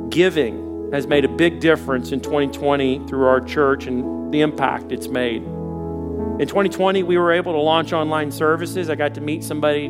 giving 0.09 0.91
has 0.91 1.07
made 1.07 1.25
a 1.25 1.29
big 1.29 1.59
difference 1.59 2.11
in 2.11 2.19
2020 2.19 3.07
through 3.07 3.25
our 3.25 3.41
church 3.41 3.87
and 3.87 4.33
the 4.33 4.41
impact 4.41 4.91
it's 4.91 5.07
made. 5.07 5.41
In 5.41 6.47
2020, 6.47 7.03
we 7.03 7.17
were 7.17 7.31
able 7.31 7.53
to 7.53 7.59
launch 7.59 7.93
online 7.93 8.31
services. 8.31 8.89
I 8.89 8.95
got 8.95 9.13
to 9.15 9.21
meet 9.21 9.43
somebody 9.43 9.89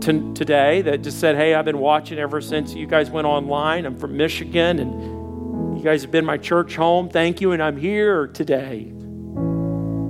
t- 0.00 0.32
today 0.34 0.82
that 0.82 1.02
just 1.02 1.18
said, 1.20 1.36
Hey, 1.36 1.54
I've 1.54 1.64
been 1.64 1.78
watching 1.78 2.18
ever 2.18 2.40
since 2.40 2.74
you 2.74 2.86
guys 2.86 3.10
went 3.10 3.26
online. 3.26 3.86
I'm 3.86 3.96
from 3.96 4.16
Michigan, 4.16 4.78
and 4.78 5.78
you 5.78 5.82
guys 5.82 6.02
have 6.02 6.10
been 6.10 6.24
my 6.24 6.36
church 6.36 6.76
home. 6.76 7.08
Thank 7.08 7.40
you, 7.40 7.52
and 7.52 7.62
I'm 7.62 7.76
here 7.76 8.26
today. 8.26 8.92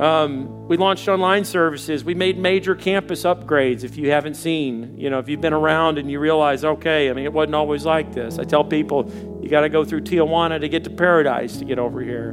Um, 0.01 0.68
we 0.68 0.76
launched 0.76 1.09
online 1.09 1.44
services. 1.44 2.05
We 2.05 2.14
made 2.14 2.38
major 2.38 2.76
campus 2.76 3.24
upgrades. 3.24 3.82
If 3.82 3.96
you 3.96 4.11
haven't 4.11 4.34
seen, 4.34 4.96
you 4.96 5.11
know, 5.11 5.18
if 5.18 5.28
you've 5.28 5.40
been 5.40 5.53
around 5.53 5.99
and 5.99 6.11
you 6.11 6.20
realize, 6.20 6.64
okay, 6.64 7.11
I 7.11 7.12
mean, 7.14 7.24
it 7.24 7.32
wasn't 7.32 7.57
always 7.57 7.84
like 7.84 8.12
this. 8.12 8.38
I 8.38 8.44
tell 8.44 8.64
people, 8.64 9.11
you 9.42 9.49
got 9.49 9.62
to 9.62 9.68
go 9.68 9.84
through 9.84 10.03
Tijuana 10.03 10.61
to 10.61 10.68
get 10.68 10.84
to 10.84 10.90
paradise 10.90 11.57
to 11.57 11.64
get 11.64 11.78
over 11.80 12.01
here. 12.01 12.30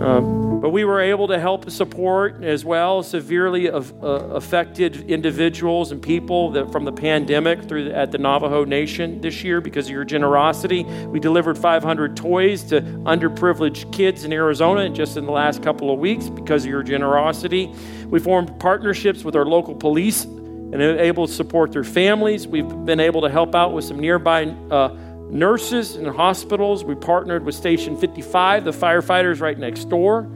Um, 0.00 0.51
but 0.62 0.70
we 0.70 0.84
were 0.84 1.00
able 1.00 1.26
to 1.26 1.40
help 1.40 1.68
support 1.68 2.44
as 2.44 2.64
well 2.64 3.02
severely 3.02 3.68
of, 3.68 3.92
uh, 4.00 4.06
affected 4.06 5.10
individuals 5.10 5.90
and 5.90 6.00
people 6.00 6.52
that, 6.52 6.70
from 6.70 6.84
the 6.84 6.92
pandemic 6.92 7.64
through 7.64 7.90
at 7.90 8.12
the 8.12 8.18
Navajo 8.18 8.64
Nation 8.64 9.20
this 9.20 9.42
year 9.42 9.60
because 9.60 9.86
of 9.86 9.90
your 9.90 10.04
generosity. 10.04 10.84
We 10.84 11.18
delivered 11.18 11.58
500 11.58 12.16
toys 12.16 12.62
to 12.64 12.80
underprivileged 12.80 13.92
kids 13.92 14.22
in 14.22 14.32
Arizona 14.32 14.88
just 14.88 15.16
in 15.16 15.26
the 15.26 15.32
last 15.32 15.64
couple 15.64 15.92
of 15.92 15.98
weeks 15.98 16.28
because 16.28 16.62
of 16.62 16.70
your 16.70 16.84
generosity. 16.84 17.68
We 18.06 18.20
formed 18.20 18.56
partnerships 18.60 19.24
with 19.24 19.34
our 19.34 19.44
local 19.44 19.74
police 19.74 20.22
and 20.22 20.80
able 20.80 21.26
to 21.26 21.32
support 21.32 21.72
their 21.72 21.82
families. 21.82 22.46
We've 22.46 22.84
been 22.84 23.00
able 23.00 23.22
to 23.22 23.28
help 23.28 23.56
out 23.56 23.72
with 23.72 23.84
some 23.84 23.98
nearby. 23.98 24.44
Uh, 24.70 24.96
nurses 25.32 25.96
in 25.96 26.04
hospitals. 26.04 26.84
We 26.84 26.94
partnered 26.94 27.42
with 27.42 27.54
Station 27.54 27.96
55, 27.96 28.64
the 28.64 28.70
firefighters 28.70 29.40
right 29.40 29.58
next 29.58 29.88
door. 29.88 30.28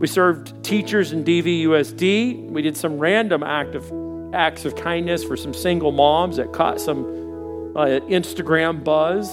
We 0.00 0.06
served 0.06 0.64
teachers 0.64 1.12
in 1.12 1.24
DVUSD. 1.24 2.50
We 2.50 2.62
did 2.62 2.74
some 2.74 2.98
random 2.98 3.42
act 3.42 3.74
of, 3.74 3.92
acts 4.34 4.64
of 4.64 4.74
kindness 4.74 5.22
for 5.22 5.36
some 5.36 5.52
single 5.52 5.92
moms 5.92 6.38
that 6.38 6.54
caught 6.54 6.80
some 6.80 7.04
uh, 7.76 8.00
Instagram 8.08 8.82
buzz. 8.82 9.30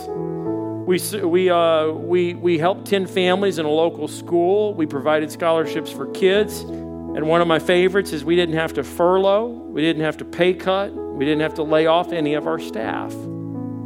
We, 0.86 1.00
we, 1.26 1.50
uh, 1.50 1.92
we, 1.92 2.34
we 2.34 2.58
helped 2.58 2.86
10 2.86 3.08
families 3.08 3.60
in 3.60 3.66
a 3.66 3.70
local 3.70 4.10
school. 4.10 4.74
We 4.74 4.86
provided 4.86 5.32
scholarships 5.32 5.90
for 5.90 6.12
kids. 6.12 6.60
And 6.60 7.28
one 7.28 7.40
of 7.40 7.48
my 7.48 7.60
favorites 7.60 8.12
is 8.12 8.26
we 8.26 8.36
didn't 8.36 8.56
have 8.56 8.74
to 8.74 8.84
furlough, 8.84 9.48
we 9.48 9.82
didn't 9.82 10.04
have 10.04 10.18
to 10.18 10.26
pay 10.26 10.54
cut, 10.54 10.94
we 10.94 11.24
didn't 11.24 11.42
have 11.42 11.54
to 11.54 11.64
lay 11.64 11.86
off 11.86 12.12
any 12.12 12.34
of 12.34 12.46
our 12.46 12.60
staff 12.60 13.16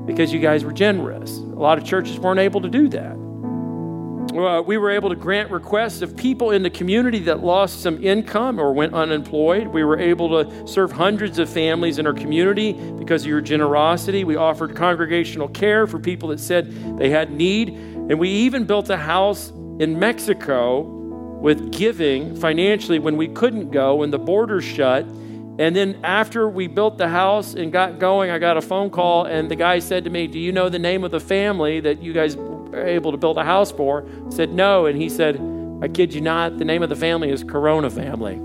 because 0.07 0.33
you 0.33 0.39
guys 0.39 0.65
were 0.65 0.73
generous. 0.73 1.37
A 1.37 1.41
lot 1.43 1.77
of 1.77 1.83
churches 1.83 2.17
weren't 2.17 2.39
able 2.39 2.59
to 2.61 2.69
do 2.69 2.89
that. 2.89 3.30
Uh, 4.33 4.61
we 4.61 4.77
were 4.77 4.89
able 4.89 5.09
to 5.09 5.15
grant 5.15 5.51
requests 5.51 6.01
of 6.01 6.15
people 6.15 6.51
in 6.51 6.63
the 6.63 6.69
community 6.69 7.19
that 7.19 7.43
lost 7.43 7.81
some 7.81 8.01
income 8.01 8.59
or 8.59 8.71
went 8.71 8.93
unemployed. 8.93 9.67
We 9.67 9.83
were 9.83 9.99
able 9.99 10.43
to 10.43 10.67
serve 10.67 10.89
hundreds 10.91 11.37
of 11.37 11.49
families 11.49 11.99
in 11.99 12.07
our 12.07 12.13
community 12.13 12.71
because 12.71 13.23
of 13.23 13.27
your 13.27 13.41
generosity. 13.41 14.23
We 14.23 14.37
offered 14.37 14.73
congregational 14.73 15.49
care 15.49 15.85
for 15.85 15.99
people 15.99 16.29
that 16.29 16.39
said 16.39 16.97
they 16.97 17.09
had 17.09 17.31
need. 17.31 17.69
And 17.69 18.17
we 18.17 18.29
even 18.29 18.63
built 18.63 18.89
a 18.89 18.95
house 18.95 19.49
in 19.79 19.99
Mexico 19.99 20.79
with 21.41 21.73
giving 21.73 22.33
financially 22.37 22.99
when 22.99 23.17
we 23.17 23.27
couldn't 23.27 23.71
go, 23.71 23.95
when 23.95 24.11
the 24.11 24.19
borders 24.19 24.63
shut. 24.63 25.03
And 25.59 25.75
then 25.75 25.99
after 26.03 26.47
we 26.47 26.67
built 26.67 26.97
the 26.97 27.09
house 27.09 27.53
and 27.53 27.69
got 27.71 27.99
going, 27.99 28.31
I 28.31 28.39
got 28.39 28.55
a 28.55 28.61
phone 28.61 28.89
call, 28.89 29.25
and 29.25 29.51
the 29.51 29.55
guy 29.55 29.79
said 29.79 30.05
to 30.05 30.09
me, 30.09 30.27
Do 30.27 30.39
you 30.39 30.53
know 30.53 30.69
the 30.69 30.79
name 30.79 31.03
of 31.03 31.11
the 31.11 31.19
family 31.19 31.81
that 31.81 32.01
you 32.01 32.13
guys 32.13 32.37
able 32.73 33.11
to 33.11 33.17
build 33.17 33.37
a 33.37 33.43
house 33.43 33.71
for? 33.71 34.05
Said, 34.29 34.53
No. 34.53 34.85
And 34.85 35.01
he 35.01 35.09
said, 35.09 35.39
I 35.81 35.87
kid 35.87 36.13
you 36.13 36.21
not, 36.21 36.59
the 36.59 36.65
name 36.65 36.83
of 36.83 36.89
the 36.89 36.95
family 36.95 37.31
is 37.31 37.43
Corona 37.43 37.89
Family. 37.89 38.35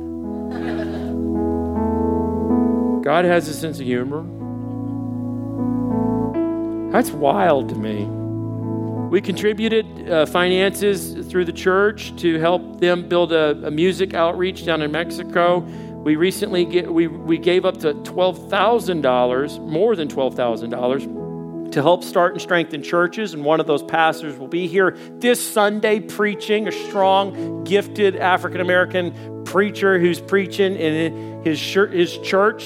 God 3.05 3.24
has 3.27 3.47
a 3.47 3.55
sense 3.55 3.79
of 3.79 3.85
humor. 3.85 4.24
That's 6.91 7.11
wild 7.11 7.68
to 7.68 7.74
me. 7.74 8.07
We 9.11 9.20
contributed 9.20 10.11
uh, 10.11 10.27
finances 10.27 11.27
through 11.29 11.45
the 11.45 11.53
church 11.53 12.16
to 12.16 12.41
help 12.41 12.81
them 12.81 13.09
build 13.09 13.33
a, 13.33 13.66
a 13.66 13.70
music 13.70 14.14
outreach 14.14 14.64
down 14.64 14.83
in 14.83 14.91
Mexico. 14.91 15.59
We 15.59 16.16
recently 16.16 16.64
get, 16.64 16.93
we, 16.93 17.07
we 17.07 17.37
gave 17.39 17.64
up 17.64 17.77
to 17.79 17.95
$12,000, 17.95 19.61
more 19.61 19.95
than 19.95 20.09
$12,000, 20.09 21.07
to 21.77 21.83
help 21.83 22.03
start 22.03 22.33
and 22.33 22.41
strengthen 22.41 22.83
churches. 22.83 23.35
And 23.35 23.45
one 23.45 23.61
of 23.61 23.66
those 23.66 23.83
pastors 23.83 24.39
will 24.39 24.49
be 24.49 24.66
here 24.66 24.97
this 25.18 25.47
Sunday 25.47 26.01
preaching, 26.01 26.66
a 26.66 26.72
strong, 26.72 27.64
gifted 27.64 28.16
African 28.16 28.62
American 28.62 29.45
preacher 29.45 29.99
who's 29.99 30.18
preaching 30.18 30.74
in 30.74 31.45
his, 31.45 31.61
his 31.61 32.18
church. 32.18 32.64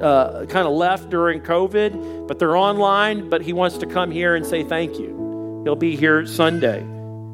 Uh, 0.00 0.46
kind 0.46 0.66
of 0.66 0.72
left 0.72 1.10
during 1.10 1.42
COVID, 1.42 2.26
but 2.26 2.38
they're 2.38 2.56
online. 2.56 3.28
But 3.28 3.42
he 3.42 3.52
wants 3.52 3.76
to 3.76 3.86
come 3.86 4.10
here 4.10 4.34
and 4.34 4.46
say 4.46 4.64
thank 4.64 4.98
you. 4.98 5.60
He'll 5.64 5.76
be 5.76 5.94
here 5.94 6.24
Sunday. 6.24 6.80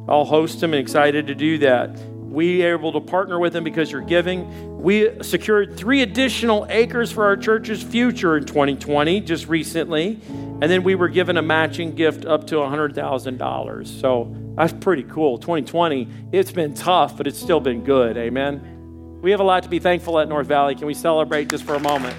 I'll 0.09 0.25
host 0.25 0.61
him 0.61 0.75
and 0.75 0.81
excited 0.81 1.29
to 1.29 1.37
do 1.37 1.59
that. 1.59 1.97
We 2.17 2.65
are 2.65 2.73
able 2.73 2.91
to 2.95 3.01
partner 3.01 3.39
with 3.39 3.53
them 3.53 3.63
because 3.63 3.93
you're 3.93 4.01
giving. 4.01 4.83
We 4.83 5.23
secured 5.23 5.77
three 5.77 6.03
additional 6.03 6.67
acres 6.69 7.13
for 7.13 7.25
our 7.25 7.37
church's 7.37 7.81
future 7.81 8.37
in 8.37 8.45
2020, 8.45 9.21
just 9.21 9.47
recently. 9.47 10.21
And 10.63 10.71
then 10.71 10.83
we 10.85 10.95
were 10.95 11.09
given 11.09 11.37
a 11.37 11.43
matching 11.43 11.95
gift 11.95 12.25
up 12.25 12.47
to 12.47 12.57
$100,000. 12.57 13.87
So 14.01 14.35
that's 14.57 14.73
pretty 14.73 15.03
cool. 15.03 15.37
2020, 15.37 16.09
it's 16.33 16.51
been 16.51 16.73
tough, 16.73 17.17
but 17.17 17.27
it's 17.27 17.39
still 17.39 17.61
been 17.61 17.85
good. 17.85 18.17
Amen. 18.17 19.21
We 19.21 19.31
have 19.33 19.41
a 19.41 19.45
lot 19.45 19.65
to 19.65 19.69
be 19.69 19.79
thankful 19.79 20.19
at 20.19 20.29
North 20.29 20.47
Valley. 20.47 20.75
Can 20.75 20.87
we 20.87 20.95
celebrate 20.95 21.51
just 21.51 21.65
for 21.65 21.75
a 21.75 21.81
moment? 21.81 22.17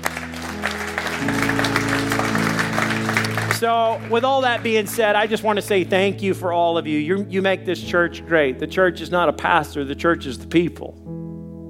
So, 3.56 4.00
with 4.12 4.24
all 4.24 4.42
that 4.42 4.62
being 4.62 4.86
said, 4.86 5.16
I 5.16 5.26
just 5.26 5.42
want 5.42 5.58
to 5.58 5.64
say 5.64 5.84
thank 5.84 6.22
you 6.22 6.36
for 6.36 6.54
all 6.54 6.78
of 6.78 6.86
you. 6.86 7.00
you. 7.00 7.26
You 7.28 7.42
make 7.42 7.66
this 7.66 7.82
church 7.82 8.24
great. 8.28 8.60
The 8.60 8.68
church 8.68 9.02
is 9.02 9.10
not 9.10 9.30
a 9.30 9.34
pastor, 9.34 9.84
the 9.84 9.96
church 9.96 10.28
is 10.28 10.38
the 10.38 10.46
people. 10.46 10.94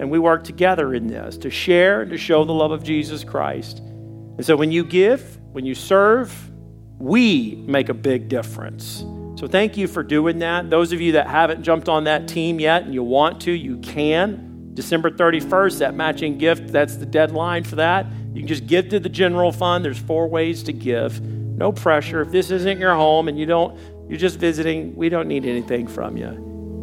And 0.02 0.12
we 0.12 0.20
work 0.20 0.44
together 0.44 0.94
in 0.94 1.08
this 1.08 1.38
to 1.38 1.50
share 1.50 2.02
and 2.02 2.12
to 2.12 2.18
show 2.18 2.44
the 2.44 2.52
love 2.52 2.72
of 2.72 2.84
Jesus 2.84 3.24
Christ. 3.24 3.80
And 3.80 4.46
so, 4.46 4.58
when 4.58 4.70
you 4.70 4.84
give, 4.84 5.40
when 5.54 5.66
you 5.66 5.74
serve, 5.74 6.52
we 7.00 7.56
make 7.68 7.90
a 7.90 7.94
big 7.94 8.30
difference. 8.30 9.06
So, 9.40 9.48
thank 9.48 9.78
you 9.78 9.88
for 9.88 10.02
doing 10.04 10.40
that. 10.40 10.70
Those 10.70 10.92
of 10.92 11.00
you 11.00 11.12
that 11.14 11.28
haven't 11.28 11.64
jumped 11.64 11.90
on 11.90 12.06
that 12.06 12.28
team 12.28 12.60
yet 12.60 12.84
and 12.84 12.94
you 12.94 13.04
want 13.04 13.42
to, 13.42 13.52
you 13.52 13.78
can. 13.78 14.72
December 14.74 15.10
31st, 15.10 15.80
that 15.80 15.96
matching 15.96 16.38
gift, 16.38 16.68
that's 16.68 16.98
the 16.98 17.06
deadline 17.06 17.64
for 17.64 17.78
that. 17.78 18.06
You 18.34 18.42
can 18.42 18.48
just 18.48 18.68
give 18.68 18.90
to 18.90 19.00
the 19.00 19.10
general 19.10 19.52
fund. 19.52 19.84
There's 19.84 19.98
four 19.98 20.28
ways 20.28 20.64
to 20.64 20.74
give. 20.74 21.22
No 21.22 21.72
pressure. 21.72 22.22
If 22.22 22.32
this 22.32 22.52
isn't 22.52 22.80
your 22.80 22.94
home 22.94 23.28
and 23.28 23.40
you 23.40 23.48
don't, 23.48 23.80
you're 24.08 24.20
just 24.20 24.38
visiting, 24.38 24.96
we 24.96 25.10
don't 25.10 25.28
need 25.28 25.46
anything 25.46 25.88
from 25.88 26.18
you. 26.18 26.30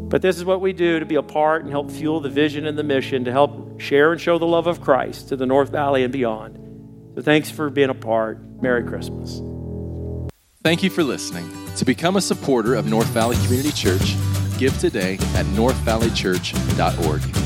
But 0.08 0.22
this 0.22 0.36
is 0.36 0.44
what 0.44 0.60
we 0.60 0.72
do 0.72 0.98
to 0.98 1.06
be 1.06 1.14
a 1.14 1.22
part 1.22 1.62
and 1.62 1.70
help 1.70 1.90
fuel 1.90 2.20
the 2.20 2.28
vision 2.28 2.66
and 2.66 2.76
the 2.76 2.82
mission 2.82 3.24
to 3.24 3.32
help 3.32 3.80
share 3.80 4.12
and 4.12 4.20
show 4.20 4.38
the 4.38 4.46
love 4.46 4.66
of 4.66 4.80
Christ 4.80 5.28
to 5.28 5.36
the 5.36 5.46
North 5.46 5.70
Valley 5.70 6.02
and 6.02 6.12
beyond. 6.12 6.58
So 7.14 7.22
thanks 7.22 7.50
for 7.50 7.70
being 7.70 7.90
a 7.90 7.94
part. 7.94 8.40
Merry 8.60 8.82
Christmas. 8.84 9.40
Thank 10.64 10.82
you 10.82 10.88
for 10.88 11.04
listening. 11.04 11.46
To 11.76 11.84
become 11.84 12.16
a 12.16 12.22
supporter 12.22 12.74
of 12.74 12.86
North 12.86 13.08
Valley 13.08 13.36
Community 13.44 13.70
Church, 13.70 14.16
give 14.56 14.74
today 14.78 15.16
at 15.34 15.44
northvalleychurch.org. 15.52 17.43